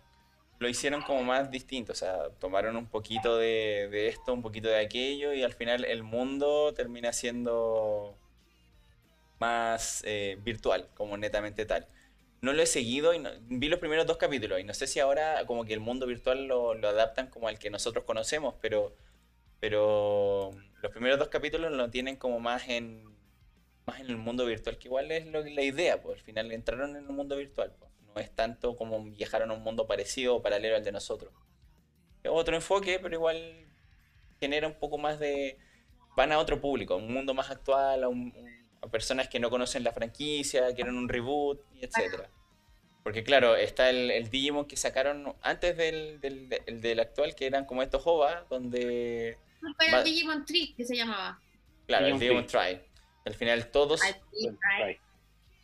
[0.60, 1.94] lo hicieron como más distinto.
[1.94, 6.04] O sea, tomaron un poquito de, esto, un poquito de aquello, y al final el
[6.04, 8.16] mundo termina siendo
[9.40, 11.88] más eh, virtual, como netamente tal.
[12.42, 15.00] No lo he seguido y no- vi los primeros dos capítulos y no sé si
[15.00, 18.96] ahora como que el mundo virtual lo, lo adaptan como al que nosotros conocemos, pero,
[19.60, 20.52] pero
[20.82, 23.06] los primeros dos capítulos lo tienen como más en,
[23.88, 26.96] más en el mundo virtual, que igual es lo, la idea, pues al final entraron
[26.98, 27.89] en un mundo virtual, pues.
[28.16, 31.34] No es tanto como viajaron a un mundo parecido o paralelo al de nosotros.
[32.24, 33.66] Es otro enfoque, pero igual
[34.40, 35.58] genera un poco más de...
[36.16, 39.40] Van a otro público, a un mundo más actual, a, un- un- a personas que
[39.40, 42.30] no conocen la franquicia, quieren un reboot, y etcétera.
[43.04, 47.46] Porque claro, está el, el Digimon que sacaron antes del, del, del- del actual, que
[47.46, 49.38] eran como estos OVA, donde...
[49.78, 51.40] Fue Va- el Digimon Trick que se llamaba.
[51.88, 52.82] Claro, el Digimon Digimon Try.
[53.26, 54.02] Al final todos...
[54.04, 54.16] Al.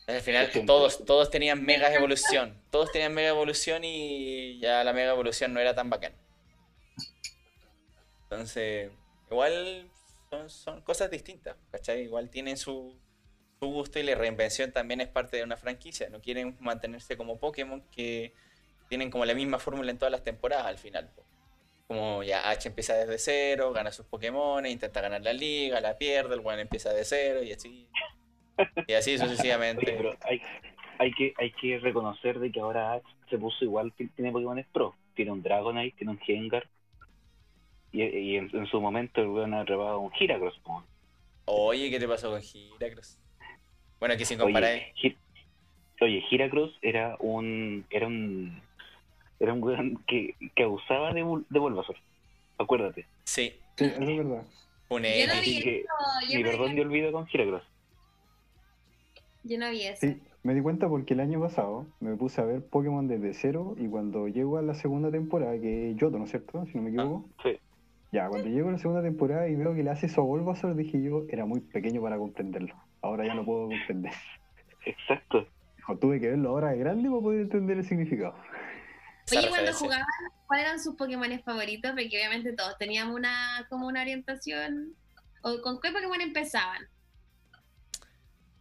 [0.07, 0.73] Al final siento.
[0.73, 2.61] todos, todos tenían mega evolución.
[2.69, 6.14] Todos tenían mega evolución y ya la mega evolución no era tan bacán.
[8.23, 8.91] Entonces,
[9.32, 9.90] igual
[10.30, 12.03] son, son cosas distintas, ¿cachai?
[12.03, 12.95] Igual tienen su,
[13.60, 16.10] su gusto y la reinvención también es parte de una franquicia.
[16.10, 18.34] No quieren mantenerse como Pokémon que
[18.90, 21.10] tienen como la misma fórmula en todas las temporadas al final.
[21.88, 26.34] Como ya H empieza desde cero, gana sus Pokémon, intenta ganar la liga, la pierde,
[26.36, 27.88] el buen empieza de cero y así.
[28.88, 29.86] Y así sucesivamente.
[29.86, 30.41] Oye, pero hay,
[30.99, 34.65] hay, que, hay que reconocer de que ahora Ash se puso igual, ti- tiene Pokémon
[34.72, 34.95] Pro.
[35.15, 36.68] Tiene un Dragonite, tiene un Gengar.
[37.91, 40.57] Y, y en, en su momento el weón ha atrapado un Heracross.
[40.60, 40.84] po.
[41.45, 42.41] Oye, ¿qué te pasó con
[42.80, 43.18] Heracross?
[43.99, 44.72] Bueno, aquí sin comparar.
[45.02, 45.18] Oye,
[46.02, 47.86] Oye, Heracross era un.
[47.90, 48.61] Era un.
[49.40, 51.98] Era un weón que, que abusaba de, de Bulbasaur.
[52.57, 53.06] Acuérdate.
[53.26, 54.44] Sí, Sí, eso es verdad.
[54.90, 55.88] un Yo no vi eso,
[56.30, 57.64] yo mi perdón de olvido con Heracross.
[59.46, 60.00] Yo no vi eso.
[60.02, 63.76] Sí, me di cuenta porque el año pasado me puse a ver Pokémon desde cero
[63.78, 66.66] y cuando llego a la segunda temporada, que es Yoto, ¿no es cierto?
[66.66, 67.30] Si no me equivoco.
[67.44, 67.60] Sí.
[68.12, 70.76] Ya, cuando llego a la segunda temporada y veo que le hace eso a Bulbasaur,
[70.76, 72.76] dije yo, era muy pequeño para comprenderlo.
[73.04, 74.14] Ahora ya no puedo comprender.
[74.84, 75.48] Exacto.
[75.88, 78.34] O tuve que verlo ahora de grande para poder entender el significado.
[79.32, 80.06] Oye, cuando jugaban,
[80.48, 81.92] ¿cuáles eran sus Pokémon favoritos?
[81.92, 84.96] Porque obviamente todos teníamos una como una orientación.
[85.44, 86.82] ¿O con qué Pokémon empezaban?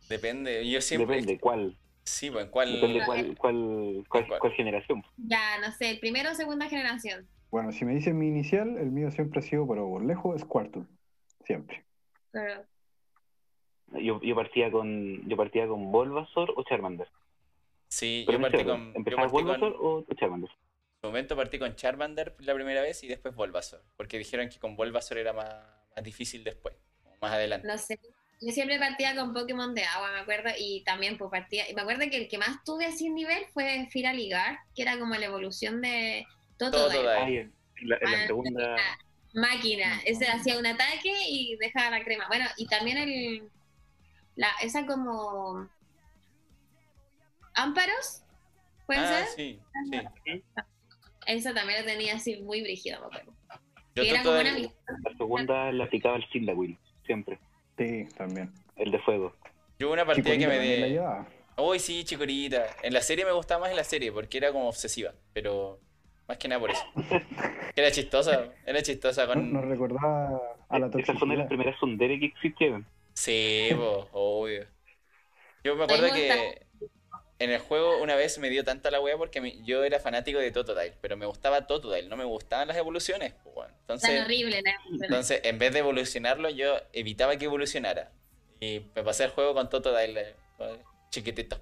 [0.09, 1.17] Depende, yo siempre.
[1.17, 1.77] Depende cuál.
[2.05, 2.73] Sí, pues, ¿cuál?
[2.73, 4.39] Depende cuál, cuál, cuál, ¿Cuál?
[4.41, 5.03] cuál generación.
[5.17, 7.27] Ya, no sé, primero o segunda generación.
[7.51, 10.85] Bueno, si me dicen mi inicial, el mío siempre ha sido, pero por lejos, Squirtle.
[11.45, 11.85] Siempre.
[12.33, 12.65] Pero,
[13.93, 17.09] Yo, yo partía con yo partía con Bulbasaur o Charmander.
[17.89, 18.93] Sí, Pero yo en partí con.
[18.97, 20.51] ¿Empezaba Bulbasaur con o Charmander?
[21.01, 23.83] su momento partí con Charmander la primera vez y después Bulbasaur.
[23.97, 25.49] Porque dijeron que con Bulbasaur era más,
[25.95, 26.75] más difícil después,
[27.21, 27.67] más adelante.
[27.69, 27.99] No sé.
[28.45, 31.69] Yo siempre partía con Pokémon de agua, me acuerdo, y también pues partía.
[31.71, 34.99] Y me acuerdo que el que más tuve así en nivel fue Firaligar, que era
[34.99, 36.27] como la evolución de
[36.59, 37.03] Totodile.
[37.83, 38.77] La, en la Ah, segunda.
[39.35, 40.01] Máquina.
[40.05, 42.27] Ese hacía un ataque y dejaba la crema.
[42.29, 43.49] Bueno, y también el.
[44.37, 45.69] La, esa como.
[47.55, 48.23] Ámparos,
[48.87, 49.27] ¿puede ah, ser?
[49.37, 49.61] sí,
[50.25, 50.43] sí.
[51.27, 53.33] Esa también la tenía así muy brígida, me acuerdo.
[53.95, 57.39] Yo Que era como una Totodile- La segunda la aplicaba el Cyndaquil, siempre.
[57.77, 58.53] Sí, también.
[58.77, 59.33] El de fuego.
[59.79, 60.91] yo hubo una partida que me de...
[60.91, 61.27] llevaba.
[61.57, 62.67] Uy, sí, Chicorita.
[62.83, 65.79] En la serie me gustaba más en la serie porque era como obsesiva, pero
[66.27, 66.83] más que nada por eso.
[67.77, 69.53] Era chistosa, era chistosa No- con...
[69.53, 72.87] Nos recordaba a la Esas son de las primeras Sundere que existieron.
[73.15, 74.65] Sí, po, obvio.
[75.65, 76.64] Yo me acuerdo que
[77.39, 80.39] en el juego una vez me dio tanta la wea porque mi- yo era fanático
[80.39, 83.35] de Totodile, pero me gustaba Totodile, no me gustaban las evoluciones.
[83.45, 83.69] weón.
[83.87, 84.63] Tan Entonces, horrible,
[85.03, 88.13] entonces, en vez de evolucionarlo, yo evitaba que evolucionara.
[88.61, 90.79] Y me pasé el juego con Totodile eh,
[91.11, 91.61] chiquitito.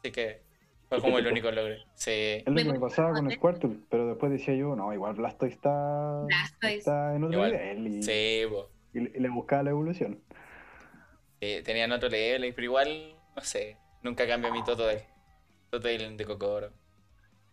[0.00, 0.42] Así que
[0.88, 1.76] fue como el único logro.
[1.94, 2.10] Sí.
[2.10, 6.22] Es lo que me pasaba con Squirtle, pero después decía yo, no, igual Blastoise está,
[6.26, 6.78] Blastoise.
[6.78, 7.52] está en otro Igual.
[7.52, 8.42] nivel y, Sí,
[8.94, 10.20] y le- y le buscaba la evolución.
[11.40, 15.06] Sí, tenían otro level, pero igual, no sé, nunca cambia mi Totodile.
[15.70, 16.72] Totodile de Kokoro.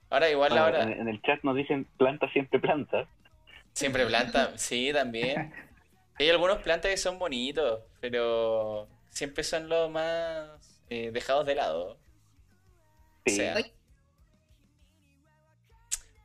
[0.10, 3.08] Ahora igual Bueno, ahora en, el chat nos dicen planta siempre planta.
[3.74, 5.54] siempre planta, sí, también.
[6.18, 11.98] Hay algunos plantas que son bonitos, pero siempre son los más eh, dejados de lado.
[13.28, 13.38] O Sí.
[13.38, 13.56] sea,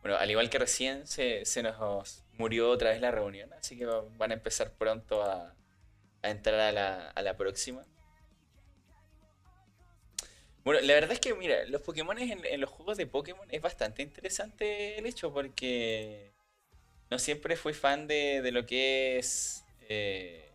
[0.03, 3.85] bueno, al igual que recién se, se nos murió otra vez la reunión, así que
[3.87, 5.55] va- van a empezar pronto a,
[6.23, 7.85] a entrar a la, a la próxima.
[10.65, 14.03] Bueno, la verdad es que, mira, los Pokémon en, los juegos de Pokémon es bastante
[14.03, 16.33] interesante el hecho porque
[17.11, 20.51] no siempre fui fan de, de lo que es eh,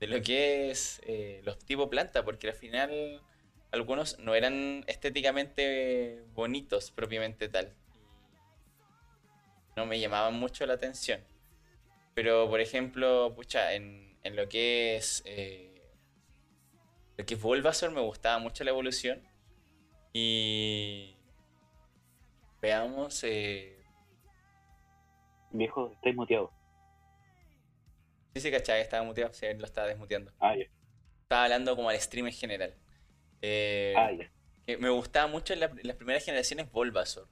[0.00, 3.22] de lo que es eh, los tipo planta, porque al final
[3.70, 7.72] algunos no eran estéticamente bonitos propiamente tal.
[9.76, 11.20] No me llamaban mucho la atención.
[12.14, 15.22] Pero, por ejemplo, pucha, en, en lo que es.
[15.24, 15.71] Eh,
[17.22, 19.22] lo que es Bulbasaur me gustaba mucho la evolución.
[20.12, 21.16] Y.
[22.60, 23.22] Veamos.
[23.24, 23.78] Eh,
[25.52, 26.50] Viejo, estáis muteado.
[28.34, 29.32] sí, sí, cachai, estaba muteado.
[29.32, 30.32] Sí, lo estaba desmuteando.
[30.40, 30.64] Ah, ya.
[31.22, 32.74] Estaba hablando como al stream en general.
[33.40, 34.10] Eh, Ah,
[34.66, 37.28] que me gustaba mucho en, la- en las primeras generaciones Bulbasaur.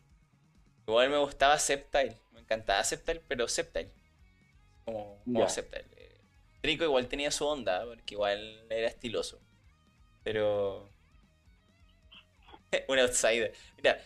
[0.86, 2.16] Igual me gustaba Sceptile.
[2.32, 3.92] Me encantaba Sceptile, pero Sceptile.
[4.84, 5.48] Como, como Ya.
[5.48, 5.86] Sceptile.
[5.96, 6.20] Eh,
[6.60, 9.40] Trico igual tenía su onda, porque igual era estiloso.
[10.24, 10.90] Pero.
[12.88, 13.52] un outsider.
[13.76, 14.00] Mira,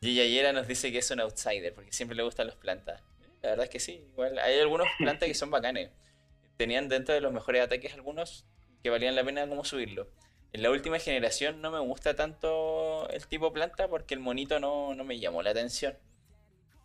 [0.00, 3.02] Yayera nos dice que es un outsider, porque siempre le gustan los plantas.
[3.42, 4.04] La verdad es que sí.
[4.12, 5.90] Igual hay algunos plantas que son bacanes.
[6.56, 8.44] Tenían dentro de los mejores ataques algunos
[8.82, 10.08] que valían la pena como subirlo.
[10.52, 14.94] En la última generación no me gusta tanto el tipo planta porque el monito no,
[14.94, 15.96] no me llamó la atención.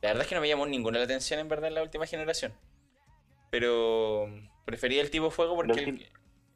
[0.02, 2.06] La verdad es que no me llamó ninguna la atención en verdad en la última
[2.06, 2.54] generación.
[3.50, 4.30] Pero
[4.66, 6.10] prefería el tipo fuego porque el,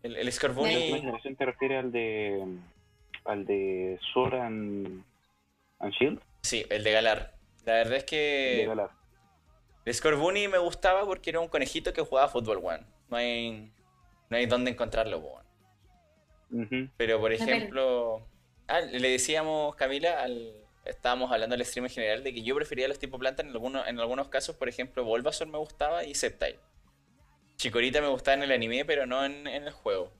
[0.03, 2.45] el, el ¿La generación te refiere al de.
[3.25, 5.03] al de Sword and,
[5.79, 6.21] and Shield?
[6.43, 7.33] Sí, el de Galar.
[7.65, 8.91] La verdad es de que Galar.
[9.85, 12.85] el Scorbunny me gustaba porque era un conejito que jugaba fútbol, weón.
[13.09, 13.71] No hay,
[14.29, 16.89] no hay dónde encontrarlo, weón.
[16.95, 18.25] Pero por ejemplo,
[18.67, 20.53] ah, le decíamos, Camila, al,
[20.85, 23.87] estábamos hablando del stream en general, de que yo prefería los tipo planta en algunos,
[23.87, 26.59] en algunos casos, por ejemplo, Bulbasaur me gustaba y Sceptile.
[27.57, 30.11] Chikorita me gustaba en el anime, pero no en, en el juego.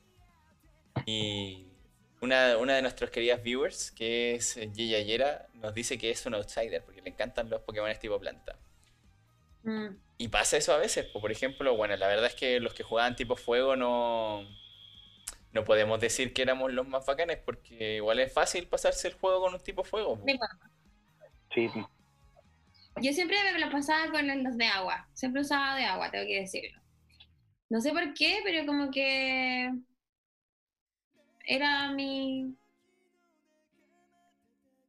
[1.05, 1.67] Y
[2.21, 6.33] una, una de nuestros queridas viewers, que es Gilla Yera, nos dice que es un
[6.33, 8.57] outsider, porque le encantan los Pokémon tipo planta.
[9.63, 9.87] Mm.
[10.17, 11.21] Y pasa eso a veces, po.
[11.21, 14.41] por ejemplo, bueno, la verdad es que los que jugaban tipo fuego no,
[15.51, 19.41] no podemos decir que éramos los más bacanes, porque igual es fácil pasarse el juego
[19.41, 20.17] con un tipo fuego.
[20.17, 20.25] po.
[21.53, 21.85] Sí, sí.
[22.99, 25.07] Yo siempre me lo pasaba con los de agua.
[25.13, 26.81] Siempre usaba de agua, tengo que decirlo.
[27.69, 29.71] No sé por qué, pero como que
[31.45, 32.55] era mi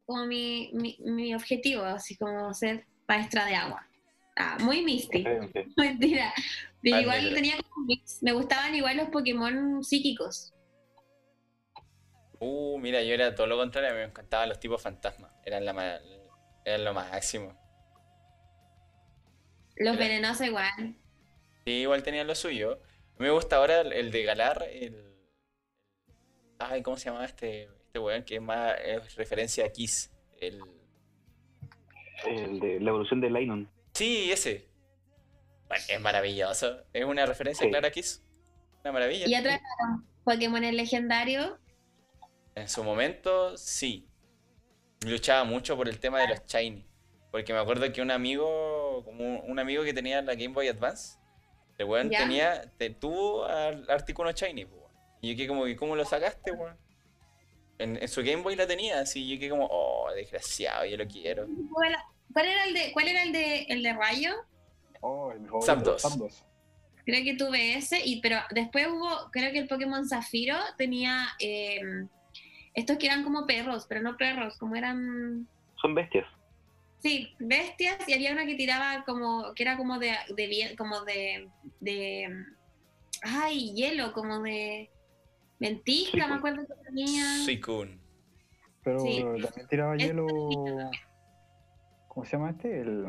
[0.06, 3.86] como mi, mi, mi objetivo, así como ser maestra de agua.
[4.36, 5.22] Ah, muy misty.
[5.22, 5.64] Referencia.
[5.76, 6.32] Mentira.
[6.82, 8.22] Pero Ah, igual tenía como un mix.
[8.22, 10.54] Me gustaban igual los Pokémon psíquicos.
[12.40, 15.64] Uh, mira, yo era todo lo contrario, a mí me encantaban los tipos fantasmas, eran,
[15.64, 16.00] la
[16.64, 17.52] eran lo máximo.
[19.76, 20.94] Los Era- venenosos igual.
[21.68, 22.80] Sí, igual tenían lo suyo.
[23.16, 25.14] A mí me gusta ahora el, el de Galar, el...
[26.58, 28.22] Ay, ¿cómo se llamaba este, este weón?
[28.22, 30.10] Que es más es referencia a Kiss.
[30.40, 30.62] El...
[32.24, 33.70] El de la evolución de Lainon.
[33.92, 34.66] Sí, ese.
[35.68, 36.84] Bueno, es maravilloso.
[36.94, 37.70] Es una referencia Sí.
[37.70, 38.24] clara a Kiss.
[38.82, 39.28] Una maravilla.
[39.28, 41.58] Y atraparon Pokémon el legendario.
[42.54, 44.08] En su momento, sí.
[45.04, 46.86] Luchaba mucho por el tema de los Shiny.
[47.30, 51.17] Porque me acuerdo que un amigo, como un amigo que tenía la Game Boy Advance,
[51.78, 52.18] el weón ¿Ya?
[52.18, 54.92] tenía, te, tuvo al Articuno Shiny, weón.
[55.20, 56.76] Y yo que como, que, ¿cómo lo sacaste, weón?
[57.78, 61.06] En, en su Game Boy la tenía, así yo que como, oh, desgraciado, yo lo
[61.06, 61.46] quiero.
[62.32, 64.34] ¿Cuál era el de, cuál era el de, el de Rayo?
[65.00, 65.62] Oh, el mejor.
[65.62, 66.02] Zapdos.
[66.02, 66.44] Zapdos.
[67.04, 71.80] Creo que tuve ese, y, pero después hubo, creo que el Pokémon Zafiro tenía eh,
[72.74, 75.48] estos que eran como perros, pero no perros, como eran,
[75.80, 76.26] Son bestias.
[77.00, 81.48] Sí, bestias, y había una que tiraba como, que era como de, de como de,
[81.80, 82.28] de,
[83.22, 84.90] ay, hielo, como de
[85.60, 86.38] ventisca, Sí, me pues.
[86.38, 87.44] acuerdo que tenía.
[87.44, 87.98] Suicune.
[88.82, 89.22] Pero Sí.
[89.42, 90.26] también tiraba hielo.
[90.26, 90.90] también.
[92.08, 92.80] ¿Cómo se llama este?
[92.80, 93.04] El.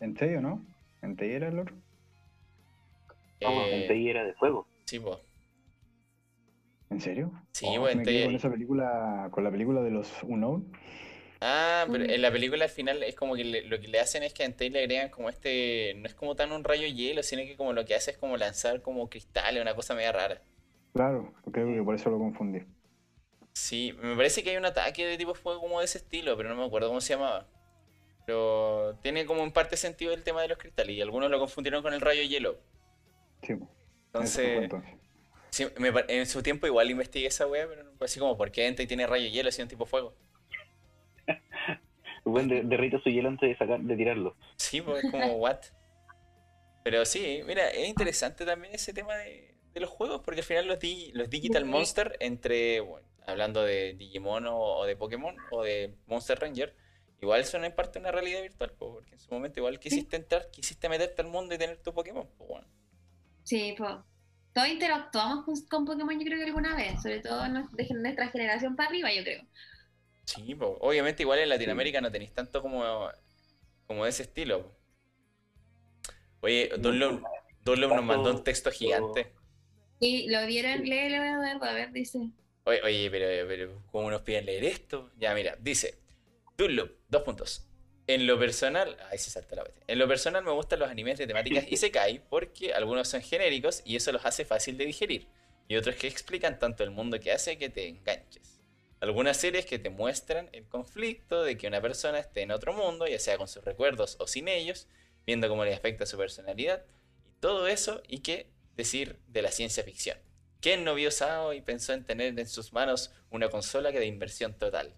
[0.00, 0.64] Entei, ¿o no?
[1.02, 1.74] Entei era el otro.
[3.40, 4.66] Vamos, Eh, Entei era de fuego.
[4.84, 5.20] sí, po.
[6.90, 7.32] ¿En serio?
[7.52, 10.70] Sí, Oh, bueno, me quedé Entei- con esa película, con la película de los Unknown.
[11.40, 12.10] Ah, pero Mm.
[12.10, 14.42] en la película al final es como que le- lo que le hacen es que
[14.42, 17.56] a Entei le agregan como este, no es como tan un rayo hielo, sino que
[17.56, 20.42] como lo que hace es como lanzar como cristales, una cosa media rara.
[20.94, 22.60] Claro, creo que por eso lo confundí.
[23.52, 26.48] Sí, me parece que hay un ataque de tipo fuego como de ese estilo, pero
[26.48, 27.46] no me acuerdo cómo se llamaba.
[28.24, 31.82] Pero tiene como en parte sentido el tema de los cristales y algunos lo confundieron
[31.82, 32.58] con el rayo hielo.
[33.42, 33.52] Sí,
[34.06, 34.90] Entonces, entonces.
[35.50, 38.50] sí, me pa- en su tiempo igual investigué esa wea, pero no- así como, ¿por
[38.50, 40.14] qué Entei tiene rayo hielo si es un tipo fuego?
[42.26, 44.36] El buen de- su hielo antes de, sacar, de tirarlo.
[44.56, 45.58] Sí, pues es como, ¿what?
[46.82, 50.66] Pero sí, mira, es interesante también ese tema de, de los juegos, porque al final
[50.66, 51.68] los, di- los Digital Sí.
[51.68, 56.74] Monster, entre, bueno, hablando de Digimon o, o de Pokémon o de Monster Ranger,
[57.20, 60.50] igual son en parte una realidad virtual, pues, porque en su momento igual quisiste entrar,
[60.50, 62.66] quisiste meterte al mundo y tener tu Pokémon, pues bueno.
[63.44, 63.94] Sí, pues.
[64.52, 67.48] Todos interactuamos con, con Pokémon, yo creo que alguna vez, sobre todo de
[67.94, 69.42] nuestra generación para arriba, yo creo.
[70.26, 72.84] Sí, pues, obviamente igual en Latinoamérica no tenéis tanto como,
[73.86, 74.62] como de ese estilo.
[74.62, 74.76] po.
[76.40, 77.22] Oye, Dunlop,
[77.64, 79.32] Dunlop nos mandó un texto gigante.
[80.00, 82.18] Y lo vieron, léelo, Eduardo, a ver, dice.
[82.64, 85.10] Oye, oye, pero, pero ¿cómo nos piden leer esto?
[85.16, 85.98] Ya, mira, dice
[86.58, 87.66] Dunlop, dos puntos.
[88.08, 89.82] En lo personal, ahí se salta la bestia.
[89.86, 93.96] En lo personal me gustan los animes de temáticas Isekai porque algunos son genéricos y
[93.96, 95.28] eso los hace fácil de digerir.
[95.68, 98.55] Y otros que explican tanto el mundo que hace que te enganches.
[99.00, 103.06] Algunas series que te muestran el conflicto de que una persona esté en otro mundo,
[103.06, 104.88] ya sea con sus recuerdos o sin ellos,
[105.26, 106.82] viendo cómo le afecta su personalidad.
[107.26, 110.18] Y todo eso, y qué decir de la ciencia ficción.
[110.60, 114.06] ¿Quién no vio Sao y pensó en tener en sus manos una consola que de
[114.06, 114.94] inversión total?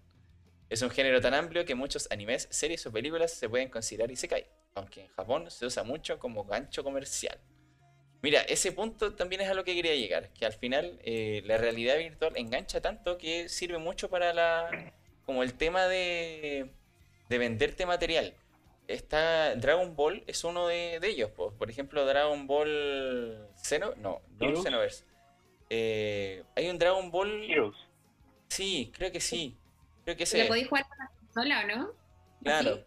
[0.69, 4.47] Es un género tan amplio que muchos animes, series o películas se pueden considerar isekai,
[4.75, 7.37] aunque en Japón se usa mucho como gancho comercial.
[8.21, 11.57] Mira, ese punto también es a lo que quería llegar, que al final eh, la
[11.57, 14.69] realidad virtual engancha tanto que sirve mucho para la
[15.25, 16.69] como el tema de,
[17.29, 18.33] de venderte material.
[18.87, 21.51] Está Dragon Ball es uno de, de ellos, po.
[21.53, 24.63] por ejemplo Dragon Ball Xeno, no, no Heroes.
[24.63, 25.05] Xenoverse.
[25.69, 27.77] Eh, hay un Dragon Ball, Heroes.
[28.49, 29.55] sí, creo que sí,
[30.03, 30.45] creo que ¿Lo ese.
[30.45, 31.93] podéis jugar con la consola o no?
[32.43, 32.83] Claro.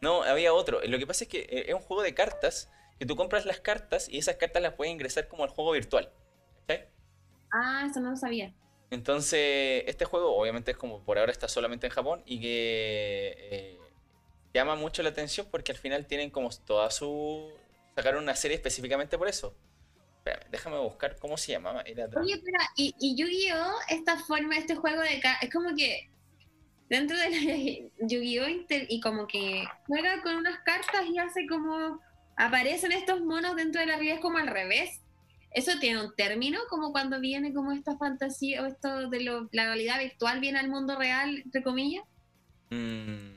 [0.00, 0.80] No, había otro.
[0.84, 3.60] Lo que pasa es que eh, es un juego de cartas que tú compras las
[3.60, 6.10] cartas y esas cartas las puedes ingresar como al juego virtual.
[6.66, 6.88] ¿cachai?
[7.52, 8.54] Ah, eso no lo sabía.
[8.90, 13.78] Entonces, este juego obviamente es como por ahora está solamente en Japón y que eh,
[14.52, 17.50] llama mucho la atención porque al final tienen como toda su...
[17.96, 19.54] Sacaron una serie específicamente por eso.
[20.18, 21.82] Espérame, déjame buscar cómo se llamaba.
[21.82, 26.10] Era Oye, espera, y, y Yu-Gi-Oh, esta forma, este juego de cartas, es como que
[26.88, 27.36] dentro de la
[28.06, 28.46] Yu-Gi-Oh
[28.88, 31.98] y como que juega con unas cartas y hace como
[32.46, 35.00] aparecen estos monos dentro de la realidad es como al revés.
[35.54, 39.66] Eso tiene un término, como cuando viene como esta fantasía o esto de lo- la
[39.66, 42.04] realidad virtual viene al mundo real, entre comillas.
[42.70, 43.32] Mm,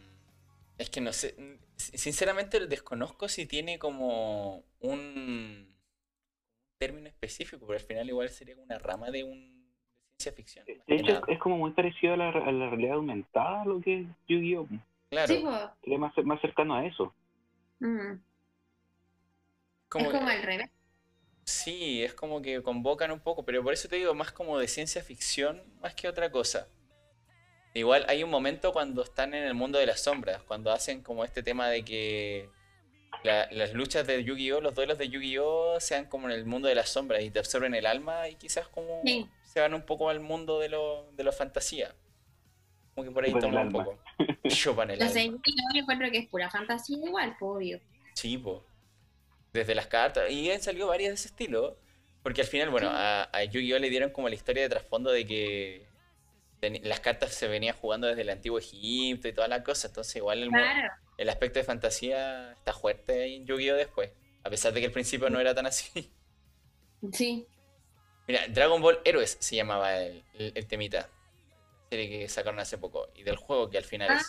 [0.78, 1.36] es que no sé.
[1.76, 5.76] si- Sinceramente desconozco si tiene como un
[6.80, 9.56] término específico, pero al final igual sería una rama de un
[10.18, 10.66] de ciencia ficción.
[10.88, 11.26] De hecho, nada.
[11.28, 14.68] es como muy parecido a la, a la realidad aumentada lo que es Yu-Gi-Oh!
[15.10, 15.28] Claro,
[15.84, 17.14] Sí, más, más cercano a eso.
[17.80, 18.14] Mm,
[20.00, 20.70] como es que- como al revés.
[21.44, 24.68] Sí, es como que convocan un poco, pero por eso te digo, más como de
[24.68, 26.68] ciencia ficción, más que otra cosa.
[27.74, 31.24] Igual hay un momento cuando están en el mundo de las sombras, cuando hacen como
[31.26, 32.50] este tema de que
[33.24, 36.76] la- las luchas de Yu-Gi-Oh, los duelos de Yu-Gi-Oh sean como en el mundo de
[36.76, 39.28] las sombras y te absorben el alma y quizás como Sí.
[39.44, 41.94] se van un poco al mundo de lo, de la fantasía.
[42.96, 44.00] Como que por ahí Chupan toma un poco.
[44.48, 45.14] Chupan el alma.
[45.14, 47.80] yo encuentro que es pura fantasía igual, pues, obvio.
[48.14, 48.66] Sí, po.
[49.56, 50.30] Desde las cartas.
[50.30, 51.78] Y han salido varias de ese estilo.
[52.24, 53.80] Porque al final, bueno, a, a Yu-Gi-Oh!
[53.80, 55.86] le dieron como la historia de trasfondo de que
[56.84, 59.88] las cartas se venían jugando desde el antiguo Egipto y toda la cosa.
[59.88, 60.92] Entonces, igual el, Claro.
[61.18, 63.76] el aspecto de fantasía está fuerte en Yu-Gi-Oh!
[63.76, 64.12] después.
[64.44, 66.12] A pesar de que al principio no era tan así.
[67.12, 67.48] Sí.
[68.28, 71.10] Mira, Dragon Ball Heroes se llamaba el, el, el temita.
[71.92, 73.10] Serie que sacaron hace poco.
[73.14, 74.26] Y del juego que al final es.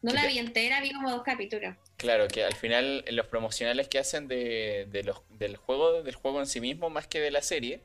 [0.00, 1.74] No la vi entera, vi como dos capítulos.
[1.96, 6.14] Claro, que al final en los promocionales que hacen de, de los, del juego, del
[6.14, 7.82] juego en sí mismo, más que de la serie,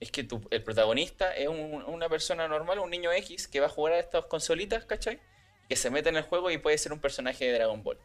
[0.00, 3.66] es que tu, el protagonista es un- una persona normal, un niño X, que va
[3.66, 5.18] a jugar a estas consolitas, ¿cachai?
[5.68, 7.98] Que se mete en el juego y puede ser un personaje de Dragon Ball.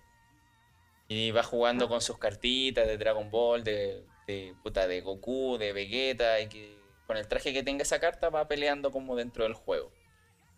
[1.10, 5.74] Y va jugando con sus cartitas de Dragon Ball, de, de, puta, de Goku, de
[5.74, 9.54] Vegeta, y que con el traje que tenga esa carta va peleando como dentro del
[9.54, 9.92] juego.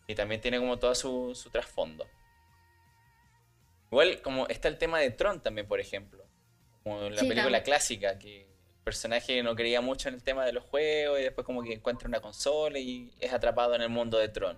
[0.07, 2.05] Y también tiene como todo su, su trasfondo.
[3.93, 6.25] Igual como está el tema de Tron también, por ejemplo.
[6.81, 10.43] Como en la Sí, película clásica, que el personaje no creía mucho en el tema
[10.47, 13.89] de los juegos y después como que encuentra una consola y es atrapado en el
[13.89, 14.57] mundo de Tron.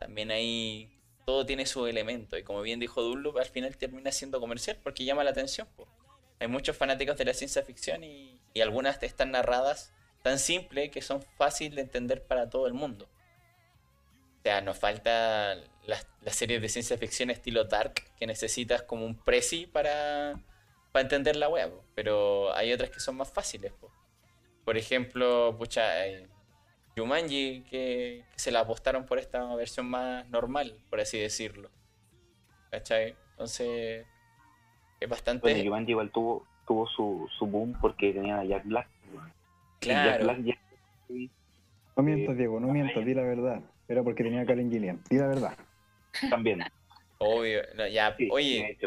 [0.00, 4.40] También ahí todo tiene su elemento y como bien dijo Dunlop, al final termina siendo
[4.40, 5.68] comercial porque llama la atención.
[5.76, 5.86] po.
[6.40, 9.92] Hay muchos fanáticos de la ciencia ficción y, y algunas están narradas
[10.22, 13.06] tan simple que son fáciles de entender para todo el mundo.
[14.46, 15.56] O sea, nos falta
[15.86, 20.38] las, las series de ciencia ficción estilo Dark que necesitas como un prezi para,
[20.92, 23.72] para entender la web, pero hay otras que son más fáciles.
[23.72, 23.90] po.
[24.64, 26.28] Por ejemplo, pucha, eh,
[26.96, 31.68] Jumanji, que, que se la apostaron por esta versión más normal, por así decirlo.
[32.70, 33.16] ¿Cachai?
[33.32, 34.06] Entonces,
[35.00, 35.42] es bastante...
[35.42, 38.88] Bueno, Jumanji igual tuvo, tuvo su, su boom porque tenía a Jack Black.
[39.80, 40.24] Y Jack claro.
[40.24, 40.60] Black
[41.96, 43.60] No mientas, Diego, no mientas, di la verdad.
[43.88, 45.00] Era porque tenía a Karen Gillian.
[45.08, 45.56] Di la verdad.
[46.30, 46.62] también.
[47.18, 47.62] Obvio.
[47.74, 48.78] no, ya, Sí, oye.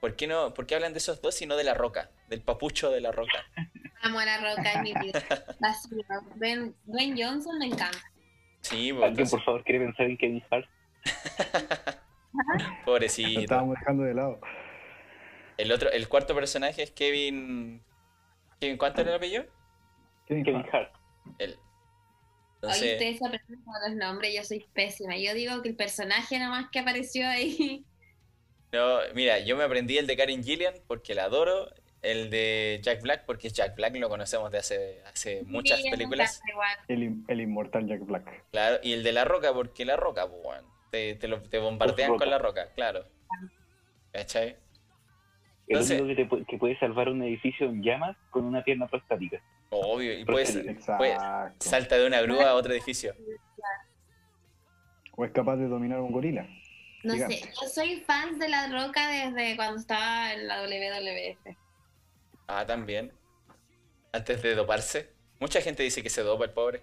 [0.00, 2.10] ¿por qué no, por qué hablan de esos dos y no de la roca?
[2.28, 3.44] Del papucho de la roca.
[4.02, 5.22] Amo a la roca en mi vida.
[6.36, 6.74] Ben,
[7.16, 7.98] Johnson me encanta.
[8.60, 10.66] Sí, pues, ¿Alguien, entonces, por favor, quiere pensar en Kevin Hart?
[12.32, 13.40] Lo pobrecito.
[13.40, 14.40] estábamos dejando de lado.
[15.56, 17.82] El otro, el cuarto personaje es Kevin.
[18.60, 19.44] Kevin, ¿cuánto era el apellido?
[20.26, 20.74] Kevin Kevin Hart.
[20.74, 20.94] Hart.
[21.38, 21.58] Él.
[22.60, 25.16] Hoy Entonces, ustedes aprenden los nombres, yo soy pésima.
[25.16, 27.84] Yo digo que el personaje nomás que apareció ahí.
[28.72, 31.70] no, mira, yo me aprendí el de Karen Gillian porque la adoro.
[32.00, 36.40] El de Jack Black porque Jack Black lo conocemos de hace, hace muchas Sí, películas.
[36.86, 38.44] El, el inmortal Jack Black.
[38.52, 41.58] Claro, y el de la roca porque la roca, pues, weón, te, te, lo- te
[41.58, 43.04] bombardean con la roca, claro.
[44.12, 44.56] ¿Cachai?
[45.68, 48.86] El Entonces- único que, te que puede salvar un edificio en llamas con una pierna
[48.86, 49.40] prostática.
[49.70, 50.58] Obvio, y puedes,
[50.96, 51.18] puedes
[51.60, 53.14] salta de una grúa a otro edificio.
[55.16, 56.46] O es capaz de dominar a un gorila.
[57.04, 57.36] No Gigante.
[57.36, 61.56] sé, yo soy fan de La Roca desde cuando estaba en la WWF.
[62.46, 63.12] Ah, también.
[64.12, 65.12] Antes de doparse.
[65.38, 66.82] Mucha gente dice que se dopa el pobre.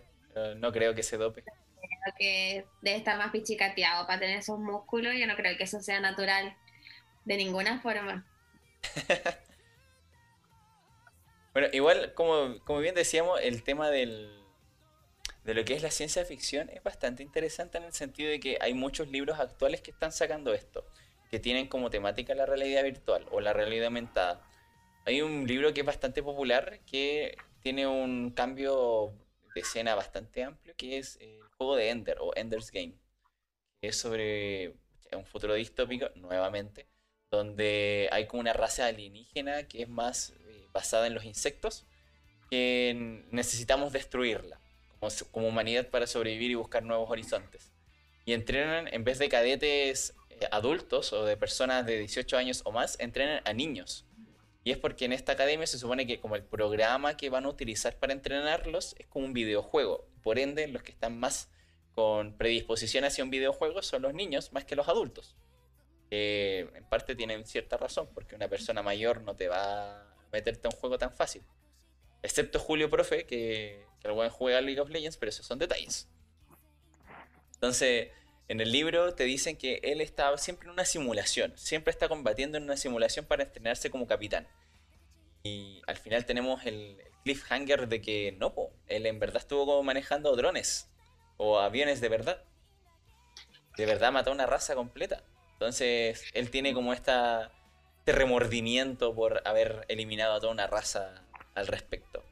[0.57, 1.44] no creo que se dope.
[1.44, 5.14] Creo que debe estar más pichicateado para tener esos músculos.
[5.18, 6.56] Yo no creo que eso sea natural
[7.26, 8.26] de ninguna forma.
[11.56, 14.44] Bueno, igual, como, como bien decíamos, el tema del,
[15.45, 18.57] de lo que es la ciencia ficción es bastante interesante en el sentido de que
[18.60, 20.86] hay muchos libros actuales que están sacando esto,
[21.32, 24.45] que tienen como temática la realidad virtual o la realidad aumentada.
[25.06, 29.14] Hay un libro que es bastante popular que tiene un cambio
[29.53, 32.95] de escena bastante amplio, que es el juego de Ender o Ender's Game,
[33.80, 34.74] que es sobre
[35.14, 36.90] un futuro distópico, nuevamente,
[37.31, 41.85] donde hay como una raza alienígena que es más eh, basada en los insectos,
[42.49, 44.60] que necesitamos destruirla
[45.31, 47.72] como humanidad para sobrevivir y buscar nuevos horizontes.
[48.26, 52.72] Y entrenan, en vez de cadetes eh, adultos o de personas de 18 años o
[52.72, 54.06] más, entrenan a niños.
[54.64, 57.49] Y es porque en esta academia se supone que como el programa que van a
[57.49, 60.07] utilizar para entrenarlos es como un videojuego.
[60.23, 61.49] Por ende, los que están más
[61.93, 65.35] con predisposición hacia un videojuego son los niños más que los adultos.
[66.10, 70.68] Que en parte tienen cierta razón, porque una persona mayor no te va a meterte
[70.68, 71.44] a un juego tan fácil.
[72.22, 76.07] Excepto Julio Profe, que, que el buen juega League of Legends, pero esos son detalles.
[77.53, 78.10] Entonces,
[78.48, 82.57] en el libro te dicen que él está siempre en una simulación, siempre está combatiendo
[82.57, 84.48] en una simulación para entrenarse como capitán.
[85.44, 88.53] Y al final tenemos el, cliffhanger de que no,
[88.88, 90.88] él en verdad estuvo como manejando drones
[91.38, 92.44] o aviones de verdad.
[93.76, 95.23] De verdad mató a una raza completa.
[95.56, 97.52] Entonces, él tiene como esta,
[97.99, 101.23] este remordimiento por haber eliminado a toda una raza
[101.56, 102.23] al respecto.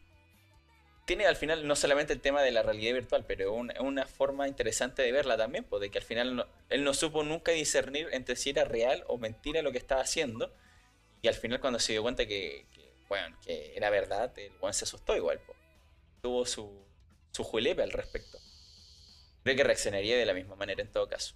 [1.06, 4.48] tiene al final no solamente el tema de la realidad virtual, pero es una, forma
[4.48, 8.36] interesante de verla también, pues, de que al final él no supo nunca discernir entre
[8.36, 10.54] si era real o mentira lo que estaba haciendo.
[11.22, 12.66] Y al final cuando se dio cuenta que,
[13.08, 15.40] bueno, que era verdad, el buen se asustó igual.
[15.46, 15.58] Pues.
[16.22, 16.86] Tuvo su,
[17.32, 18.38] su julepe al respecto.
[19.44, 21.36] Creo que reaccionaría de la misma manera en todo caso.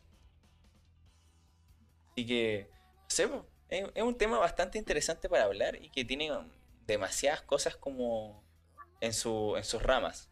[2.18, 3.30] Así que, no sé,
[3.70, 6.32] es un tema bastante interesante para hablar y que tiene
[6.88, 8.44] demasiadas cosas como
[9.02, 10.28] en, su, en sus ramas.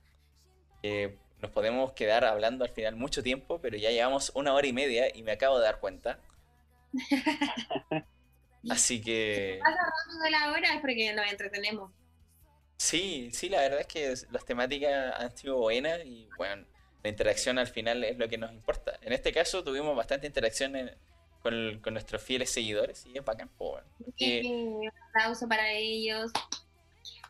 [0.81, 5.15] nos podemos quedar hablando al final mucho tiempo, pero ya llevamos una hora y media
[5.15, 6.19] y me acabo de dar cuenta.
[8.67, 9.59] Así que...
[10.23, 11.91] de la hora es porque nos entretenemos.
[12.77, 16.65] Sí, sí, la verdad es que las temáticas han sido buenas y bueno,
[17.03, 18.97] la interacción al final es lo que nos importa.
[19.03, 20.75] En este caso tuvimos bastante interacción
[21.45, 23.51] con, con, nuestros fieles seguidores y es bacán.
[23.55, 23.83] Pues,
[24.19, 26.31] un aplauso para ellos,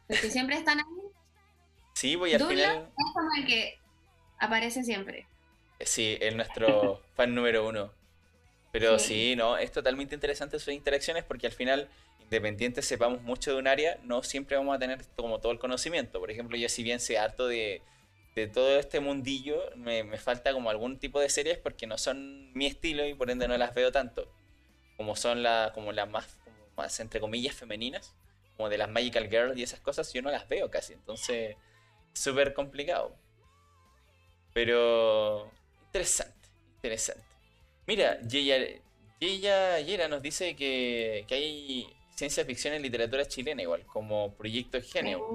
[0.07, 0.85] porque siempre están ahí
[1.93, 2.89] Sí, voy al final.
[2.97, 3.77] Es como el que
[4.39, 5.27] aparece siempre.
[5.81, 7.91] Sí, es nuestro fan número uno.
[8.71, 9.35] Pero sí.
[9.35, 11.89] no, es totalmente interesante sus interacciones porque al final,
[12.21, 16.21] independiente sepamos mucho de un área, no siempre vamos a tener como todo el conocimiento.
[16.21, 17.81] Por ejemplo, yo si bien sé harto de,
[18.53, 23.05] todo este mundillo, me, falta como algún tipo de series porque no son mi estilo
[23.05, 24.29] y por ende no las veo tanto.
[24.97, 26.37] Como son la, como las más,
[26.75, 28.13] más, entre comillas, femeninas,
[28.57, 30.93] como de las Magical Girls y esas cosas, yo no las veo casi.
[30.93, 31.55] Entonces
[32.11, 33.15] súper complicado.
[34.53, 35.49] Pero
[35.87, 37.23] interesante, interesante.
[37.87, 44.33] Mira, Yeya Yera nos dice que, que, hay ciencia ficción en literatura chilena igual, como
[44.35, 45.25] Proyecto Genio.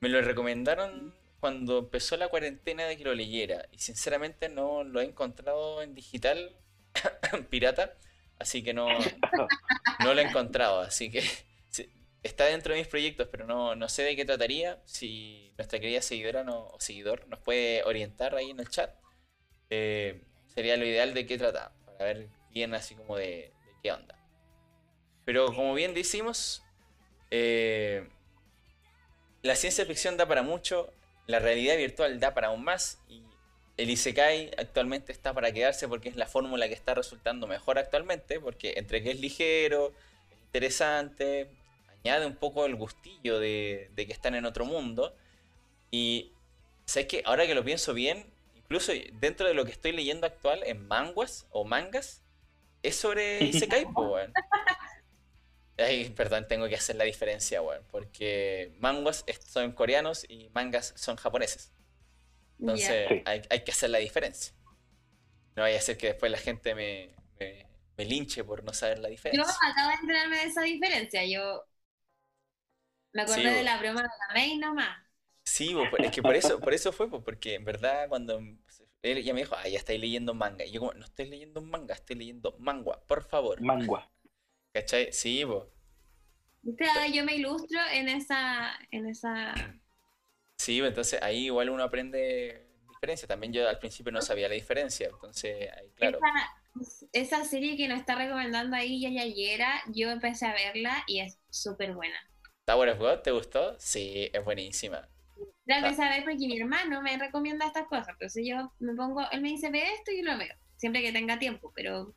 [0.00, 5.00] Me lo recomendaron cuando empezó la cuarentena de que lo leyera y sinceramente no lo
[5.00, 6.54] he encontrado en digital
[7.50, 7.96] pirata,
[8.38, 8.86] así que no,
[10.04, 11.24] no lo he encontrado, así que
[12.22, 14.80] está dentro de mis proyectos, pero no, no sé de qué trataría.
[14.84, 18.94] Si nuestra querida seguidora o seguidor nos puede orientar ahí en el chat,
[19.68, 23.52] eh, sería lo ideal de qué trata, para ver bien así como de,
[23.82, 24.16] qué onda.
[25.24, 26.62] Pero como bien decimos,
[27.32, 28.08] eh,
[29.42, 30.92] la ciencia ficción da para mucho,
[31.26, 33.22] la realidad virtual da para aún más y
[33.76, 38.38] el Isekai actualmente está para quedarse porque es la fórmula que está resultando mejor actualmente,
[38.38, 39.92] porque entre que es ligero,
[40.30, 41.48] es interesante,
[42.04, 45.14] añade un poco el gustillo de, que están en otro mundo.
[45.90, 46.32] Y
[46.84, 50.62] sé que ahora que lo pienso bien, incluso dentro de lo que estoy leyendo actual
[50.64, 52.22] en manguas o mangas,
[52.82, 53.86] es sobre Isekai.
[55.82, 57.84] Ay, perdón, tengo que hacer la diferencia, weón.
[57.90, 61.72] Porque manguas son coreanos y mangas son japoneses.
[62.58, 64.54] Entonces hay, que hacer la diferencia.
[65.56, 67.14] No vaya a ser que después la gente me,
[67.96, 69.44] me, linche por no saber la diferencia.
[69.44, 71.24] Yo acabo de enterarme de esa diferencia.
[71.24, 71.64] Yo
[73.12, 74.98] me acordé de la broma de la reina nomás.
[75.44, 78.40] Sí, es que por eso, por eso fue, porque en verdad cuando
[79.02, 80.64] él ya me dijo, ah, ya estáis leyendo manga.
[80.64, 83.60] Y yo como, no estoy leyendo manga, estoy leyendo mangua, por favor.
[83.60, 84.11] Mangua.
[84.72, 85.12] ¿Cachai?
[85.12, 85.64] Sí, pues.
[87.12, 89.54] Yo me ilustro en esa, en esa...
[90.56, 92.72] Sí, entonces ahí igual uno aprende
[93.02, 93.26] diferencia.
[93.26, 96.20] También yo al principio no sabía la diferencia, entonces ahí claro.
[97.12, 101.94] Esa, serie que nos está recomendando ahí Yayayera, yo empecé a verla y es súper
[101.94, 102.16] buena.
[102.64, 103.76] Tower of God, ¿te gustó?
[103.78, 105.08] Sí, es buenísima.
[105.64, 108.10] La empecé a ver porque mi hermano me recomienda estas cosas.
[108.10, 110.54] Entonces yo me pongo, él me dice, ve esto y lo veo.
[110.76, 112.14] Siempre que tenga tiempo, pero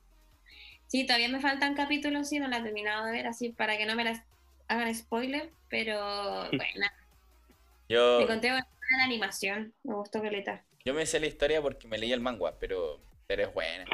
[0.87, 3.85] sí, todavía me faltan capítulos y no la he terminado de ver, así para que
[3.85, 4.21] no me las
[4.67, 5.99] hagan spoiler, pero
[6.51, 6.87] bueno.
[7.89, 8.19] Yo...
[8.19, 10.43] Me conté la animación, me gustó que le
[10.83, 13.85] Yo me sé la historia porque me leí el manga, pero, pero es buena.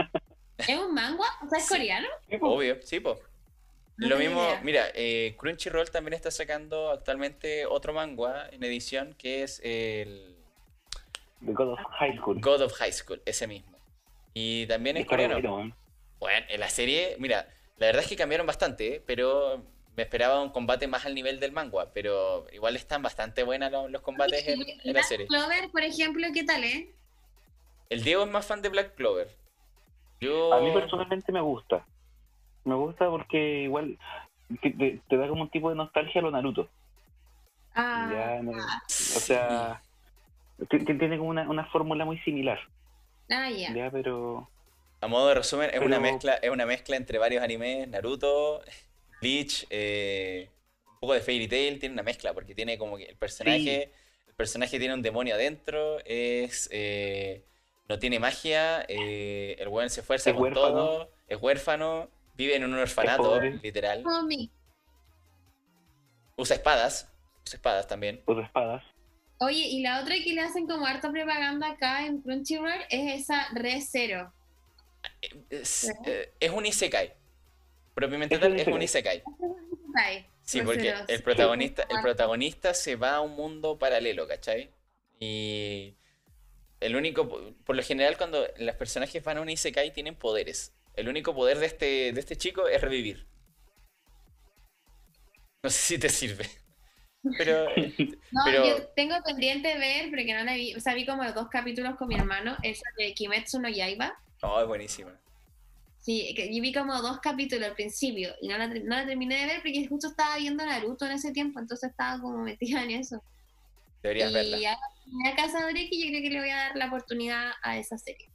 [0.58, 1.24] ¿Es un manga?
[1.44, 2.08] O sea, es coreano.
[2.40, 3.18] Obvio, sí, pues.
[3.96, 9.60] Lo mismo, mira, eh, Crunchyroll también está sacando actualmente otro manga en edición que es
[9.62, 10.36] el.
[11.42, 12.40] God of High School.
[12.40, 13.76] God of High School, ese mismo.
[14.32, 15.74] Y también es coreano.
[16.20, 17.48] Bueno, en la serie, mira,
[17.78, 19.02] la verdad es que cambiaron bastante, ¿eh?
[19.04, 19.64] pero
[19.96, 24.02] me esperaba un combate más al nivel del manga, pero igual están bastante buenos los,
[24.02, 25.26] combates en, la serie.
[25.26, 26.94] Black Clover, por ejemplo, ¿qué tal, eh?
[27.88, 29.28] El Diego es más fan de Black Clover.
[30.20, 30.52] Yo...
[30.52, 31.84] A mí personalmente me gusta
[32.64, 33.98] me gusta porque igual
[34.60, 36.68] te, da como un tipo de nostalgia a lo Naruto.
[37.74, 39.80] Ah, o sea,
[40.68, 42.58] tiene como una, una fórmula muy similar.
[43.30, 43.72] Ah, ya.
[43.72, 44.49] Ya, pero...
[45.00, 48.62] A modo de resumen, es una mezcla, es una mezcla entre varios animes, Naruto,
[49.20, 50.50] Bleach, eh,
[50.86, 53.92] un poco de Fairy Tail, tiene una mezcla, porque tiene como que el personaje,
[54.26, 57.44] el personaje tiene un demonio adentro, es eh,
[57.88, 62.10] no tiene magia, eh, el buen se esfuerza con todo, es huérfano,
[62.40, 64.02] Vive en un orfanato, literal.
[66.36, 67.12] Usa espadas.
[67.44, 68.22] Usa espadas también.
[68.24, 68.82] Usa espadas.
[69.40, 73.46] Oye, y la otra que le hacen como harta propaganda acá en Crunchyroll es esa
[73.52, 74.32] Re Zero.
[75.48, 77.12] Es, eh, es un isekai.
[77.94, 79.22] Propiamente tal, es un isekai.
[80.42, 84.70] Sí, porque el protagonista, el protagonista se va a un mundo paralelo, ¿cachai?
[85.18, 85.94] Y
[86.80, 87.28] el único,
[87.64, 90.72] por lo general cuando los personajes van a un isekai tienen poderes.
[90.94, 93.26] El único poder de este, de este chico es revivir.
[95.62, 96.48] No sé si te sirve.
[97.38, 97.66] Pero
[98.32, 101.30] No, Pero- yo tengo pendiente ver, pero que no la vi, o sea, vi como
[101.32, 104.18] dos capítulos con mi hermano, esa de Kimetsu no Yaiba.
[104.42, 105.10] No, es buenísimo.
[106.00, 109.40] Sí, que yo vi como dos capítulos al principio y no la, no la terminé
[109.40, 112.92] de ver porque justo estaba viendo Naruto en ese tiempo, entonces estaba como metida en
[112.92, 113.22] eso.
[114.02, 114.56] Deberías verla.
[114.56, 114.78] Y a,
[115.36, 118.28] Casa de yo creo que le voy a dar la oportunidad a esa serie.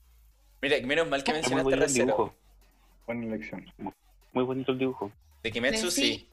[0.62, 2.36] Mira, menos mal que mencionaste dibujo.
[3.08, 3.72] Buena elección.
[4.34, 5.12] Muy bonito el dibujo.
[5.42, 6.28] De Kimetsu Sí.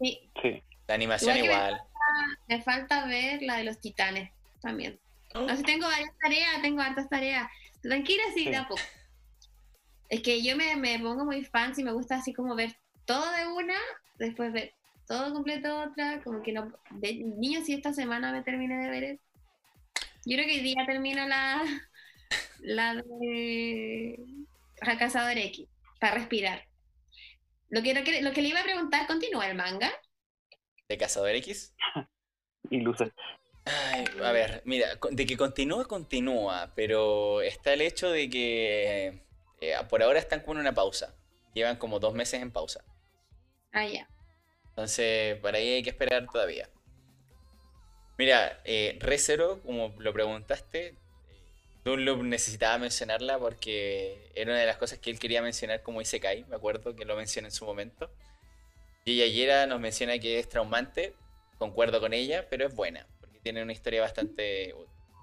[0.00, 0.62] sí.
[0.86, 1.82] La animación Igual
[2.46, 4.30] me falta ver la de los titanes
[4.60, 4.98] también.
[5.34, 7.48] No sé, tengo varias tareas, tengo hartas tareas.
[7.82, 8.50] Tranquila, sí, Sí.
[8.50, 8.80] de a poco.
[10.08, 13.30] Es que yo me, me pongo muy fan y me gusta así como ver todo
[13.32, 13.76] de una,
[14.18, 14.74] después ver
[15.06, 16.72] todo completo otra, como que no...
[16.90, 19.22] De, niño, si esta semana me terminé de ver eso.
[20.26, 21.62] Yo creo que hoy día termino la,
[22.60, 24.18] la de
[24.82, 25.66] la Cazador X,
[25.98, 26.66] para respirar.
[27.70, 29.90] Lo que, lo que, lo que le iba a preguntar, ¿continúa el manga?
[30.88, 31.74] De Cazador X.
[32.70, 33.10] Y luces.
[33.64, 39.22] Ay, a ver, mira, de que continúa, continúa, pero está el hecho de que
[39.60, 41.14] eh, por ahora están con una pausa.
[41.54, 42.84] Llevan como dos meses en pausa.
[43.72, 44.08] Ah, ya.
[44.70, 46.68] Entonces, para ahí hay que esperar todavía.
[48.16, 50.96] Mira, eh, Re:Zero, como lo preguntaste,
[51.84, 56.44] Dunlop necesitaba mencionarla porque era una de las cosas que él quería mencionar como Isekai,
[56.44, 58.10] me acuerdo que lo mencioné en su momento.
[59.04, 61.14] Y Yera nos menciona que es traumante,
[61.58, 64.74] concuerdo con ella, pero es buena, porque tiene una historia bastante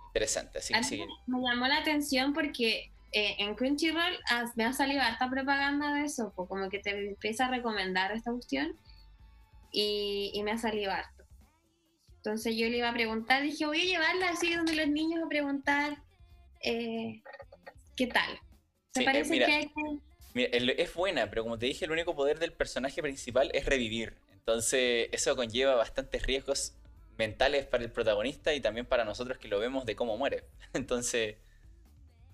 [0.07, 0.60] interesante.
[0.60, 5.30] Así que Me llamó la atención porque eh, en Crunchyroll ah, me ha salido harta
[5.30, 8.78] propaganda de eso, pues como que te empieza a recomendar esta cuestión
[9.72, 11.24] y, y me ha salido harto.
[12.18, 15.30] Entonces yo le iba a preguntar, dije, voy a llevarla así donde los niños a
[15.30, 15.98] preguntar
[16.62, 17.22] eh,
[17.96, 18.38] qué tal.
[18.92, 19.46] ¿Te Sí, eh, parece mira.
[19.46, 20.00] que hay que...
[20.34, 24.18] Mira, es buena, pero como te dije, el único poder del personaje principal es revivir.
[24.34, 26.76] Entonces, eso conlleva bastantes riesgos
[27.18, 30.44] mentales para el protagonista y también para nosotros que lo vemos de cómo muere.
[30.74, 31.38] Entonces,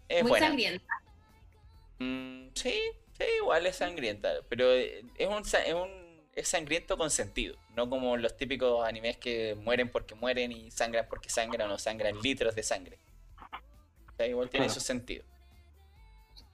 [0.08, 0.48] es muy buena.
[0.48, 0.94] sangrienta?
[2.00, 2.82] Mm, sí,
[3.18, 6.02] sí, igual es sangrienta, pero eh, es un, es un
[6.34, 11.06] es sangriento con sentido, no como los típicos animes que mueren porque mueren y sangran
[11.10, 12.98] porque sangran o sangran litros de sangre.
[14.14, 14.80] O sea, igual tiene Claro.
[14.80, 15.26] su sentido.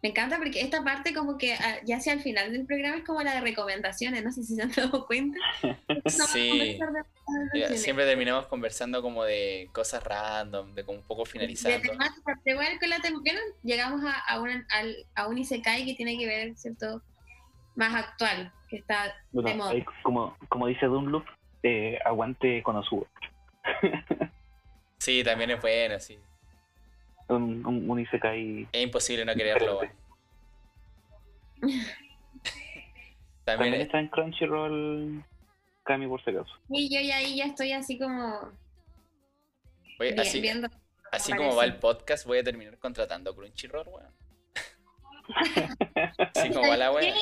[0.04, 3.04] Me encanta porque esta parte como que ah, ya hacia el final del programa es
[3.04, 5.40] como la de recomendaciones, no sé si se han dado cuenta.
[6.32, 6.78] Sí.
[7.54, 11.82] de siempre terminamos conversando como de cosas random, de como un poco De finalizando.
[11.92, 14.36] temática, pero igual con la tem- llegamos a, a,
[14.70, 17.02] al- a un Isekai que tiene que ver, ¿cierto?
[17.76, 19.74] Más actual, que está Bueno, de moda.
[20.04, 21.26] como, como dice Dunlop,
[21.64, 23.08] eh, aguante Konosuba.
[25.00, 26.18] Sí, también es bueno, sí.
[27.30, 29.80] Un, un, un Isekai Es imposible no quererlo.
[31.62, 31.86] También
[33.46, 35.24] También es- está en Crunchyroll
[35.84, 36.52] Kami por si acaso.
[36.70, 38.40] Y yo ya ahí ya estoy así como
[40.00, 40.68] oye, vi- así, viendo.
[41.12, 44.14] así como va el podcast, voy a terminar contratando Crunchyroll, weón.
[46.36, 46.90] Así como va la.
[47.02, 47.14] Yo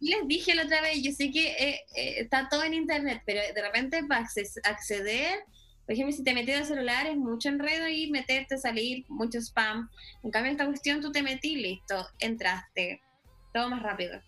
[0.00, 3.40] les dije la otra vez, yo sé que eh, eh, está todo en internet, pero
[3.54, 5.38] de repente para acces- acceder,
[5.92, 9.90] por ejemplo, si te metes al celular es mucho enredo y meterte, salir, mucho spam.
[10.22, 13.02] En cambio, esta cuestión tú te metí, listo, entraste,
[13.52, 14.18] todo más rápido.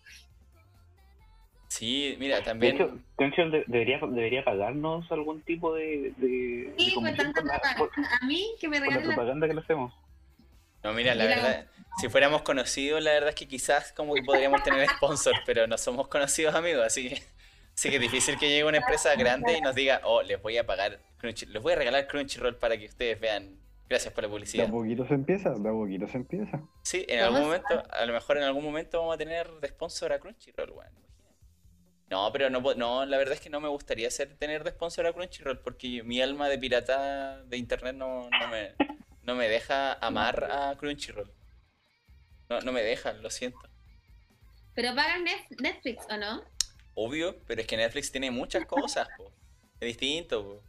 [1.69, 2.75] Sí, mira, De también.
[2.77, 7.75] hecho, de- debería, debería pagarnos algún tipo de, de, de Sí, por la, plata.
[7.79, 9.95] por- A mí que me por la regalen la propaganda que le hacemos.
[10.83, 11.37] No, mira, la Mira.
[11.37, 11.67] verdad,
[11.99, 15.79] si fuéramos conocidos, la verdad es que quizás como que podríamos tener sponsor, pero no
[15.79, 17.23] somos conocidos amigos, así que,
[17.75, 20.57] así que es difícil que llegue una empresa grande y nos diga, oh, les voy
[20.59, 23.59] a pagar Crunchy, les voy a regalar Crunchyroll para que ustedes vean.
[23.87, 24.67] Gracias por la De publicidad.
[24.67, 26.63] a poquito se empieza, de a poquito se empieza.
[26.83, 30.13] Sí, en algún momento, a lo mejor en algún momento vamos a tener de sponsor
[30.15, 30.91] a Crunchyroll, weón.
[30.97, 31.35] imagínate.
[32.11, 35.07] No, pero no, no, la verdad es que no me gustaría ser, tener de sponsor
[35.07, 38.73] a Crunchyroll porque mi alma de pirata de internet no, no me,
[39.23, 41.31] no me deja amar a Crunchyroll.
[42.49, 43.59] No, no me deja, lo siento.
[44.75, 45.25] Pero pagan
[45.61, 46.43] Netflix, ¿o no?
[46.95, 49.33] Obvio, pero es que Netflix tiene muchas cosas, po.
[49.81, 50.63] Es distinto, po.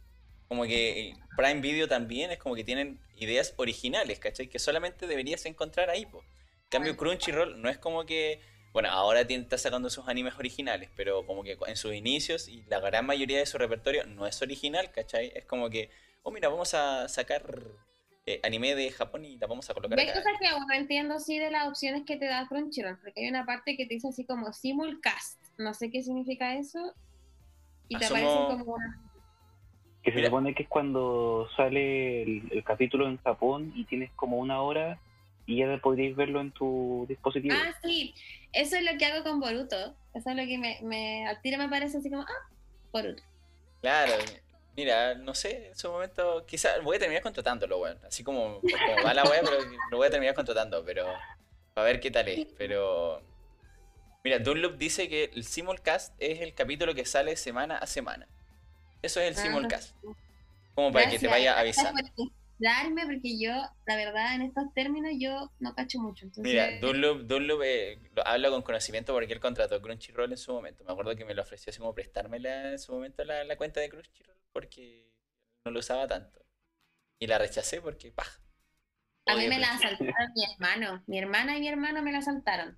[0.48, 4.48] Como que eh, Prime Video también es como que tienen ideas originales, ¿cachai?
[4.48, 6.20] Que solamente deberías encontrar ahí, po.
[6.20, 8.40] En cambio, Crunchyroll no es como que.
[8.72, 12.78] Bueno, ahora está sacando sus animes originales, pero como que en sus inicios y la
[12.78, 15.32] gran mayoría de su repertorio no es original, ¿cachai?
[15.34, 15.88] Es como que
[16.26, 17.44] oh mira, vamos a sacar
[18.26, 21.20] eh, anime de Japón y la vamos a colocar Hay cosas que aún no entiendo
[21.20, 24.08] sí de las opciones que te da Crunchyroll, porque hay una parte que te dice
[24.08, 26.94] así como simulcast, no sé qué significa eso,
[27.88, 29.02] y te aparecen como una...
[30.02, 30.28] Que se Mira.
[30.28, 35.00] supone que es cuando sale el, el capítulo en Japón y tienes como una hora
[35.46, 37.54] y ya podríais verlo en tu dispositivo.
[37.56, 38.14] Ah, sí,
[38.52, 41.58] eso es lo que hago con Boruto, eso es lo que me, me al tiro
[41.58, 42.50] me parece así como, ah,
[42.92, 43.22] Boruto.
[43.80, 44.12] Claro,
[44.76, 47.98] mira, no sé, en su momento, quizás voy a terminar contratándolo, weón.
[48.06, 49.58] Así como, como va la wea, pero
[49.90, 51.06] lo voy a terminar contratando, pero
[51.74, 52.46] para ver qué tal es.
[52.58, 53.22] Pero,
[54.26, 58.26] mira, Dunlop dice que el simulcast es el capítulo que sale semana a semana.
[59.00, 59.94] Eso es el Ah, simulcast.
[60.74, 62.02] Como para que te vaya avisando.
[62.16, 62.28] por
[62.58, 63.52] darme, porque yo,
[63.86, 66.24] la verdad, en estos términos yo no cacho mucho.
[66.24, 70.82] Entonces, Mira, Dunlop, Dunlop eh, habla con conocimiento porque él contrató Crunchyroll en su momento.
[70.84, 73.78] Me acuerdo que me lo ofreció así como prestármela en su momento la, la cuenta
[73.80, 75.12] de Crunchyroll porque
[75.64, 76.44] no lo usaba tanto.
[77.20, 78.40] Y la rechacé porque, paj.
[79.26, 82.76] a mí me la asaltaron mi hermano, mi hermana y mi hermano me la asaltaron.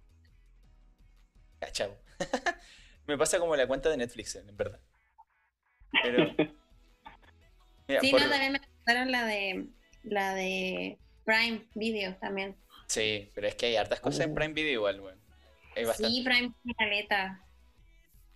[3.07, 4.81] Me pasa como la cuenta de Netflix, en verdad.
[6.03, 6.35] Pero.
[7.89, 9.67] Mira, Sí, por- no, también me asaltaron la de,
[10.03, 12.55] la de Prime Video también.
[12.87, 14.35] sí, pero es que hay hartas cosas en Uh.
[14.35, 15.19] Prime Video igual, weón.
[15.97, 17.41] Sí, Prime Caleta.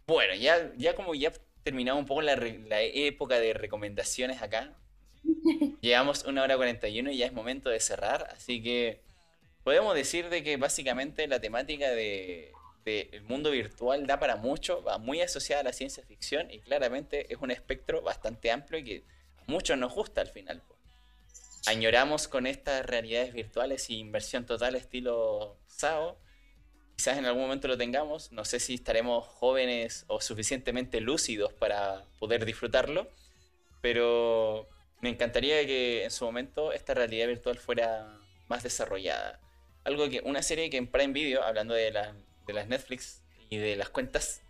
[0.06, 1.32] Bueno, ya, ya como ya
[1.64, 2.34] terminamos un poco la
[2.80, 4.74] época de recomendaciones acá.
[5.80, 9.02] Llevamos una hora 41 y ya es momento de cerrar, así que
[9.64, 12.52] podemos decir de que básicamente la temática de,
[12.84, 16.60] de el mundo virtual da para mucho, va muy asociada a la ciencia ficción y
[16.60, 19.04] claramente es un espectro bastante amplio y que
[19.38, 20.62] a muchos nos gusta al final.
[21.66, 26.18] Añoramos con estas realidades virtuales y inversión total estilo SAO.
[26.96, 32.04] Quizás en algún momento lo tengamos, no sé si estaremos jóvenes o suficientemente lúcidos para
[32.18, 33.08] poder disfrutarlo,
[33.80, 34.68] pero
[35.00, 38.18] me encantaría que en su momento esta realidad virtual fuera
[38.48, 39.40] más desarrollada.
[39.84, 42.14] Algo que, una serie que en Prime Video, hablando de, la-
[42.46, 44.42] de las Netflix y de las cuentas,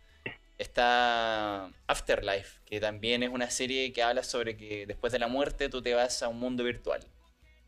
[0.58, 5.68] está Afterlife, que también es una serie que habla sobre que después de la muerte
[5.68, 7.04] tú te vas a un mundo virtual.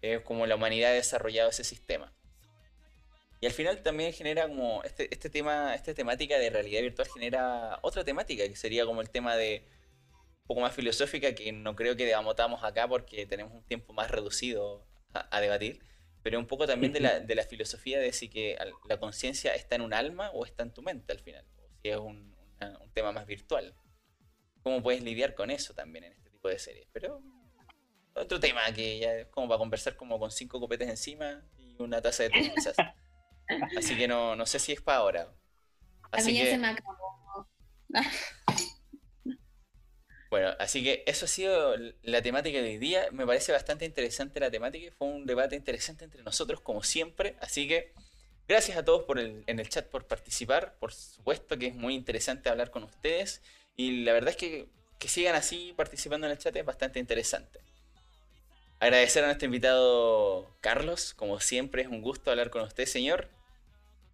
[0.01, 2.12] Es como la humanidad ha desarrollado ese sistema.
[3.40, 7.78] Y al final también genera como este, este tema, esta temática de realidad virtual genera
[7.82, 9.64] otra temática que sería como el tema de
[10.42, 14.10] un poco más filosófica que no creo que debatamos acá porque tenemos un tiempo más
[14.10, 15.82] reducido a, a debatir,
[16.24, 19.76] pero un poco también de la, de la filosofía de si que la conciencia está
[19.76, 22.78] en un alma o está en tu mente al final, o si es un, una-
[22.80, 23.76] un tema más virtual.
[24.62, 26.88] ¿Cómo puedes lidiar con eso también en este tipo de series?
[26.92, 27.22] Pero
[28.14, 32.02] otro tema que ya es como para conversar como con cinco copetes encima y una
[32.02, 32.76] taza de té quizás.
[33.76, 35.34] Así que no, no sé si es para ahora.
[36.12, 37.48] A Así mí ya que, se me acabó.
[40.35, 43.06] bueno, así que eso ha sido la temática de hoy día.
[43.12, 44.93] Me parece bastante interesante la temática.
[44.98, 47.36] Fue un debate interesante entre nosotros, como siempre.
[47.40, 47.93] Así que
[48.48, 50.74] gracias a todos por el, en el chat por participar.
[50.81, 53.43] Por supuesto que es muy interesante hablar con ustedes.
[53.77, 54.66] Y la verdad es que
[54.98, 57.61] que sigan así participando en el chat es bastante interesante.
[58.81, 61.15] Agradecer a nuestro invitado Carlos.
[61.15, 63.28] Como siempre, es un gusto hablar con usted, señor.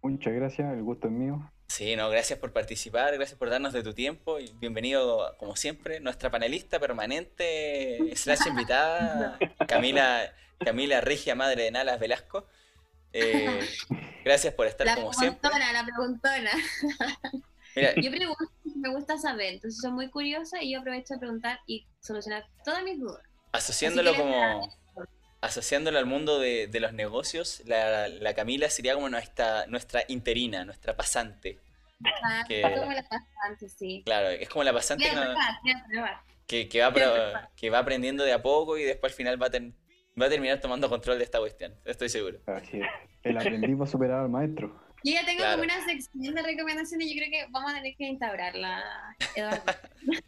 [0.03, 1.51] Muchas gracias, el gusto es mío.
[1.71, 6.01] Sí, no, gracias por participar, gracias por darnos de tu tiempo y bienvenido, como siempre,
[6.01, 9.39] nuestra panelista permanente, slash invitada,
[9.69, 12.45] Camila, Camila Regia, madre de Nalas Velasco.
[13.13, 13.61] Eh,
[14.25, 15.39] gracias por estar La como siempre.
[15.49, 16.51] preguntona, la preguntona.
[17.73, 21.61] Mira, Yo pregunto me gusta saber, entonces soy muy curiosa y yo aprovecho a preguntar
[21.67, 23.23] y solucionar todas mis dudas.
[23.53, 24.69] asociándolo como
[25.41, 30.63] asociándolo al mundo de, de los negocios, la, la Camila sería como nuestra, nuestra interina,
[30.65, 31.57] nuestra pasante.
[32.23, 34.01] Ah, Que- como la pasante, sí.
[34.05, 36.21] Claro, es como la pasante que no- probar, voy a probar.
[36.47, 37.13] que, que va, pro-
[37.55, 39.75] que va aprendiendo de a poco y después al final va a, ten-
[40.19, 42.39] va a terminar tomando control de esta cuestión, estoy seguro.
[42.45, 42.87] Así es.
[43.23, 44.67] El aprendiz va a superar al maestro.
[45.03, 45.53] Yo ya tengo Claro.
[45.61, 48.83] como una sección de recomendaciones y yo creo que vamos a tener que instaurarla,
[49.35, 49.63] Eduardo.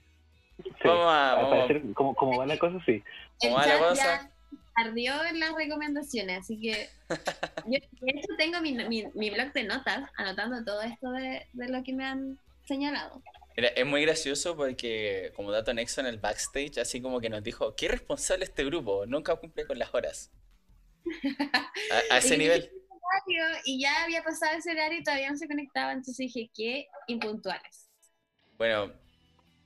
[0.64, 2.92] Sí, Vamos a- vamos parecer, como, como va la cosa, sí.
[2.94, 4.04] El ¿Cómo va la cosa?
[4.04, 4.32] ya
[4.76, 6.90] ardió en las recomendaciones, así que
[7.66, 11.70] yo de hecho tengo mi, mi, mi blog de notas anotando todo esto de, de
[11.70, 13.22] lo que me han señalado.
[13.56, 17.44] Mira, es muy gracioso porque como dato anexo en el backstage, así como que nos
[17.44, 20.32] dijo, qué responsable este grupo, nunca cumple con las horas.
[21.92, 22.72] A, a ese nivel.
[23.66, 27.90] Y ya había pasado ese horario y todavía no se conectaba, entonces dije, qué impuntuales.
[28.58, 28.92] Bueno,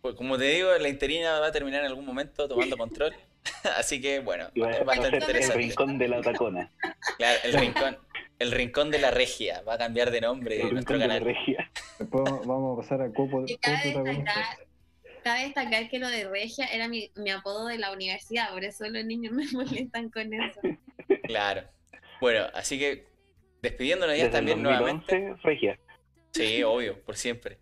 [0.02, 3.16] pues como te digo, la interina va a terminar en algún momento tomando control.
[3.78, 5.58] Así que bueno, Y va, bastante ser el interesante.
[5.58, 6.72] rincón de la tacona.
[7.18, 7.98] Claro, el rincón,
[8.40, 11.14] el rincón de la regia va a cambiar de nombre El nuestro rincón de la
[11.20, 11.36] canal.
[11.36, 11.72] regia.
[12.00, 14.58] Después vamos a pasar a copo- cabe destacar,
[15.24, 18.88] cabe destacar que lo de Regia era mi, mi apodo de la universidad, por eso
[18.88, 20.60] los niños me molestan con eso.
[21.24, 21.64] Claro.
[22.22, 23.06] Bueno, así que
[23.62, 25.42] despidiéndonos ya Desde el también 2011, nuevamente.
[25.48, 25.80] Regia.
[26.32, 27.58] Sí, obvio, por siempre.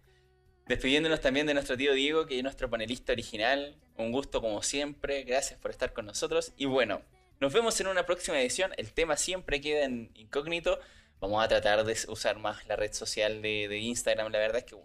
[0.67, 3.75] Despidiéndonos también de nuestro tío Diego, que es nuestro panelista original.
[3.97, 5.23] Un gusto como siempre.
[5.23, 6.53] Gracias por estar con nosotros.
[6.57, 7.01] Y bueno,
[7.39, 8.71] nos vemos en una próxima edición.
[8.77, 10.79] El tema siempre queda en incógnito.
[11.19, 14.31] Vamos a tratar de usar más la red social de, de Instagram.
[14.31, 14.75] La verdad es que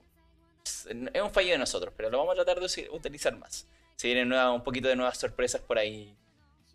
[1.14, 3.66] es un fallo de nosotros, pero lo vamos a tratar de utilizar más.
[3.96, 6.14] Se vienen nueva- un poquito de nuevas sorpresas por ahí.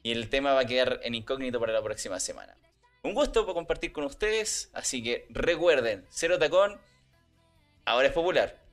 [0.01, 2.57] Y el tema va a quedar en incógnito para la próxima semana.
[3.03, 4.69] Un gusto por compartir con ustedes.
[4.73, 6.79] Así que recuerden, Cero Tacón
[7.85, 8.64] ahora es popular.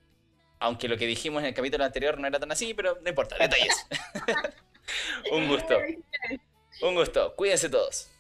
[0.63, 3.37] Aunque lo que dijimos en el capítulo anterior no era tan así, pero no importa,
[3.37, 3.85] detalles.
[5.33, 5.77] un gusto.
[6.83, 7.35] Un gusto.
[7.35, 8.12] Cuídense todos.